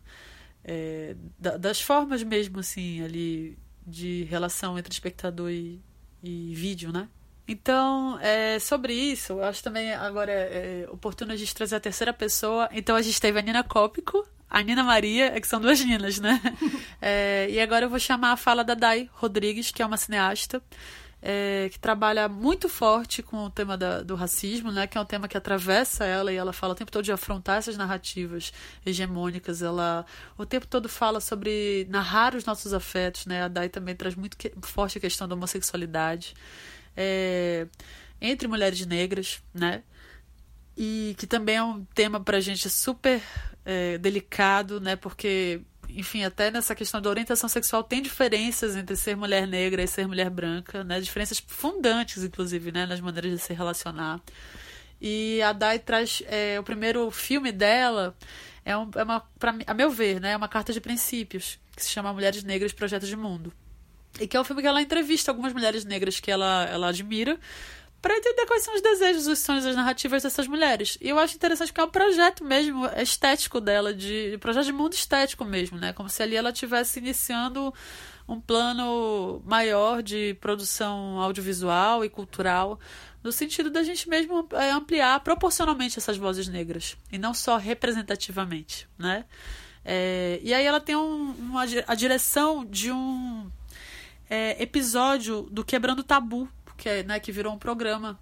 é, 0.64 1.16
da, 1.40 1.58
das 1.58 1.80
formas 1.80 2.24
mesmo, 2.24 2.60
assim, 2.60 3.02
ali 3.02 3.58
de 3.86 4.24
relação 4.24 4.78
entre 4.78 4.92
espectador 4.92 5.52
e, 5.52 5.80
e 6.24 6.54
vídeo, 6.56 6.92
né? 6.92 7.08
Então, 7.48 8.20
é, 8.22 8.58
sobre 8.60 8.94
isso, 8.94 9.34
eu 9.34 9.44
acho 9.44 9.64
também 9.64 9.94
agora 9.94 10.32
é, 10.32 10.86
é 10.86 10.90
oportuno 10.90 11.32
a 11.32 11.36
gente 11.36 11.54
trazer 11.54 11.76
a 11.76 11.80
terceira 11.80 12.12
pessoa. 12.12 12.68
Então, 12.72 12.96
a 12.96 13.02
gente 13.02 13.20
teve 13.22 13.38
a 13.38 13.42
Nina 13.42 13.64
Cópico, 13.64 14.28
a 14.50 14.62
Nina 14.62 14.84
Maria, 14.84 15.36
é 15.36 15.40
que 15.40 15.48
são 15.48 15.62
duas 15.62 15.80
Ninas, 15.80 16.20
né? 16.20 16.42
É, 17.02 17.48
e 17.52 17.60
agora 17.60 17.86
eu 17.86 17.90
vou 17.90 18.00
chamar 18.00 18.32
a 18.32 18.38
fala 18.38 18.64
da 18.64 18.74
Dai 18.74 19.08
Rodrigues, 19.14 19.70
que 19.70 19.84
é 19.84 19.86
uma 19.86 19.98
cineasta 19.98 20.60
é, 21.28 21.70
que 21.72 21.80
trabalha 21.80 22.30
muito 22.30 22.70
forte 22.70 23.24
com 23.24 23.46
o 23.46 23.50
tema 23.50 23.76
da, 23.76 24.04
do 24.04 24.14
racismo, 24.14 24.72
né? 24.72 24.86
Que 24.86 24.96
é 24.96 25.02
um 25.02 25.06
tema 25.06 25.28
que 25.28 25.36
atravessa 25.36 26.06
ela 26.06 26.32
e 26.32 26.36
ela 26.36 26.54
fala 26.54 26.74
o 26.74 26.76
tempo 26.76 26.92
todo 26.92 27.04
de 27.04 27.12
afrontar 27.12 27.58
essas 27.58 27.76
narrativas 27.76 28.54
hegemônicas. 28.86 29.64
Ela 29.64 30.06
o 30.38 30.46
tempo 30.46 30.68
todo 30.68 30.88
fala 30.88 31.20
sobre 31.20 31.88
narrar 31.90 32.36
os 32.36 32.46
nossos 32.46 32.74
afetos, 32.74 33.26
né? 33.26 33.42
A 33.42 33.48
Dai 33.48 33.70
também 33.70 33.96
traz 33.96 34.14
muito 34.14 34.38
que, 34.38 34.54
forte 34.62 35.00
a 35.00 35.02
questão 35.02 35.28
da 35.28 35.34
homossexualidade 35.34 36.36
é, 36.96 37.68
entre 38.22 38.48
mulheres 38.48 38.86
negras, 38.86 39.42
né? 39.54 39.84
E 40.78 41.16
que 41.18 41.26
também 41.26 41.56
é 41.56 41.64
um 41.64 41.86
tema 41.86 42.20
para 42.20 42.38
a 42.38 42.42
gente 42.42 42.70
super 42.70 43.22
é, 43.64 43.98
delicado, 43.98 44.80
né? 44.82 44.96
Porque, 44.96 45.62
enfim, 45.90 46.24
até 46.24 46.52
nessa 46.52 46.76
questão 46.76 47.02
da 47.02 47.10
orientação 47.10 47.50
sexual 47.50 47.84
tem 47.84 48.02
diferenças 48.02 48.76
entre 48.76 48.96
ser 48.96 49.16
mulher 49.16 49.48
negra 49.48 49.82
e 49.84 49.88
ser 49.88 50.08
mulher 50.08 50.30
branca, 50.30 50.84
né? 50.84 51.00
Diferenças 51.00 51.44
fundantes, 51.48 52.24
inclusive, 52.24 52.72
né? 52.72 52.86
Nas 52.86 53.00
maneiras 53.00 53.32
de 53.32 53.40
se 53.40 53.54
relacionar. 53.54 54.22
E 55.02 55.42
a 55.42 55.54
Dai 55.54 55.80
traz 55.80 56.24
é, 56.28 56.60
o 56.60 56.64
primeiro 56.64 57.10
filme 57.12 57.52
dela 57.52 58.16
é, 58.64 58.76
um, 58.76 58.90
é 58.96 59.04
uma, 59.04 59.20
pra, 59.38 59.56
a 59.68 59.74
meu 59.74 59.90
ver, 59.90 60.20
né? 60.20 60.32
É 60.32 60.38
uma 60.38 60.48
carta 60.48 60.74
de 60.74 60.82
princípios 60.82 61.60
que 61.76 61.84
se 61.84 61.90
chama 61.90 62.14
Mulheres 62.14 62.44
Negras 62.44 62.74
Projetos 62.74 63.08
de 63.08 63.16
Mundo. 63.16 63.54
E 64.20 64.28
que 64.28 64.38
é 64.38 64.40
um 64.40 64.44
filme 64.44 64.62
que 64.62 64.68
ela 64.68 64.82
entrevista 64.82 65.32
algumas 65.32 65.54
mulheres 65.54 65.84
negras 65.84 66.20
que 66.20 66.32
ela, 66.32 66.66
ela 66.66 66.88
admira 66.90 67.40
para 68.06 68.18
entender 68.18 68.46
quais 68.46 68.64
são 68.64 68.76
os 68.76 68.84
desejos, 68.84 69.26
os 69.26 69.40
sonhos, 69.40 69.66
as 69.66 69.76
narrativas 69.76 70.22
dessas 70.22 70.48
mulheres. 70.48 70.96
E 71.02 71.10
eu 71.10 71.18
acho 71.18 71.36
interessante 71.36 71.74
que 71.74 71.82
é 71.82 71.84
um 71.84 71.90
projeto 71.90 72.44
mesmo 72.44 72.86
estético 72.98 73.60
dela, 73.60 73.92
de 73.92 74.38
projeto 74.40 74.66
de 74.66 74.72
mundo 74.72 74.94
estético 74.94 75.44
mesmo, 75.44 75.80
né? 75.80 75.92
Como 75.92 76.08
se 76.08 76.22
ali 76.22 76.36
ela 76.36 76.52
estivesse 76.52 77.00
iniciando 77.00 77.74
um 78.28 78.40
plano 78.40 79.42
maior 79.44 80.04
de 80.04 80.36
produção 80.36 81.20
audiovisual 81.20 82.06
e 82.06 82.10
cultural, 82.10 82.80
no 83.24 83.32
sentido 83.32 83.72
da 83.72 83.82
gente 83.82 84.08
mesmo 84.08 84.48
é, 84.52 84.70
ampliar 84.70 85.20
proporcionalmente 85.22 85.98
essas 85.98 86.16
vozes 86.16 86.48
negras, 86.48 86.96
e 87.12 87.18
não 87.18 87.34
só 87.34 87.58
representativamente, 87.58 88.88
né? 89.00 89.26
É, 89.84 90.40
e 90.44 90.54
aí 90.54 90.64
ela 90.64 90.80
tem 90.80 90.96
um, 90.96 91.32
uma, 91.32 91.64
a 91.88 91.96
direção 91.96 92.64
de 92.64 92.92
um 92.92 93.50
é, 94.30 94.62
episódio 94.62 95.44
do 95.52 95.64
Quebrando 95.64 96.04
Tabu, 96.04 96.48
que, 96.78 96.90
é, 96.90 97.04
né, 97.04 97.20
que 97.20 97.32
virou 97.32 97.54
um 97.54 97.58
programa 97.58 98.20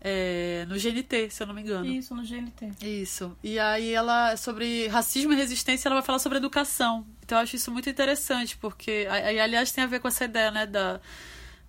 é, 0.00 0.66
no 0.68 0.74
GNT, 0.74 1.30
se 1.30 1.42
eu 1.42 1.46
não 1.46 1.54
me 1.54 1.62
engano. 1.62 1.86
Isso, 1.86 2.14
no 2.14 2.22
GNT. 2.22 2.72
Isso. 2.82 3.36
E 3.42 3.58
aí 3.58 3.92
ela, 3.92 4.36
sobre 4.36 4.88
racismo 4.88 5.32
e 5.32 5.36
resistência, 5.36 5.88
ela 5.88 5.96
vai 5.96 6.04
falar 6.04 6.18
sobre 6.18 6.38
educação. 6.38 7.06
Então 7.24 7.38
eu 7.38 7.42
acho 7.42 7.54
isso 7.54 7.70
muito 7.70 7.88
interessante, 7.88 8.56
porque, 8.56 9.06
aí, 9.08 9.38
aliás, 9.38 9.70
tem 9.70 9.84
a 9.84 9.86
ver 9.86 10.00
com 10.00 10.08
essa 10.08 10.24
ideia, 10.24 10.50
né, 10.50 10.66
da, 10.66 11.00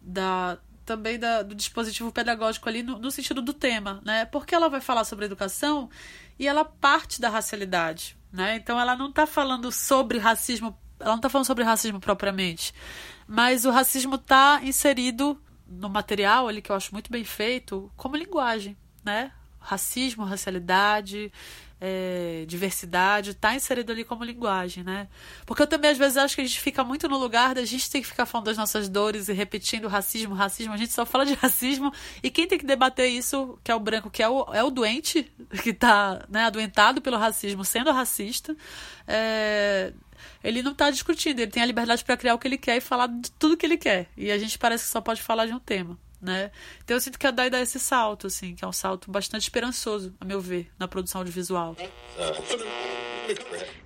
da 0.02 0.58
também 0.86 1.18
da, 1.18 1.42
do 1.44 1.56
dispositivo 1.56 2.12
pedagógico 2.12 2.68
ali 2.68 2.84
no, 2.84 3.00
no, 3.00 3.12
sentido 3.12 3.42
do 3.42 3.54
tema, 3.54 4.02
né? 4.04 4.26
Porque 4.26 4.54
ela 4.54 4.70
vai 4.70 4.82
falar 4.82 5.04
sobre 5.04 5.26
educação 5.26 5.90
e 6.38 6.48
ela 6.48 6.66
parte 6.66 7.22
da 7.22 7.30
racialidade, 7.30 8.18
né? 8.32 8.56
Então 8.56 8.80
ela 8.80 8.96
não 8.96 9.10
está 9.10 9.26
falando 9.26 9.72
sobre 9.72 10.18
racismo, 10.18 10.78
ela 11.00 11.12
não 11.12 11.18
está 11.18 11.30
falando 11.30 11.48
sobre 11.48 11.64
racismo 11.64 12.00
propriamente, 12.00 12.74
mas 13.28 13.66
o 13.66 13.72
racismo 13.72 14.16
está 14.16 14.60
inserido 14.64 15.42
no 15.68 15.90
material 15.90 16.48
ali 16.48 16.62
que 16.62 16.72
eu 16.72 16.76
acho 16.76 16.94
muito 16.94 17.12
bem 17.12 17.24
feito 17.24 17.92
como 17.96 18.16
linguagem, 18.16 18.78
né? 19.04 19.32
Racismo, 19.60 20.26
racialidade, 20.26 21.32
é, 21.86 22.46
diversidade, 22.48 23.32
está 23.32 23.54
inserido 23.54 23.92
ali 23.92 24.06
como 24.06 24.24
linguagem, 24.24 24.86
né? 24.86 25.10
Porque 25.46 25.62
eu 25.62 25.68
também 25.68 25.92
às 25.92 25.98
vezes 25.98 26.16
acho 26.16 26.34
que 26.34 26.40
a 26.40 26.46
gente 26.46 26.62
fica 26.62 26.82
muito 26.82 27.10
no 27.10 27.18
lugar 27.18 27.56
da 27.56 27.66
gente 27.66 27.92
tem 27.92 28.02
que 28.02 28.08
ficar 28.08 28.26
falando 28.26 28.46
das 28.46 28.56
nossas 28.56 28.88
dores 28.88 29.28
e 29.28 29.34
repetindo 29.34 29.90
racismo, 29.90 30.34
racismo. 30.34 30.72
A 30.72 30.78
gente 30.78 30.94
só 30.94 31.06
fala 31.06 31.26
de 31.26 31.34
racismo 31.42 31.92
e 32.24 32.32
quem 32.32 32.48
tem 32.48 32.58
que 32.58 32.66
debater 32.66 33.10
isso, 33.10 33.60
que 33.62 33.70
é 33.70 33.76
o 33.76 33.82
branco, 33.82 34.10
que 34.10 34.24
é 34.24 34.30
o, 34.30 34.54
é 34.54 34.64
o 34.64 34.70
doente, 34.70 35.30
que 35.62 35.72
está 35.72 36.26
né, 36.30 36.46
adoentado 36.46 37.02
pelo 37.02 37.18
racismo, 37.18 37.66
sendo 37.66 37.92
racista, 37.92 38.56
é, 39.06 39.92
ele 40.44 40.62
não 40.62 40.72
está 40.72 40.90
discutindo, 40.90 41.40
ele 41.40 41.52
tem 41.52 41.64
a 41.64 41.66
liberdade 41.66 42.04
para 42.04 42.18
criar 42.18 42.34
o 42.34 42.40
que 42.40 42.48
ele 42.48 42.58
quer 42.58 42.78
e 42.78 42.82
falar 42.82 43.08
de 43.08 43.32
tudo 43.32 43.58
que 43.58 43.66
ele 43.66 43.78
quer. 43.78 44.08
E 44.16 44.32
a 44.32 44.38
gente 44.38 44.58
parece 44.58 44.86
que 44.86 44.90
só 44.90 45.02
pode 45.02 45.22
falar 45.22 45.46
de 45.46 45.54
um 45.54 45.60
tema. 45.60 45.98
Né? 46.22 46.52
Então 46.84 46.96
eu 46.96 47.02
sinto 47.02 47.20
que 47.20 47.28
a 47.28 47.32
Dai 47.32 47.50
dá 47.50 47.60
esse 47.60 47.78
salto, 47.78 48.28
assim, 48.28 48.56
que 48.56 48.64
é 48.64 48.68
um 48.68 48.72
salto 48.72 49.12
bastante 49.12 49.42
esperançoso, 49.42 50.14
a 50.22 50.24
meu 50.24 50.40
ver, 50.40 50.72
na 50.80 50.88
produção 50.88 51.20
audiovisual. 51.20 51.76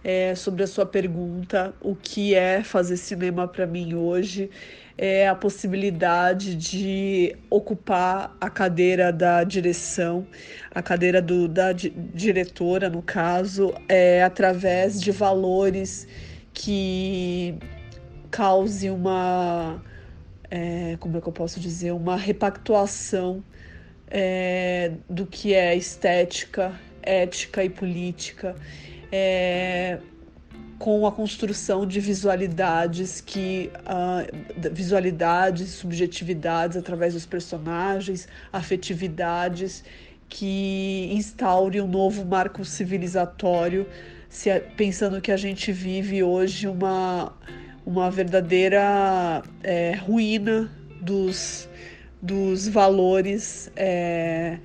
É, 0.04 0.36
sobre 0.36 0.64
a 0.64 0.68
sua 0.68 0.86
pergunta, 0.86 1.74
o 1.82 1.96
que 1.96 2.36
é 2.36 2.64
fazer 2.64 2.98
cinema 2.98 3.48
para 3.48 3.66
mim 3.66 3.96
hoje? 3.96 4.52
É 4.98 5.28
a 5.28 5.36
possibilidade 5.36 6.56
de 6.56 7.36
ocupar 7.52 8.36
a 8.42 8.50
cadeira 8.50 9.14
da 9.14 9.44
direção, 9.44 10.26
a 10.74 10.82
cadeira 10.82 11.22
do, 11.22 11.48
da 11.48 11.72
di 11.72 11.92
diretora, 11.92 12.90
no 12.90 13.04
caso, 13.04 13.74
é, 13.88 14.24
através 14.24 15.00
de 15.00 15.12
valores 15.12 16.08
que 16.52 17.56
cause 18.32 18.90
uma, 18.90 19.80
é, 20.50 20.98
como 21.00 21.18
é 21.18 21.22
que 21.22 21.28
eu 21.28 21.34
posso 21.34 21.60
dizer, 21.60 21.92
uma 21.92 22.18
repactuação 22.18 23.44
é, 24.10 24.94
do 25.10 25.26
que 25.26 25.54
é 25.54 25.76
estética, 25.76 26.74
ética 27.04 27.64
e 27.64 27.70
política, 27.70 28.56
é, 29.12 30.00
com 30.80 31.08
a 31.08 31.12
construção 31.12 31.86
de 31.86 32.00
visualidades 32.00 33.20
que 33.20 33.72
uh, 33.82 34.72
visualidades, 34.72 35.70
subjetividades 35.70 36.78
através 36.78 37.14
dos 37.14 37.26
personagens, 37.26 38.28
afetividades 38.54 39.84
que 40.30 41.10
instaure 41.14 41.82
um 41.82 41.88
novo 41.88 42.26
marco 42.26 42.64
civilizatório 42.64 43.88
se, 44.30 44.60
pensando 44.76 45.22
que 45.22 45.32
a 45.32 45.38
gente 45.38 45.72
vive 45.72 46.22
hoje 46.22 46.68
uma, 46.68 47.34
uma 47.86 48.12
verdadeira 48.12 49.42
é, 49.64 49.96
ruína 49.96 50.70
dos, 51.02 51.68
dos 52.22 52.68
valores 52.68 53.72
é, 53.76 54.60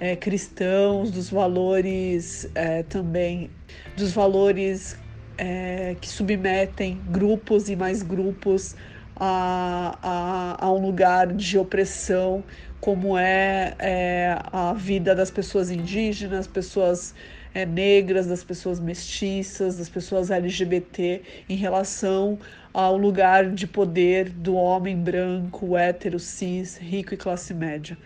é, 0.00 0.16
cristãos, 0.16 1.10
dos 1.10 1.30
valores 1.30 2.48
é, 2.54 2.82
também, 2.82 3.50
dos 3.96 4.12
valores 4.12 4.96
é, 5.38 5.96
que 6.00 6.08
submetem 6.08 7.00
grupos 7.08 7.68
e 7.68 7.76
mais 7.76 8.02
grupos 8.02 8.74
a, 9.16 9.98
a, 10.02 10.66
a 10.66 10.72
um 10.72 10.80
lugar 10.80 11.32
de 11.32 11.58
opressão, 11.58 12.44
como 12.80 13.16
é, 13.16 13.74
é 13.78 14.38
a 14.52 14.72
vida 14.72 15.14
das 15.14 15.30
pessoas 15.30 15.70
indígenas, 15.70 16.46
pessoas 16.46 17.14
é, 17.54 17.64
negras, 17.64 18.26
das 18.26 18.44
pessoas 18.44 18.78
mestiças, 18.78 19.76
das 19.76 19.88
pessoas 19.88 20.30
LGBT 20.30 21.22
em 21.48 21.56
relação 21.56 22.38
ao 22.72 22.96
lugar 22.96 23.50
de 23.50 23.66
poder 23.66 24.28
do 24.30 24.54
homem 24.54 24.96
branco, 24.96 25.76
hétero, 25.76 26.18
cis, 26.18 26.76
rico 26.76 27.14
e 27.14 27.16
classe 27.16 27.52
média. 27.54 27.98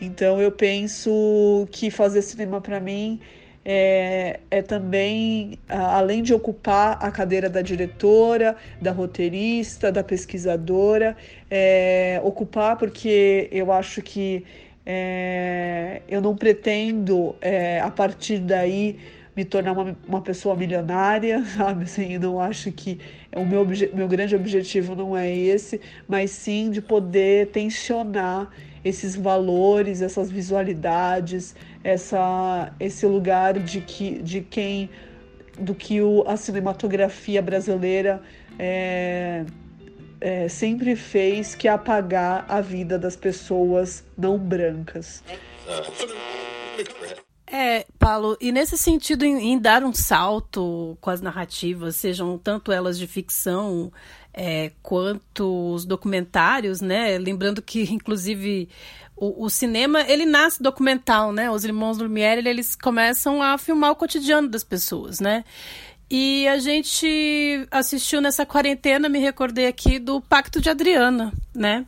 Então 0.00 0.40
eu 0.40 0.52
penso 0.52 1.66
que 1.70 1.90
fazer 1.90 2.22
cinema 2.22 2.60
para 2.60 2.80
mim 2.80 3.20
é, 3.70 4.40
é 4.50 4.62
também, 4.62 5.58
além 5.68 6.22
de 6.22 6.32
ocupar 6.32 6.96
a 7.02 7.10
cadeira 7.10 7.50
da 7.50 7.60
diretora, 7.60 8.56
da 8.80 8.90
roteirista, 8.90 9.92
da 9.92 10.02
pesquisadora, 10.02 11.14
é, 11.50 12.18
ocupar 12.24 12.78
porque 12.78 13.46
eu 13.52 13.70
acho 13.70 14.00
que 14.00 14.42
é, 14.86 16.00
eu 16.08 16.22
não 16.22 16.34
pretendo, 16.34 17.36
é, 17.42 17.78
a 17.80 17.90
partir 17.90 18.38
daí, 18.38 18.98
me 19.36 19.44
tornar 19.44 19.72
uma, 19.72 19.94
uma 20.08 20.22
pessoa 20.22 20.56
milionária, 20.56 21.44
sabe? 21.54 21.84
Assim, 21.84 22.16
não 22.16 22.40
acho 22.40 22.72
que 22.72 22.98
o 23.36 23.44
meu, 23.44 23.66
meu 23.92 24.08
grande 24.08 24.34
objetivo 24.34 24.94
não 24.96 25.14
é 25.14 25.30
esse, 25.30 25.78
mas 26.08 26.30
sim 26.30 26.70
de 26.70 26.80
poder 26.80 27.48
tensionar 27.48 28.50
esses 28.84 29.16
valores, 29.16 30.02
essas 30.02 30.30
visualidades, 30.30 31.54
essa, 31.82 32.72
esse 32.78 33.06
lugar 33.06 33.58
de, 33.58 33.80
que, 33.80 34.22
de 34.22 34.40
quem, 34.40 34.90
do 35.58 35.74
que 35.74 36.00
o, 36.00 36.24
a 36.26 36.36
cinematografia 36.36 37.42
brasileira 37.42 38.22
é, 38.58 39.44
é, 40.20 40.48
sempre 40.48 40.96
fez, 40.96 41.54
que 41.54 41.68
é 41.68 41.70
apagar 41.70 42.44
a 42.48 42.60
vida 42.60 42.98
das 42.98 43.16
pessoas 43.16 44.04
não 44.16 44.38
brancas. 44.38 45.22
É, 47.50 47.86
Paulo, 47.98 48.36
e 48.40 48.52
nesse 48.52 48.76
sentido, 48.76 49.24
em, 49.24 49.52
em, 49.52 49.58
dar 49.58 49.82
um 49.82 49.94
salto 49.94 50.98
com 51.00 51.08
as 51.08 51.22
narrativas, 51.22 51.96
sejam 51.96 52.36
tanto 52.36 52.70
elas 52.70 52.98
de 52.98 53.06
ficção 53.06 53.90
é, 54.32 54.72
quanto 54.82 55.72
os 55.74 55.84
documentários, 55.84 56.80
né? 56.80 57.18
Lembrando 57.18 57.60
que, 57.60 57.82
inclusive, 57.92 58.68
o, 59.16 59.44
o, 59.44 59.50
cinema, 59.50 60.02
ele 60.02 60.24
nasce 60.24 60.62
documental, 60.62 61.32
né? 61.32 61.50
Os 61.50 61.64
irmãos 61.64 61.98
Lumière, 61.98 62.46
eles 62.46 62.76
começam 62.76 63.42
a 63.42 63.58
filmar 63.58 63.90
o 63.90 63.96
cotidiano 63.96 64.48
das 64.48 64.62
pessoas, 64.62 65.20
né? 65.20 65.44
E 66.10 66.48
a 66.48 66.58
gente 66.58 67.66
assistiu 67.70 68.20
nessa 68.20 68.46
quarentena, 68.46 69.08
me 69.08 69.18
recordei 69.18 69.66
aqui, 69.66 69.98
do 69.98 70.20
Pacto 70.22 70.60
de 70.60 70.70
Adriana, 70.70 71.32
né? 71.54 71.84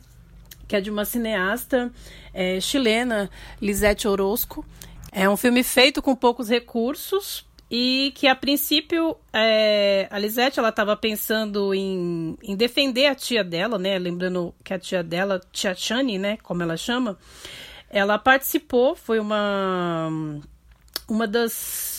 Que 0.67 0.75
é 0.75 0.81
de 0.81 0.91
uma 0.91 1.05
cineasta 1.05 1.91
é, 2.33 2.59
chilena, 2.59 3.29
Lisete 3.59 4.07
Orozco. 4.07 4.63
É 5.11 5.27
um 5.27 5.35
filme 5.35 5.63
feito 5.63 6.01
com 6.01 6.15
poucos 6.15 6.49
recursos 6.49 7.45
e 7.73 8.11
que 8.15 8.27
a 8.27 8.35
princípio 8.35 9.15
é, 9.31 10.05
a 10.11 10.19
Lisete 10.19 10.59
ela 10.59 10.67
estava 10.67 10.93
pensando 10.97 11.73
em, 11.73 12.37
em 12.43 12.53
defender 12.53 13.05
a 13.05 13.15
tia 13.15 13.45
dela, 13.45 13.79
né? 13.79 13.97
Lembrando 13.97 14.53
que 14.61 14.73
a 14.73 14.79
tia 14.79 15.01
dela, 15.01 15.39
tia 15.53 15.73
Chani, 15.73 16.19
né? 16.19 16.37
Como 16.43 16.61
ela 16.61 16.75
chama, 16.75 17.17
ela 17.89 18.19
participou, 18.19 18.93
foi 18.93 19.19
uma 19.19 20.09
uma 21.07 21.25
das 21.25 21.90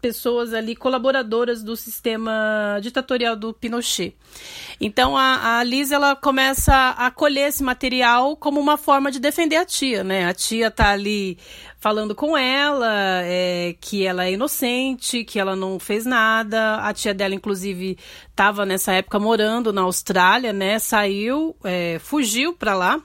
pessoas 0.00 0.54
ali 0.54 0.76
colaboradoras 0.76 1.62
do 1.62 1.76
sistema 1.76 2.78
ditatorial 2.80 3.34
do 3.34 3.52
Pinochet. 3.52 4.14
Então 4.80 5.16
a, 5.16 5.58
a 5.58 5.64
Liz 5.64 5.90
ela 5.90 6.14
começa 6.14 6.90
a 6.90 7.10
colher 7.10 7.48
esse 7.48 7.62
material 7.62 8.36
como 8.36 8.60
uma 8.60 8.76
forma 8.76 9.10
de 9.10 9.18
defender 9.18 9.56
a 9.56 9.64
tia, 9.64 10.04
né? 10.04 10.26
A 10.26 10.34
tia 10.34 10.70
tá 10.70 10.90
ali 10.90 11.38
falando 11.80 12.14
com 12.14 12.36
ela 12.36 13.22
é, 13.22 13.74
que 13.80 14.04
ela 14.04 14.24
é 14.26 14.32
inocente, 14.32 15.24
que 15.24 15.38
ela 15.38 15.56
não 15.56 15.78
fez 15.78 16.04
nada. 16.04 16.76
A 16.76 16.92
tia 16.92 17.14
dela, 17.14 17.34
inclusive, 17.34 17.98
estava 18.30 18.64
nessa 18.64 18.92
época 18.92 19.18
morando 19.18 19.72
na 19.72 19.82
Austrália, 19.82 20.52
né? 20.52 20.78
Saiu, 20.78 21.56
é, 21.64 21.98
fugiu 21.98 22.52
para 22.52 22.74
lá 22.74 23.02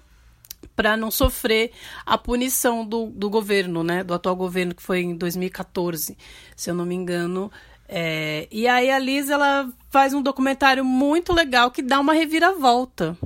para 0.76 0.98
não 0.98 1.12
sofrer 1.12 1.72
a 2.06 2.18
punição 2.18 2.86
do, 2.86 3.08
do 3.08 3.30
governo, 3.30 3.84
né? 3.84 4.04
Do 4.04 4.14
atual 4.14 4.36
governo, 4.36 4.74
que 4.74 4.82
foi 4.82 5.02
em 5.02 5.16
2014, 5.16 6.18
se 6.56 6.70
eu 6.70 6.74
não 6.74 6.86
me 6.86 6.96
engano. 6.96 7.52
É, 7.88 8.48
e 8.52 8.68
aí 8.68 8.90
a 8.90 8.98
Liz 8.98 9.30
ela 9.30 9.72
faz 9.90 10.14
um 10.14 10.22
documentário 10.22 10.84
muito 10.84 11.34
legal 11.34 11.70
que 11.70 11.82
dá 11.82 12.00
uma 12.00 12.14
reviravolta. 12.14 13.18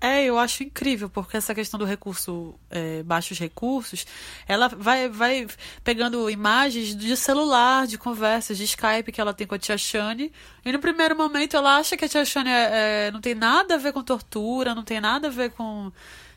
É, 0.00 0.22
eu 0.22 0.38
acho 0.38 0.62
incrível, 0.62 1.08
porque 1.08 1.34
essa 1.34 1.54
questão 1.54 1.80
do 1.80 1.86
recurso, 1.86 2.54
é, 2.68 3.02
baixos 3.02 3.38
recursos, 3.38 4.06
ela 4.46 4.68
vai, 4.68 5.08
vai 5.08 5.46
pegando 5.82 6.28
imagens 6.28 6.94
de 6.94 7.16
celular, 7.16 7.86
de 7.86 7.96
conversas, 7.96 8.58
de 8.58 8.64
Skype 8.64 9.10
que 9.10 9.18
ela 9.18 9.32
tem 9.32 9.46
com 9.46 9.54
a 9.54 9.58
tia 9.58 9.78
Shane. 9.78 10.30
E 10.62 10.70
no 10.70 10.78
primeiro 10.78 11.16
momento 11.16 11.56
ela 11.56 11.78
acha 11.78 11.96
que 11.96 12.04
a 12.04 12.08
tia 12.08 12.22
Shane 12.22 12.50
é, 12.50 13.06
é, 13.06 13.10
não 13.12 13.20
tem 13.22 13.34
nada 13.34 13.76
a 13.76 13.78
ver 13.78 13.94
com 13.94 14.02
tortura, 14.02 14.74
não 14.74 14.84
tem 14.84 15.00
nada 15.00 15.28
a 15.28 15.30
ver 15.30 15.52
com 15.52 15.90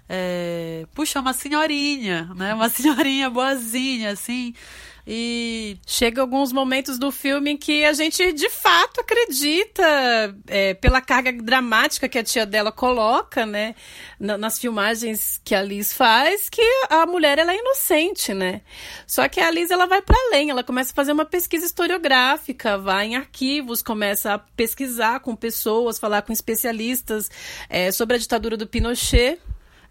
é, 0.10 0.86
puxa, 0.94 1.20
uma 1.20 1.34
senhorinha, 1.34 2.30
né? 2.36 2.54
Uma 2.54 2.70
senhorinha 2.70 3.30
boazinha, 3.30 4.12
assim. 4.12 4.54
E 5.10 5.78
chega 5.88 6.20
alguns 6.20 6.52
momentos 6.52 7.00
do 7.00 7.14
filme 7.14 7.52
em 7.52 7.58
que 7.58 7.86
a 7.86 7.94
gente 7.94 8.34
de 8.34 8.50
fato 8.50 9.00
acredita, 9.00 10.36
é, 10.48 10.74
pela 10.74 11.00
carga 11.00 11.32
dramática 11.32 12.10
que 12.10 12.20
a 12.20 12.24
tia 12.24 12.46
dela 12.46 12.74
coloca, 12.74 13.46
né, 13.46 13.74
nas 14.20 14.60
filmagens 14.60 15.40
que 15.46 15.56
a 15.56 15.62
Liz 15.62 15.94
faz, 15.94 16.50
que 16.50 16.62
a 16.90 17.06
mulher 17.06 17.40
ela 17.40 17.54
é 17.54 17.58
inocente, 17.58 18.34
né? 18.34 18.60
Só 19.08 19.30
que 19.30 19.40
a 19.40 19.50
Liz 19.50 19.72
ela 19.72 19.86
vai 19.86 20.02
para 20.02 20.18
além, 20.28 20.50
ela 20.50 20.62
começa 20.62 20.92
a 20.92 20.96
fazer 20.96 21.14
uma 21.14 21.24
pesquisa 21.24 21.66
historiográfica, 21.66 22.78
vai 22.78 23.08
em 23.08 23.16
arquivos, 23.16 23.82
começa 23.82 24.34
a 24.34 24.40
pesquisar 24.40 25.22
com 25.22 25.34
pessoas, 25.38 25.98
falar 25.98 26.22
com 26.24 26.34
especialistas 26.34 27.32
é, 27.70 27.94
sobre 27.94 28.18
a 28.18 28.20
ditadura 28.20 28.58
do 28.58 28.68
Pinochet. 28.68 29.40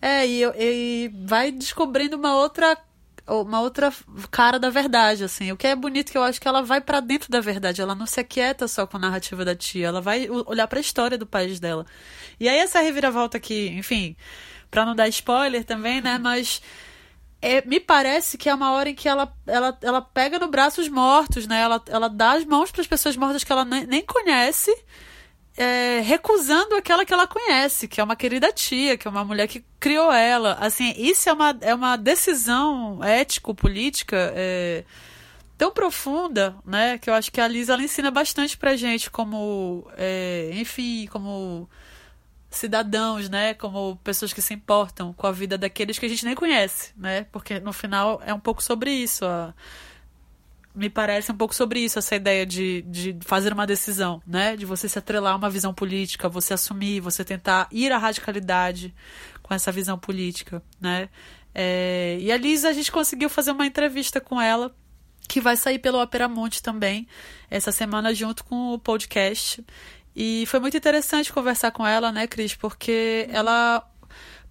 É, 0.06 0.24
e, 0.24 0.44
e 0.56 1.10
vai 1.24 1.50
descobrindo 1.50 2.16
uma 2.16 2.36
outra 2.36 2.78
uma 3.26 3.60
outra 3.60 3.92
cara 4.30 4.56
da 4.56 4.70
verdade, 4.70 5.24
assim. 5.24 5.50
O 5.50 5.56
que 5.56 5.66
é 5.66 5.74
bonito 5.74 6.12
que 6.12 6.16
eu 6.16 6.22
acho 6.22 6.40
que 6.40 6.46
ela 6.46 6.62
vai 6.62 6.80
para 6.80 7.00
dentro 7.00 7.28
da 7.28 7.40
verdade, 7.40 7.80
ela 7.82 7.92
não 7.92 8.06
se 8.06 8.20
aquieta 8.20 8.68
só 8.68 8.86
com 8.86 8.98
a 8.98 9.00
narrativa 9.00 9.44
da 9.44 9.56
tia, 9.56 9.88
ela 9.88 10.00
vai 10.00 10.30
olhar 10.30 10.68
para 10.68 10.78
a 10.78 10.80
história 10.80 11.18
do 11.18 11.26
país 11.26 11.58
dela. 11.58 11.84
E 12.38 12.48
aí 12.48 12.56
essa 12.56 12.80
reviravolta 12.80 13.36
aqui, 13.36 13.66
enfim, 13.70 14.14
para 14.70 14.86
não 14.86 14.94
dar 14.94 15.08
spoiler 15.08 15.64
também, 15.64 16.00
né, 16.00 16.18
mas 16.18 16.62
é, 17.42 17.66
me 17.66 17.80
parece 17.80 18.38
que 18.38 18.48
é 18.48 18.54
uma 18.54 18.70
hora 18.74 18.90
em 18.90 18.94
que 18.94 19.08
ela, 19.08 19.34
ela, 19.44 19.76
ela 19.82 20.00
pega 20.00 20.38
no 20.38 20.46
braço 20.46 20.80
os 20.80 20.88
mortos, 20.88 21.48
né? 21.48 21.60
Ela, 21.60 21.82
ela 21.88 22.08
dá 22.08 22.34
as 22.34 22.44
mãos 22.44 22.70
para 22.70 22.80
as 22.80 22.86
pessoas 22.86 23.16
mortas 23.16 23.42
que 23.42 23.50
ela 23.50 23.64
nem, 23.64 23.84
nem 23.86 24.02
conhece 24.06 24.72
é, 25.56 26.00
recusando 26.00 26.74
aquela 26.74 27.04
que 27.04 27.12
ela 27.12 27.26
conhece, 27.26 27.88
que 27.88 28.00
é 28.00 28.04
uma 28.04 28.14
querida 28.14 28.52
tia, 28.52 28.96
que 28.98 29.08
é 29.08 29.10
uma 29.10 29.24
mulher 29.24 29.48
que 29.48 29.64
criou 29.80 30.12
ela. 30.12 30.54
Assim, 30.60 30.92
isso 30.96 31.28
é 31.28 31.32
uma, 31.32 31.56
é 31.60 31.74
uma 31.74 31.96
decisão 31.96 33.02
ético-política 33.02 34.32
é, 34.34 34.84
tão 35.56 35.70
profunda, 35.72 36.56
né? 36.64 36.98
Que 36.98 37.08
eu 37.08 37.14
acho 37.14 37.32
que 37.32 37.40
a 37.40 37.48
Lisa 37.48 37.72
ela 37.72 37.82
ensina 37.82 38.10
bastante 38.10 38.56
pra 38.56 38.76
gente 38.76 39.10
como, 39.10 39.86
é, 39.96 40.50
enfim, 40.52 41.06
como 41.10 41.68
cidadãos, 42.50 43.28
né? 43.30 43.54
Como 43.54 43.96
pessoas 44.04 44.32
que 44.32 44.42
se 44.42 44.52
importam 44.52 45.12
com 45.14 45.26
a 45.26 45.32
vida 45.32 45.56
daqueles 45.56 45.98
que 45.98 46.06
a 46.06 46.08
gente 46.08 46.24
nem 46.26 46.34
conhece, 46.34 46.92
né? 46.96 47.24
Porque 47.32 47.60
no 47.60 47.72
final 47.72 48.20
é 48.26 48.34
um 48.34 48.40
pouco 48.40 48.62
sobre 48.62 48.90
isso. 48.90 49.24
A, 49.24 49.54
me 50.76 50.90
parece 50.90 51.32
um 51.32 51.36
pouco 51.36 51.54
sobre 51.54 51.80
isso, 51.80 51.98
essa 51.98 52.14
ideia 52.14 52.44
de, 52.44 52.82
de 52.82 53.16
fazer 53.22 53.52
uma 53.52 53.66
decisão, 53.66 54.22
né? 54.26 54.56
De 54.56 54.66
você 54.66 54.88
se 54.88 54.98
atrelar 54.98 55.32
a 55.32 55.36
uma 55.36 55.48
visão 55.48 55.72
política, 55.72 56.28
você 56.28 56.52
assumir, 56.52 57.00
você 57.00 57.24
tentar 57.24 57.66
ir 57.72 57.90
à 57.90 57.98
radicalidade 57.98 58.94
com 59.42 59.54
essa 59.54 59.72
visão 59.72 59.98
política, 59.98 60.62
né? 60.78 61.08
É, 61.54 62.18
e 62.20 62.30
a 62.30 62.36
Lisa, 62.36 62.68
a 62.68 62.72
gente 62.72 62.92
conseguiu 62.92 63.30
fazer 63.30 63.52
uma 63.52 63.66
entrevista 63.66 64.20
com 64.20 64.38
ela, 64.38 64.76
que 65.26 65.40
vai 65.40 65.56
sair 65.56 65.78
pelo 65.78 66.00
Opera 66.00 66.28
Monte 66.28 66.62
também, 66.62 67.08
essa 67.50 67.72
semana, 67.72 68.14
junto 68.14 68.44
com 68.44 68.74
o 68.74 68.78
podcast. 68.78 69.64
E 70.14 70.44
foi 70.46 70.60
muito 70.60 70.76
interessante 70.76 71.32
conversar 71.32 71.70
com 71.70 71.86
ela, 71.86 72.12
né, 72.12 72.26
Cris? 72.26 72.54
Porque 72.54 73.26
ela 73.30 73.82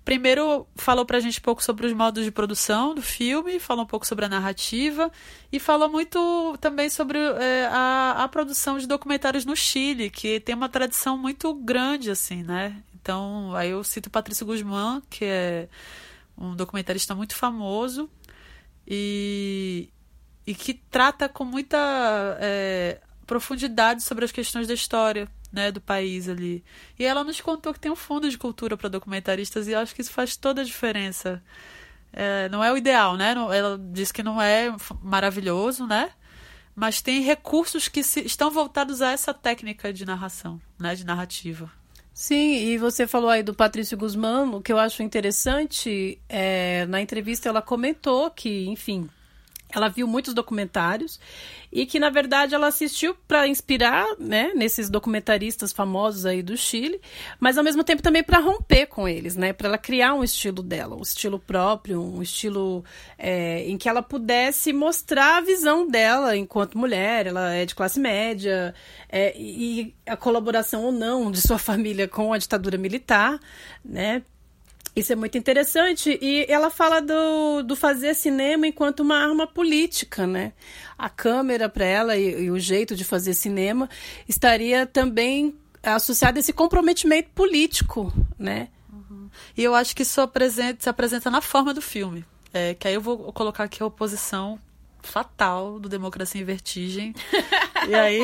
primeiro 0.06 0.68
falou 0.76 1.04
pra 1.04 1.20
gente 1.20 1.40
um 1.40 1.42
pouco 1.42 1.64
sobre 1.64 1.88
os 1.88 1.94
modos 1.94 2.24
de 2.24 2.32
produção 2.32 2.94
do 2.94 3.02
filme, 3.02 3.60
falou 3.60 3.84
um 3.84 3.88
pouco 3.88 4.06
sobre 4.06 4.24
a 4.24 4.30
narrativa 4.30 5.12
e 5.52 5.60
falou 5.60 5.90
muito 5.90 6.56
também 6.62 6.90
sobre 6.90 7.18
é, 7.18 7.68
a, 7.72 8.24
a 8.24 8.28
produção 8.28 8.78
de 8.78 8.88
documentários 8.88 9.44
no 9.44 9.56
Chile, 9.56 10.12
que 10.12 10.40
tem 10.40 10.54
uma 10.54 10.70
tradição 10.70 11.18
muito 11.18 11.52
grande, 11.56 12.12
assim, 12.12 12.44
né? 12.44 12.84
Então, 12.94 13.56
aí 13.56 13.72
eu 13.72 13.84
cito 13.84 14.10
Patrício 14.10 14.46
Guzmán, 14.46 15.02
que 15.10 15.26
é 15.26 15.68
um 16.38 16.56
documentarista 16.56 17.16
muito 17.16 17.36
famoso 17.36 18.10
e, 18.88 19.90
e 20.46 20.54
que 20.54 20.76
trata 20.76 21.28
com 21.28 21.44
muita 21.44 22.38
é, 22.40 23.00
profundidade 23.26 24.04
sobre 24.04 24.24
as 24.24 24.32
questões 24.32 24.68
da 24.68 24.74
história 24.76 25.28
né, 25.56 25.72
do 25.72 25.80
país 25.80 26.28
ali. 26.28 26.64
E 27.00 27.06
ela 27.06 27.24
nos 27.24 27.40
contou 27.40 27.74
que 27.74 27.80
tem 27.80 27.92
um 27.92 27.96
fundo 27.96 28.30
de 28.30 28.38
cultura 28.38 28.76
para 28.76 28.90
documentaristas 28.90 29.68
e 29.68 29.72
eu 29.72 29.80
acho 29.80 29.96
que 29.96 30.02
isso 30.02 30.12
faz 30.12 30.36
toda 30.36 30.62
a 30.62 30.66
diferença. 30.66 31.42
É, 32.12 32.50
não 32.50 32.64
é 32.64 32.72
o 32.72 32.78
ideal, 32.78 33.16
né? 33.16 33.32
Ela 33.32 33.80
diz 33.92 34.12
que 34.12 34.22
não 34.22 34.42
é 34.42 34.76
maravilhoso, 35.02 35.88
né? 35.88 36.12
Mas 36.76 37.02
tem 37.02 37.22
recursos 37.22 37.88
que 37.88 38.04
se, 38.04 38.22
estão 38.22 38.52
voltados 38.52 39.02
a 39.02 39.12
essa 39.12 39.34
técnica 39.34 39.94
de 39.94 40.06
narração, 40.06 40.62
né? 40.78 40.94
De 40.94 41.06
narrativa. 41.06 41.72
Sim, 42.14 42.56
e 42.68 42.78
você 42.78 43.08
falou 43.08 43.30
aí 43.30 43.44
do 43.44 43.54
Patrício 43.54 43.98
Guzmán, 43.98 44.52
o 44.52 44.62
que 44.62 44.72
eu 44.72 44.80
acho 44.80 45.04
interessante, 45.04 46.18
é, 46.30 46.86
na 46.86 47.02
entrevista 47.02 47.50
ela 47.50 47.62
comentou 47.62 48.32
que, 48.32 48.66
enfim, 48.68 49.10
ela 49.74 49.90
viu 49.90 50.08
muitos 50.08 50.34
documentários 50.34 51.20
e 51.72 51.86
que 51.86 52.00
na 52.00 52.10
verdade 52.10 52.56
ela 52.56 52.68
assistiu 52.68 53.16
para 53.28 53.48
inspirar, 53.48 54.06
né, 54.18 54.52
nesses 54.56 54.90
documentaristas 54.90 55.74
famosos 55.74 56.26
aí 56.26 56.42
do 56.42 56.56
Chile, 56.56 57.02
mas 57.40 57.58
ao 57.58 57.64
mesmo 57.64 57.84
tempo 57.84 58.02
também 58.02 58.24
para 58.24 58.40
romper 58.40 58.86
com 58.86 59.08
eles, 59.08 59.36
né, 59.36 59.52
para 59.52 59.68
ela 59.68 59.78
criar 59.78 60.14
um 60.14 60.24
estilo 60.24 60.64
dela, 60.64 60.96
um 60.96 61.02
estilo 61.02 61.38
próprio, 61.40 62.02
um 62.02 62.22
estilo 62.22 62.86
é, 63.18 63.68
em 63.68 63.78
que 63.78 63.90
ela 63.90 64.02
pudesse 64.02 64.72
mostrar 64.72 65.38
a 65.38 65.42
visão 65.42 65.88
dela 65.88 66.38
enquanto 66.38 66.78
mulher, 66.78 67.28
ela 67.28 67.54
é 67.54 67.66
de 67.66 67.76
classe 67.76 68.00
média 68.00 68.74
é, 69.10 69.36
e 69.38 69.94
a 70.06 70.16
colaboração 70.16 70.86
ou 70.86 70.92
não 70.92 71.30
de 71.30 71.42
sua 71.42 71.58
família 71.60 72.08
com 72.08 72.32
a 72.32 72.38
ditadura 72.38 72.78
militar, 72.78 73.38
né, 73.84 74.24
isso 74.96 75.12
é 75.12 75.16
muito 75.16 75.38
interessante. 75.38 76.18
E 76.22 76.46
ela 76.48 76.70
fala 76.70 77.02
do, 77.02 77.64
do 77.64 77.76
fazer 77.76 78.14
cinema 78.14 78.66
enquanto 78.68 79.02
uma 79.02 79.18
arma 79.18 79.46
política, 79.46 80.26
né? 80.26 80.54
A 80.98 81.10
câmera 81.10 81.68
para 81.68 81.86
ela 81.86 82.16
e, 82.16 82.44
e, 82.44 82.52
o 82.52 82.58
jeito 82.58 82.96
de 82.96 83.04
fazer 83.04 83.34
cinema 83.34 83.90
estaria 84.28 84.86
também 84.86 85.56
associado 85.84 86.38
a 86.38 86.40
esse 86.40 86.54
comprometimento 86.54 87.30
político, 87.36 88.14
né? 88.40 88.70
Uhum. 88.92 89.30
E 89.58 89.64
eu 89.64 89.76
acho 89.76 89.96
que 89.96 90.04
isso 90.04 90.22
apresenta, 90.22 90.84
se 90.84 90.90
apresenta 90.90 91.30
na 91.30 91.42
forma 91.42 91.74
do 91.74 91.82
filme. 91.82 92.26
É, 92.54 92.74
que 92.74 92.88
aí 92.88 92.94
eu 92.94 93.02
vou 93.02 93.34
colocar 93.34 93.66
aqui 93.66 93.84
a 93.84 93.86
oposição 93.86 94.58
fatal 95.06 95.80
do 95.80 95.88
Democracia 95.88 96.42
em 96.42 96.46
Vertigem. 96.46 97.14
E 97.88 97.94
aí, 97.94 98.20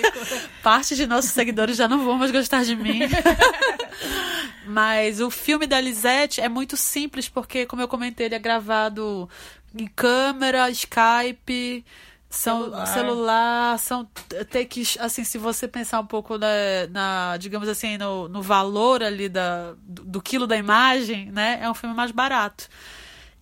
parte 0.62 0.96
de 0.96 1.06
nossos 1.06 1.30
seguidores 1.30 1.76
já 1.76 1.86
não 1.86 2.02
vão 2.06 2.16
mais 2.16 2.30
gostar 2.30 2.64
de 2.64 2.74
mim. 2.74 3.00
Mas 4.66 5.20
o 5.20 5.30
filme 5.30 5.66
da 5.66 5.78
Lisette 5.78 6.40
é 6.40 6.48
muito 6.48 6.74
simples, 6.74 7.28
porque, 7.28 7.66
como 7.66 7.82
eu 7.82 7.88
comentei, 7.88 8.24
ele 8.26 8.34
é 8.34 8.38
gravado 8.38 9.28
em 9.78 9.86
câmera, 9.86 10.70
Skype, 10.70 11.84
são 12.30 12.62
celular, 12.62 12.86
celular 12.86 13.78
são 13.78 14.08
takes, 14.50 14.96
assim, 14.98 15.22
se 15.22 15.38
você 15.38 15.68
pensar 15.68 16.00
um 16.00 16.06
pouco 16.06 16.36
na, 16.36 16.46
na 16.90 17.36
digamos 17.36 17.68
assim, 17.68 17.96
no, 17.96 18.28
no 18.28 18.42
valor 18.42 19.02
ali 19.02 19.28
da, 19.28 19.74
do, 19.82 20.04
do 20.04 20.22
quilo 20.22 20.46
da 20.46 20.56
imagem, 20.56 21.30
né? 21.30 21.60
É 21.62 21.70
um 21.70 21.74
filme 21.74 21.94
mais 21.94 22.10
barato. 22.10 22.68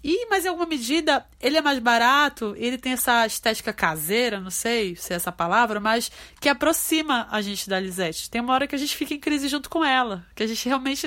E, 0.05 0.27
mas 0.29 0.45
em 0.45 0.49
alguma 0.49 0.67
medida, 0.67 1.25
ele 1.41 1.57
é 1.57 1.63
mais 1.63 1.79
barato, 1.79 2.55
ele 2.59 2.77
tem 2.77 2.93
essa 2.93 3.25
estética 3.25 3.73
caseira, 3.73 4.41
não 4.41 4.51
sei 4.51 4.97
se 4.97 5.13
é 5.13 5.17
essa 5.17 5.31
palavra, 5.31 5.79
mas 5.79 6.11
que 6.41 6.49
aproxima 6.49 7.29
a 7.31 7.41
gente 7.41 7.69
da 7.69 7.79
Lisette. 7.79 8.29
Tem 8.29 8.41
uma 8.41 8.53
hora 8.53 8.67
que 8.67 8.75
a 8.75 8.79
gente 8.79 8.97
fica 8.97 9.15
em 9.15 9.21
crise 9.21 9.47
junto 9.47 9.71
com 9.71 9.85
ela, 9.85 10.27
que 10.35 10.43
a 10.43 10.47
gente 10.47 10.69
realmente 10.69 11.07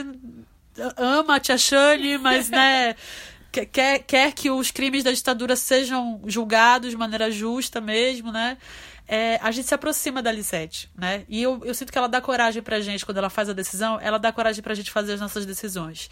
ama 0.95 1.35
a 1.35 1.39
Tia 1.39 1.57
Shane, 1.57 2.17
mas, 2.17 2.49
né, 2.49 2.95
quer, 3.71 3.99
quer 3.99 4.31
que 4.33 4.49
os 4.49 4.71
crimes 4.71 5.03
da 5.03 5.11
ditadura 5.11 5.57
sejam 5.57 6.21
julgados 6.25 6.91
de 6.91 6.97
maneira 6.97 7.29
justa 7.29 7.81
mesmo, 7.81 8.31
né? 8.31 8.57
É, 9.07 9.39
a 9.43 9.51
gente 9.51 9.67
se 9.67 9.73
aproxima 9.73 10.21
da 10.21 10.31
Lisette, 10.31 10.89
né? 10.97 11.23
E 11.29 11.43
eu, 11.43 11.61
eu 11.63 11.75
sinto 11.75 11.91
que 11.91 11.97
ela 11.97 12.07
dá 12.07 12.19
coragem 12.19 12.63
pra 12.63 12.79
gente, 12.79 13.05
quando 13.05 13.17
ela 13.17 13.29
faz 13.29 13.49
a 13.49 13.53
decisão, 13.53 13.99
ela 14.01 14.17
dá 14.17 14.31
coragem 14.31 14.63
pra 14.63 14.73
gente 14.73 14.89
fazer 14.89 15.13
as 15.13 15.19
nossas 15.19 15.45
decisões. 15.45 16.09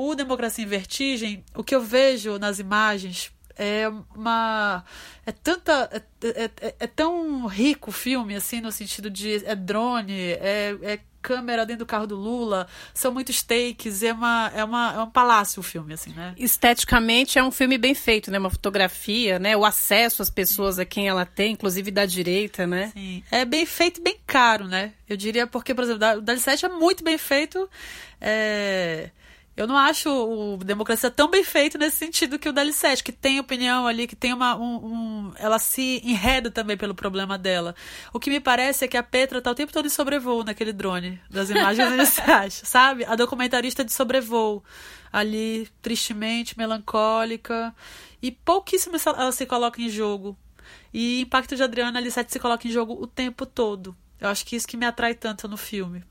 O 0.00 0.14
Democracia 0.14 0.64
em 0.64 0.68
Vertigem, 0.68 1.44
o 1.56 1.64
que 1.64 1.74
eu 1.74 1.82
vejo 1.82 2.38
nas 2.38 2.60
imagens 2.60 3.32
é 3.56 3.88
uma. 4.14 4.84
É 5.26 5.32
tanta. 5.32 5.90
É, 5.92 6.28
é, 6.28 6.50
é, 6.60 6.74
é 6.78 6.86
tão 6.86 7.46
rico 7.46 7.90
o 7.90 7.92
filme, 7.92 8.36
assim, 8.36 8.60
no 8.60 8.70
sentido 8.70 9.10
de. 9.10 9.44
É 9.44 9.56
drone, 9.56 10.16
é, 10.34 10.78
é 10.82 11.00
câmera 11.20 11.66
dentro 11.66 11.84
do 11.84 11.86
carro 11.86 12.06
do 12.06 12.14
Lula, 12.14 12.68
são 12.94 13.12
muitos 13.12 13.42
takes, 13.42 14.04
é, 14.04 14.12
uma, 14.12 14.52
é, 14.54 14.62
uma, 14.62 14.94
é 14.94 15.00
um 15.00 15.10
palácio 15.10 15.58
o 15.58 15.64
filme, 15.64 15.92
assim, 15.94 16.12
né? 16.12 16.32
Esteticamente 16.38 17.36
é 17.36 17.42
um 17.42 17.50
filme 17.50 17.76
bem 17.76 17.92
feito, 17.92 18.30
né? 18.30 18.38
Uma 18.38 18.50
fotografia, 18.50 19.36
né? 19.40 19.56
O 19.56 19.64
acesso 19.64 20.22
às 20.22 20.30
pessoas 20.30 20.76
Sim. 20.76 20.82
a 20.82 20.84
quem 20.84 21.08
ela 21.08 21.26
tem, 21.26 21.54
inclusive 21.54 21.90
da 21.90 22.06
direita, 22.06 22.68
né? 22.68 22.92
Sim. 22.94 23.24
É 23.32 23.44
bem 23.44 23.66
feito 23.66 23.98
e 23.98 24.04
bem 24.04 24.16
caro, 24.24 24.68
né? 24.68 24.92
Eu 25.08 25.16
diria 25.16 25.44
porque, 25.44 25.74
por 25.74 25.82
exemplo, 25.82 26.18
o 26.18 26.20
Dali 26.20 26.38
7 26.38 26.66
é 26.66 26.68
muito 26.68 27.02
bem 27.02 27.18
feito. 27.18 27.68
É 28.20 29.10
eu 29.58 29.66
não 29.66 29.76
acho 29.76 30.08
o 30.08 30.56
Democracia 30.58 31.10
tão 31.10 31.28
bem 31.28 31.42
feito 31.42 31.76
nesse 31.76 31.96
sentido 31.96 32.38
que 32.38 32.48
o 32.48 32.52
Dali 32.52 32.72
7, 32.72 33.02
que 33.02 33.10
tem 33.10 33.40
opinião 33.40 33.88
ali, 33.88 34.06
que 34.06 34.14
tem 34.14 34.32
uma. 34.32 34.54
Um, 34.54 34.76
um, 34.86 35.32
ela 35.34 35.58
se 35.58 36.00
enreda 36.04 36.48
também 36.48 36.76
pelo 36.76 36.94
problema 36.94 37.36
dela. 37.36 37.74
O 38.12 38.20
que 38.20 38.30
me 38.30 38.38
parece 38.38 38.84
é 38.84 38.88
que 38.88 38.96
a 38.96 39.02
Petra 39.02 39.42
tá 39.42 39.50
o 39.50 39.56
tempo 39.56 39.72
todo 39.72 39.86
em 39.86 39.88
sobrevoo 39.88 40.44
naquele 40.44 40.72
drone 40.72 41.20
das 41.28 41.50
imagens 41.50 41.90
iniciais, 41.92 42.62
sabe? 42.64 43.04
A 43.04 43.16
documentarista 43.16 43.84
de 43.84 43.92
sobrevoo. 43.92 44.62
Ali, 45.12 45.68
tristemente, 45.82 46.56
melancólica. 46.56 47.74
E 48.22 48.30
pouquíssimo 48.30 48.94
ela 49.06 49.32
se 49.32 49.44
coloca 49.44 49.82
em 49.82 49.88
jogo. 49.88 50.38
E 50.94 51.22
Impacto 51.22 51.56
de 51.56 51.64
Adriana, 51.64 52.00
7 52.08 52.32
se 52.32 52.38
coloca 52.38 52.68
em 52.68 52.70
jogo 52.70 52.92
o 52.92 53.08
tempo 53.08 53.44
todo. 53.44 53.96
Eu 54.20 54.28
acho 54.28 54.46
que 54.46 54.54
isso 54.54 54.68
que 54.68 54.76
me 54.76 54.86
atrai 54.86 55.16
tanto 55.16 55.48
no 55.48 55.56
filme. 55.56 56.04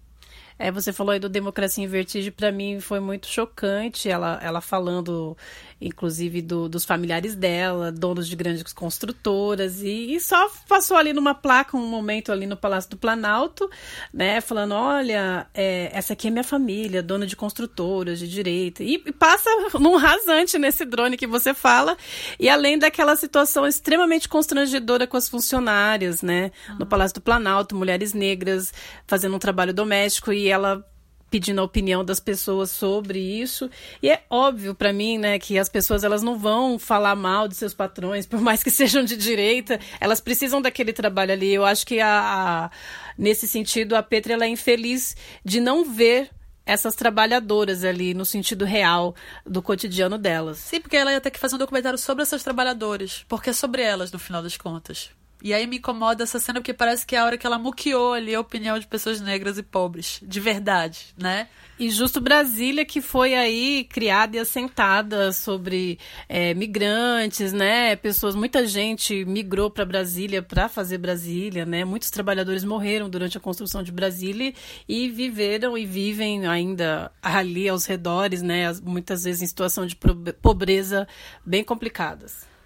É, 0.59 0.71
você 0.71 0.91
falou 0.91 1.11
aí 1.13 1.19
do 1.19 1.29
Democracia 1.29 1.83
em 1.83 1.87
Vertigem, 1.87 2.31
para 2.31 2.51
mim 2.51 2.79
foi 2.79 2.99
muito 2.99 3.27
chocante, 3.27 4.09
ela, 4.09 4.39
ela 4.41 4.59
falando, 4.59 5.37
inclusive, 5.79 6.41
do, 6.41 6.67
dos 6.67 6.83
familiares 6.83 7.35
dela, 7.35 7.91
donos 7.91 8.27
de 8.27 8.35
grandes 8.35 8.73
construtoras, 8.73 9.81
e, 9.81 10.15
e, 10.15 10.19
só 10.19 10.49
passou 10.67 10.97
ali 10.97 11.13
numa 11.13 11.35
placa, 11.35 11.77
um 11.77 11.87
momento 11.87 12.31
ali 12.31 12.45
no 12.45 12.57
Palácio 12.57 12.89
do 12.89 12.97
Planalto, 12.97 13.69
né, 14.13 14.41
falando, 14.41 14.73
olha, 14.73 15.47
é, 15.53 15.89
essa 15.93 16.13
aqui 16.13 16.27
é 16.27 16.31
minha 16.31 16.43
família, 16.43 17.03
dona 17.03 17.27
de 17.27 17.35
construtoras, 17.35 18.19
de 18.19 18.27
direita, 18.27 18.83
e, 18.83 19.01
e 19.05 19.11
passa 19.11 19.49
num 19.79 19.95
rasante 19.97 20.57
nesse 20.57 20.83
drone 20.83 21.17
que 21.17 21.27
você 21.27 21.53
fala, 21.53 21.95
e 22.39 22.49
além 22.49 22.77
daquela 22.79 23.15
situação 23.15 23.65
extremamente 23.67 24.27
constrangedora 24.27 25.05
com 25.05 25.17
as 25.17 25.29
funcionárias, 25.29 26.21
né, 26.21 26.51
no 26.79 26.85
Palácio 26.85 27.15
do 27.15 27.21
Planalto, 27.21 27.75
mulheres 27.75 28.13
negras 28.13 28.73
fazendo 29.05 29.35
um 29.35 29.39
trabalho 29.39 29.73
doméstico, 29.73 30.33
e 30.33 30.47
ela 30.47 30.83
pedindo 31.29 31.59
a 31.61 31.63
opinião 31.63 32.03
das 32.03 32.19
pessoas 32.19 32.71
sobre 32.71 33.19
isso. 33.19 33.69
E 34.01 34.09
é 34.09 34.23
óbvio 34.29 34.73
para 34.73 34.93
mim, 34.93 35.17
né, 35.17 35.39
que 35.39 35.57
as 35.57 35.69
pessoas 35.69 36.03
elas 36.03 36.21
não 36.21 36.37
vão 36.37 36.79
falar 36.79 37.15
mal 37.15 37.47
de 37.47 37.55
seus 37.55 37.73
patrões, 37.73 38.25
por 38.27 38.39
mais 38.39 38.63
que 38.63 38.71
sejam 38.71 39.03
de 39.03 39.17
direita, 39.17 39.79
elas 39.99 40.19
precisam 40.19 40.61
daquele 40.61 40.93
trabalho 40.93 41.33
ali. 41.33 41.53
Eu 41.53 41.65
acho 41.65 41.85
que 41.85 41.99
a, 41.99 42.69
a 42.69 42.71
nesse 43.17 43.47
sentido 43.47 43.95
a 43.95 44.03
Petra 44.03 44.33
ela 44.33 44.45
é 44.45 44.49
infeliz 44.49 45.15
de 45.43 45.59
não 45.59 45.83
ver 45.83 46.29
essas 46.65 46.95
trabalhadoras 46.95 47.85
ali 47.85 48.13
no 48.13 48.25
sentido 48.25 48.65
real 48.65 49.15
do 49.45 49.61
cotidiano 49.61 50.17
delas. 50.17 50.57
Sim, 50.57 50.81
porque 50.81 50.97
ela 50.97 51.13
ia 51.13 51.21
ter 51.21 51.31
que 51.31 51.39
fazer 51.39 51.55
um 51.55 51.59
documentário 51.59 51.97
sobre 51.97 52.23
essas 52.23 52.43
trabalhadoras, 52.43 53.25
porque 53.27 53.51
é 53.51 53.53
sobre 53.53 53.81
elas 53.81 54.11
no 54.11 54.19
final 54.19 54.43
das 54.43 54.57
contas. 54.57 55.09
E 55.41 55.53
aí 55.53 55.67
me 55.67 55.77
incomoda 55.77 56.23
essa 56.23 56.39
cena 56.39 56.59
porque 56.59 56.73
parece 56.73 57.05
que 57.05 57.15
é 57.15 57.19
a 57.19 57.25
hora 57.25 57.37
que 57.37 57.45
ela 57.45 57.59
muqueou 57.59 58.13
ali 58.13 58.33
a 58.33 58.39
opinião 58.39 58.79
de 58.79 58.87
pessoas 58.87 59.21
negras 59.21 59.57
e 59.57 59.63
pobres, 59.63 60.19
de 60.23 60.39
verdade, 60.39 61.13
né? 61.17 61.47
E 61.79 61.91
justo 61.91 62.19
Brasília 62.19 62.83
que 62.83 63.01
foi 63.01 63.35
aí 63.35 63.83
criada 63.83 64.35
e 64.35 64.39
assentada 64.39 65.31
sobre 65.31 65.99
é, 66.27 66.55
migrantes, 66.55 67.53
né? 67.53 67.95
Pessoas, 67.95 68.33
muita 68.33 68.65
gente 68.65 69.23
migrou 69.25 69.69
para 69.69 69.85
Brasília 69.85 70.41
para 70.41 70.67
fazer 70.67 70.97
Brasília, 70.97 71.67
né? 71.67 71.85
Muitos 71.85 72.09
trabalhadores 72.09 72.63
morreram 72.63 73.07
durante 73.07 73.37
a 73.37 73.41
construção 73.41 73.83
de 73.83 73.91
Brasília 73.91 74.55
e 74.89 75.07
viveram 75.07 75.77
e 75.77 75.85
vivem 75.85 76.47
ainda 76.47 77.11
ali 77.21 77.69
aos 77.69 77.85
redores, 77.85 78.41
né? 78.41 78.73
Muitas 78.81 79.23
vezes 79.23 79.43
em 79.43 79.47
situação 79.47 79.85
de 79.85 79.95
pobreza 80.41 81.07
bem 81.45 81.63
complicadas. 81.63 82.56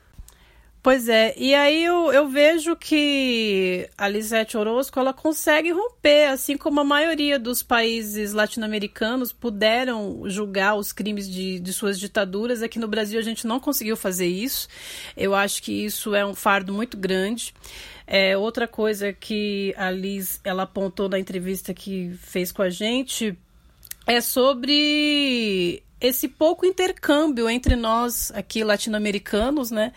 Pois 0.83 1.07
é, 1.07 1.35
e 1.37 1.53
aí 1.53 1.83
eu, 1.83 2.11
eu 2.11 2.27
vejo 2.27 2.75
que 2.75 3.87
a 3.95 4.07
Lisete 4.07 4.57
Orozco 4.57 4.99
ela 4.99 5.13
consegue 5.13 5.71
romper, 5.71 6.29
assim 6.29 6.57
como 6.57 6.79
a 6.79 6.83
maioria 6.83 7.37
dos 7.37 7.61
países 7.61 8.33
latino-americanos 8.33 9.31
puderam 9.31 10.23
julgar 10.25 10.75
os 10.75 10.91
crimes 10.91 11.29
de, 11.29 11.59
de 11.59 11.71
suas 11.71 11.99
ditaduras. 11.99 12.63
Aqui 12.63 12.79
no 12.79 12.87
Brasil 12.87 13.19
a 13.19 13.23
gente 13.23 13.45
não 13.45 13.59
conseguiu 13.59 13.95
fazer 13.95 14.25
isso. 14.25 14.67
Eu 15.15 15.35
acho 15.35 15.61
que 15.61 15.71
isso 15.85 16.15
é 16.15 16.25
um 16.25 16.33
fardo 16.33 16.73
muito 16.73 16.97
grande. 16.97 17.53
É, 18.07 18.35
outra 18.35 18.67
coisa 18.67 19.13
que 19.13 19.75
a 19.77 19.91
Liz 19.91 20.41
ela 20.43 20.63
apontou 20.63 21.07
na 21.07 21.19
entrevista 21.19 21.75
que 21.75 22.11
fez 22.23 22.51
com 22.51 22.63
a 22.63 22.71
gente 22.71 23.37
é 24.07 24.19
sobre 24.19 25.83
esse 26.01 26.27
pouco 26.27 26.65
intercâmbio 26.65 27.47
entre 27.47 27.75
nós 27.75 28.31
aqui 28.33 28.63
latino-americanos, 28.63 29.69
né? 29.69 29.93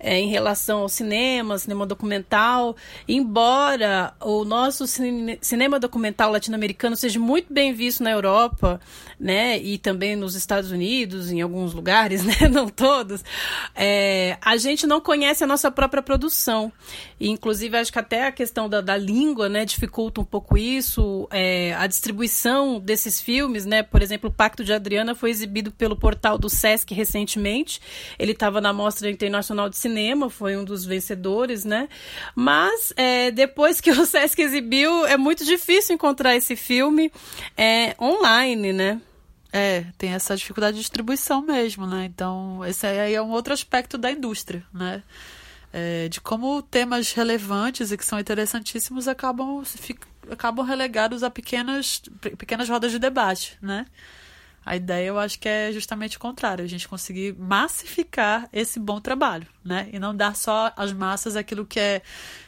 É, 0.00 0.18
em 0.18 0.28
relação 0.28 0.80
ao 0.80 0.88
cinema, 0.88 1.58
cinema 1.58 1.84
documental, 1.84 2.76
embora 3.08 4.14
o 4.20 4.44
nosso 4.44 4.86
cine, 4.86 5.38
cinema 5.40 5.80
documental 5.80 6.30
latino-americano 6.30 6.96
seja 6.96 7.18
muito 7.18 7.52
bem 7.52 7.72
visto 7.72 8.02
na 8.02 8.10
Europa, 8.10 8.80
né, 9.18 9.58
e 9.58 9.76
também 9.76 10.14
nos 10.14 10.36
Estados 10.36 10.70
Unidos, 10.70 11.32
em 11.32 11.40
alguns 11.40 11.74
lugares, 11.74 12.22
né, 12.24 12.48
não 12.48 12.68
todos, 12.68 13.24
é, 13.74 14.36
a 14.40 14.56
gente 14.56 14.86
não 14.86 15.00
conhece 15.00 15.42
a 15.42 15.46
nossa 15.46 15.70
própria 15.70 16.02
produção. 16.02 16.72
E, 17.18 17.28
inclusive, 17.28 17.76
acho 17.76 17.92
que 17.92 17.98
até 17.98 18.26
a 18.26 18.32
questão 18.32 18.68
da, 18.68 18.80
da 18.80 18.96
língua, 18.96 19.48
né, 19.48 19.64
dificulta 19.64 20.20
um 20.20 20.24
pouco 20.24 20.56
isso, 20.56 21.26
é, 21.32 21.74
a 21.74 21.86
distribuição 21.88 22.78
desses 22.78 23.20
filmes, 23.20 23.66
né, 23.66 23.82
por 23.82 24.00
exemplo, 24.00 24.30
o 24.30 24.32
Pacto 24.32 24.62
de 24.62 24.72
Adriana 24.72 25.16
foi 25.16 25.30
exibido 25.30 25.72
pelo 25.72 25.96
portal 25.96 26.38
do 26.38 26.48
Sesc 26.48 26.94
recentemente, 26.94 27.80
ele 28.16 28.32
estava 28.32 28.60
na 28.60 28.72
Mostra 28.72 29.10
Internacional 29.10 29.68
de 29.68 29.76
Cinema 29.76 29.87
cinema, 29.88 30.28
foi 30.28 30.56
um 30.56 30.64
dos 30.64 30.84
vencedores, 30.84 31.64
né? 31.64 31.88
Mas 32.34 32.92
é, 32.96 33.30
depois 33.30 33.80
que 33.80 33.90
o 33.90 34.04
Sesc 34.06 34.40
exibiu, 34.40 35.06
é 35.06 35.16
muito 35.16 35.44
difícil 35.44 35.94
encontrar 35.94 36.36
esse 36.36 36.54
filme 36.54 37.10
é, 37.56 37.96
online, 38.00 38.72
né? 38.72 39.00
É, 39.50 39.86
tem 39.96 40.10
essa 40.10 40.36
dificuldade 40.36 40.76
de 40.76 40.82
distribuição 40.82 41.40
mesmo, 41.40 41.86
né? 41.86 42.04
Então, 42.04 42.64
esse 42.66 42.86
aí 42.86 43.14
é 43.14 43.22
um 43.22 43.30
outro 43.30 43.52
aspecto 43.52 43.96
da 43.96 44.10
indústria, 44.10 44.62
né? 44.72 45.02
É, 45.72 46.08
de 46.08 46.20
como 46.20 46.62
temas 46.62 47.12
relevantes 47.12 47.92
e 47.92 47.96
que 47.96 48.04
são 48.04 48.18
interessantíssimos 48.18 49.06
acabam, 49.06 49.62
acabam 50.30 50.64
relegados 50.64 51.22
a 51.22 51.30
pequenas, 51.30 52.02
pequenas 52.38 52.68
rodas 52.68 52.90
de 52.90 52.98
debate, 52.98 53.58
né? 53.60 53.86
A 54.68 54.76
ideia 54.76 55.08
eu 55.08 55.18
acho 55.18 55.38
que 55.38 55.48
é 55.48 55.72
justamente 55.72 56.18
o 56.18 56.20
contrário, 56.20 56.64
a 56.64 56.68
gente 56.68 56.86
conseguir 56.86 57.34
massificar 57.38 58.48
esse 58.52 58.78
bom 58.78 59.00
trabalho, 59.00 59.46
né? 59.64 59.88
E 59.92 59.98
não 59.98 60.14
dar 60.14 60.36
só 60.36 60.72
às 60.76 60.92
massas 60.92 61.36
aquilo 61.36 61.64
que 61.64 61.80
é, 61.80 62.02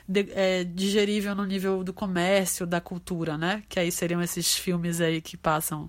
de, 0.07 0.29
é 0.33 0.64
digerível 0.64 1.35
no 1.35 1.47
nível 1.47 1.83
do 1.83 1.95
comércio, 1.95 2.66
da 2.66 2.81
cultura, 2.81 3.39
né? 3.39 3.62
Que 3.68 3.81
aí 3.81 3.91
seriam 3.91 4.21
esses 4.21 4.55
filmes 4.55 5.01
aí 5.01 5.23
que 5.23 5.37
passam 5.37 5.89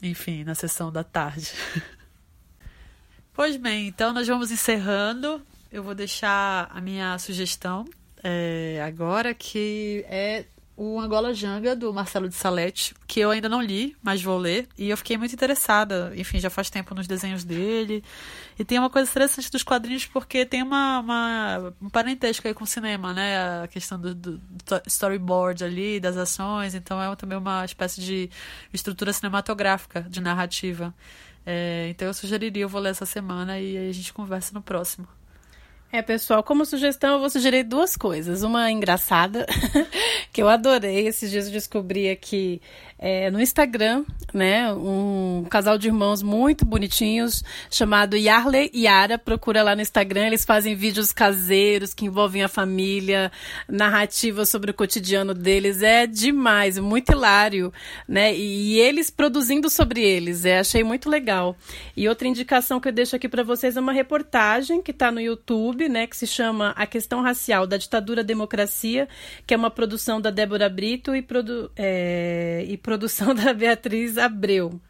enfim, 0.00 0.44
na 0.44 0.54
sessão 0.54 0.90
da 0.90 1.04
tarde. 1.04 1.52
pois 3.34 3.56
bem, 3.56 3.88
então 3.88 4.12
nós 4.12 4.26
vamos 4.26 4.50
encerrando. 4.50 5.42
Eu 5.70 5.82
vou 5.82 5.94
deixar 5.94 6.70
a 6.72 6.80
minha 6.80 7.18
sugestão 7.18 7.84
é, 8.22 8.82
agora, 8.82 9.34
que 9.34 10.04
é 10.08 10.46
o 10.80 11.00
Angola 11.00 11.34
Janga, 11.34 11.74
do 11.74 11.92
Marcelo 11.92 12.28
de 12.28 12.36
Salete, 12.36 12.94
que 13.04 13.18
eu 13.18 13.32
ainda 13.32 13.48
não 13.48 13.60
li, 13.60 13.96
mas 14.00 14.22
vou 14.22 14.38
ler. 14.38 14.68
E 14.78 14.88
eu 14.88 14.96
fiquei 14.96 15.18
muito 15.18 15.34
interessada. 15.34 16.12
Enfim, 16.14 16.38
já 16.38 16.48
faz 16.48 16.70
tempo 16.70 16.94
nos 16.94 17.08
desenhos 17.08 17.42
dele. 17.42 18.04
E 18.56 18.64
tem 18.64 18.78
uma 18.78 18.88
coisa 18.88 19.10
interessante 19.10 19.50
dos 19.50 19.64
quadrinhos, 19.64 20.06
porque 20.06 20.46
tem 20.46 20.62
uma, 20.62 21.00
uma 21.00 21.74
um 21.82 21.90
parentesco 21.90 22.46
aí 22.46 22.54
com 22.54 22.62
o 22.62 22.66
cinema, 22.66 23.12
né? 23.12 23.64
A 23.64 23.66
questão 23.66 23.98
do, 23.98 24.14
do, 24.14 24.40
storyboard 24.86 25.64
ali, 25.64 25.98
das 25.98 26.16
ações. 26.16 26.76
Então 26.76 27.02
é 27.02 27.16
também 27.16 27.36
uma 27.36 27.64
espécie 27.64 28.00
de 28.00 28.30
estrutura 28.72 29.12
cinematográfica, 29.12 30.02
de 30.02 30.20
narrativa. 30.20 30.94
É, 31.44 31.88
então 31.90 32.06
eu 32.06 32.14
sugeriria, 32.14 32.62
eu 32.62 32.68
vou 32.68 32.80
ler 32.80 32.90
essa 32.90 33.06
semana 33.06 33.58
e 33.58 33.76
a 33.76 33.92
gente 33.92 34.12
conversa 34.12 34.54
no 34.54 34.62
próximo. 34.62 35.08
É, 35.90 36.02
pessoal, 36.02 36.42
como 36.42 36.66
sugestão, 36.66 37.14
eu 37.14 37.18
vou 37.18 37.30
sugerir 37.30 37.62
duas 37.62 37.96
coisas. 37.96 38.42
Uma 38.42 38.70
engraçada, 38.70 39.46
que 40.30 40.42
eu 40.42 40.48
adorei. 40.48 41.06
Esses 41.06 41.30
dias 41.30 41.46
eu 41.46 41.52
descobri 41.52 42.10
aqui 42.10 42.60
é, 42.98 43.30
no 43.30 43.40
Instagram, 43.40 44.04
né? 44.34 44.70
Um 44.74 45.46
casal 45.48 45.78
de 45.78 45.86
irmãos 45.86 46.22
muito 46.22 46.66
bonitinhos, 46.66 47.42
chamado 47.70 48.16
Yarley 48.16 48.70
e 48.74 48.82
Yara. 48.82 49.16
Procura 49.16 49.62
lá 49.62 49.74
no 49.74 49.80
Instagram. 49.80 50.26
Eles 50.26 50.44
fazem 50.44 50.74
vídeos 50.74 51.10
caseiros 51.10 51.94
que 51.94 52.04
envolvem 52.04 52.42
a 52.42 52.48
família, 52.48 53.32
narrativas 53.66 54.50
sobre 54.50 54.70
o 54.70 54.74
cotidiano 54.74 55.32
deles. 55.32 55.80
É 55.80 56.06
demais, 56.06 56.78
muito 56.78 57.12
hilário, 57.12 57.72
né? 58.06 58.34
E, 58.36 58.74
e 58.74 58.78
eles 58.78 59.08
produzindo 59.08 59.70
sobre 59.70 60.02
eles. 60.02 60.44
É, 60.44 60.58
achei 60.58 60.84
muito 60.84 61.08
legal. 61.08 61.56
E 61.96 62.06
outra 62.08 62.28
indicação 62.28 62.78
que 62.78 62.88
eu 62.88 62.92
deixo 62.92 63.16
aqui 63.16 63.26
para 63.28 63.42
vocês 63.42 63.74
é 63.74 63.80
uma 63.80 63.92
reportagem 63.92 64.82
que 64.82 64.90
está 64.90 65.10
no 65.10 65.20
YouTube, 65.20 65.77
né? 65.86 66.06
Que 66.06 66.16
se 66.16 66.26
chama 66.26 66.70
A 66.70 66.86
Questão 66.86 67.20
Racial 67.20 67.66
da 67.66 67.76
Ditadura 67.76 68.22
à 68.22 68.24
Democracia, 68.24 69.06
que 69.46 69.52
é 69.52 69.56
uma 69.56 69.70
produção 69.70 70.18
da 70.18 70.30
Débora 70.30 70.70
Brito 70.70 71.14
e, 71.14 71.20
produ 71.20 71.70
é, 71.76 72.64
e 72.66 72.78
produção 72.78 73.34
da 73.36 73.52
Beatriz 73.52 74.16
Abreu. 74.16 74.80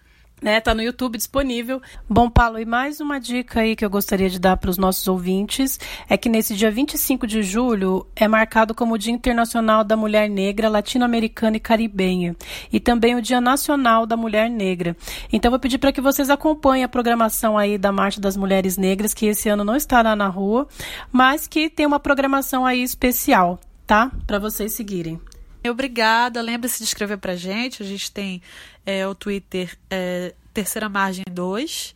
Né, 0.40 0.60
tá 0.60 0.72
no 0.72 0.82
YouTube 0.82 1.18
disponível. 1.18 1.82
Bom, 2.08 2.30
Paulo, 2.30 2.60
e 2.60 2.64
mais 2.64 3.00
uma 3.00 3.18
dica 3.18 3.60
aí 3.60 3.74
que 3.74 3.84
eu 3.84 3.90
gostaria 3.90 4.30
de 4.30 4.38
dar 4.38 4.56
para 4.56 4.70
os 4.70 4.78
nossos 4.78 5.08
ouvintes 5.08 5.80
é 6.08 6.16
que 6.16 6.28
nesse 6.28 6.54
dia 6.54 6.70
25 6.70 7.26
de 7.26 7.42
julho 7.42 8.06
é 8.14 8.28
marcado 8.28 8.72
como 8.72 8.94
o 8.94 8.98
Dia 8.98 9.12
Internacional 9.12 9.82
da 9.82 9.96
Mulher 9.96 10.30
Negra, 10.30 10.68
Latino-Americana 10.68 11.56
e 11.56 11.60
Caribenha, 11.60 12.36
e 12.72 12.78
também 12.78 13.16
o 13.16 13.22
Dia 13.22 13.40
Nacional 13.40 14.06
da 14.06 14.16
Mulher 14.16 14.48
Negra. 14.48 14.96
Então, 15.32 15.50
vou 15.50 15.58
pedir 15.58 15.78
para 15.78 15.90
que 15.90 16.00
vocês 16.00 16.30
acompanhem 16.30 16.84
a 16.84 16.88
programação 16.88 17.58
aí 17.58 17.76
da 17.76 17.90
Marcha 17.90 18.20
das 18.20 18.36
Mulheres 18.36 18.76
Negras, 18.76 19.12
que 19.12 19.26
esse 19.26 19.48
ano 19.48 19.64
não 19.64 19.74
estará 19.74 20.14
na 20.14 20.28
rua, 20.28 20.68
mas 21.10 21.48
que 21.48 21.68
tem 21.68 21.84
uma 21.84 21.98
programação 21.98 22.64
aí 22.64 22.80
especial, 22.80 23.58
tá? 23.84 24.12
Para 24.24 24.38
vocês 24.38 24.72
seguirem. 24.72 25.20
Obrigada. 25.68 26.40
Lembre-se 26.40 26.78
de 26.78 26.84
escrever 26.84 27.18
pra 27.18 27.36
gente. 27.36 27.82
A 27.82 27.86
gente 27.86 28.10
tem 28.10 28.40
é, 28.88 29.06
o 29.06 29.14
Twitter 29.14 29.76
é, 29.90 30.34
Terceira 30.54 30.88
Margem 30.88 31.24
2. 31.30 31.94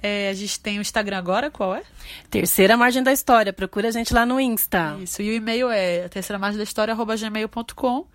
É, 0.00 0.30
a 0.30 0.32
gente 0.32 0.60
tem 0.60 0.78
o 0.78 0.80
Instagram 0.80 1.18
agora, 1.18 1.50
qual 1.50 1.74
é? 1.74 1.82
Terceira 2.30 2.76
Margem 2.76 3.02
da 3.02 3.12
História. 3.12 3.52
Procura 3.52 3.88
a 3.88 3.90
gente 3.90 4.14
lá 4.14 4.24
no 4.24 4.38
Insta. 4.38 4.96
Isso. 5.02 5.20
E 5.20 5.28
o 5.28 5.34
e-mail 5.34 5.68
é 5.68 6.08
terceira 6.08 6.38
margem 6.38 6.56
da 6.56 6.62
história, 6.62 6.94
gmail.com. 6.94 8.06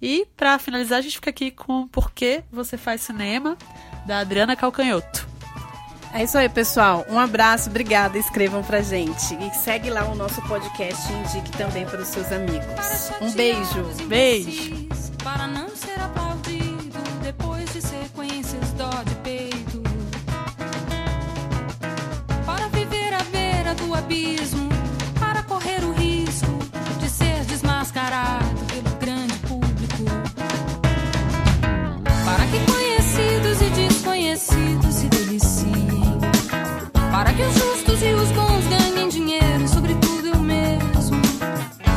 E 0.00 0.26
para 0.36 0.58
finalizar, 0.58 0.98
a 0.98 1.02
gente 1.02 1.14
fica 1.14 1.30
aqui 1.30 1.50
com 1.50 1.88
Por 1.88 2.12
que 2.12 2.44
Você 2.52 2.76
Faz 2.76 3.00
Cinema, 3.00 3.56
da 4.06 4.18
Adriana 4.18 4.54
Calcanhoto. 4.54 5.26
É 6.12 6.22
isso 6.24 6.36
aí, 6.36 6.48
pessoal. 6.48 7.06
Um 7.08 7.18
abraço, 7.18 7.70
obrigada. 7.70 8.18
Escrevam 8.18 8.62
pra 8.62 8.82
gente. 8.82 9.34
E 9.34 9.54
segue 9.54 9.88
lá 9.88 10.04
o 10.04 10.14
nosso 10.14 10.42
podcast 10.42 11.10
e 11.10 11.16
indique 11.16 11.56
também 11.56 11.86
para 11.86 12.02
os 12.02 12.08
seus 12.08 12.30
amigos. 12.30 13.10
Um 13.20 13.32
beijo. 13.32 13.82
Beijo. 14.06 14.88
Para 37.22 37.34
que 37.34 37.42
os 37.42 37.54
justos 37.54 38.02
e 38.02 38.12
os 38.14 38.28
bons 38.32 38.66
ganhem 38.66 39.08
dinheiro, 39.08 39.68
sobretudo 39.68 40.26
eu 40.26 40.40
mesmo. 40.40 41.22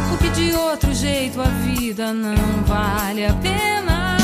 Porque 0.08 0.30
de 0.30 0.54
outro 0.54 0.94
jeito 0.94 1.42
a 1.42 1.46
vida 1.46 2.14
não 2.14 2.64
vale 2.64 3.26
a 3.26 3.34
pena. 3.34 4.18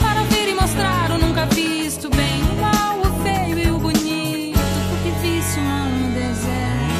Para 0.00 0.22
ver 0.22 0.50
e 0.50 0.54
mostrar 0.54 1.10
o 1.10 1.18
nunca 1.18 1.46
visto, 1.46 2.08
bem 2.10 2.40
igual 2.42 3.00
o 3.00 3.24
feio 3.24 3.58
e 3.58 3.70
o 3.72 3.78
bonito. 3.80 4.60
Porque 4.88 5.10
vício 5.20 5.60
não 5.60 5.86
é 5.88 6.28
deserto. 6.28 6.94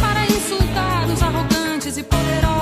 Para 0.00 0.26
insultar 0.26 1.08
os 1.10 1.22
arrogantes 1.22 1.96
e 1.96 2.02
poderosos 2.02 2.53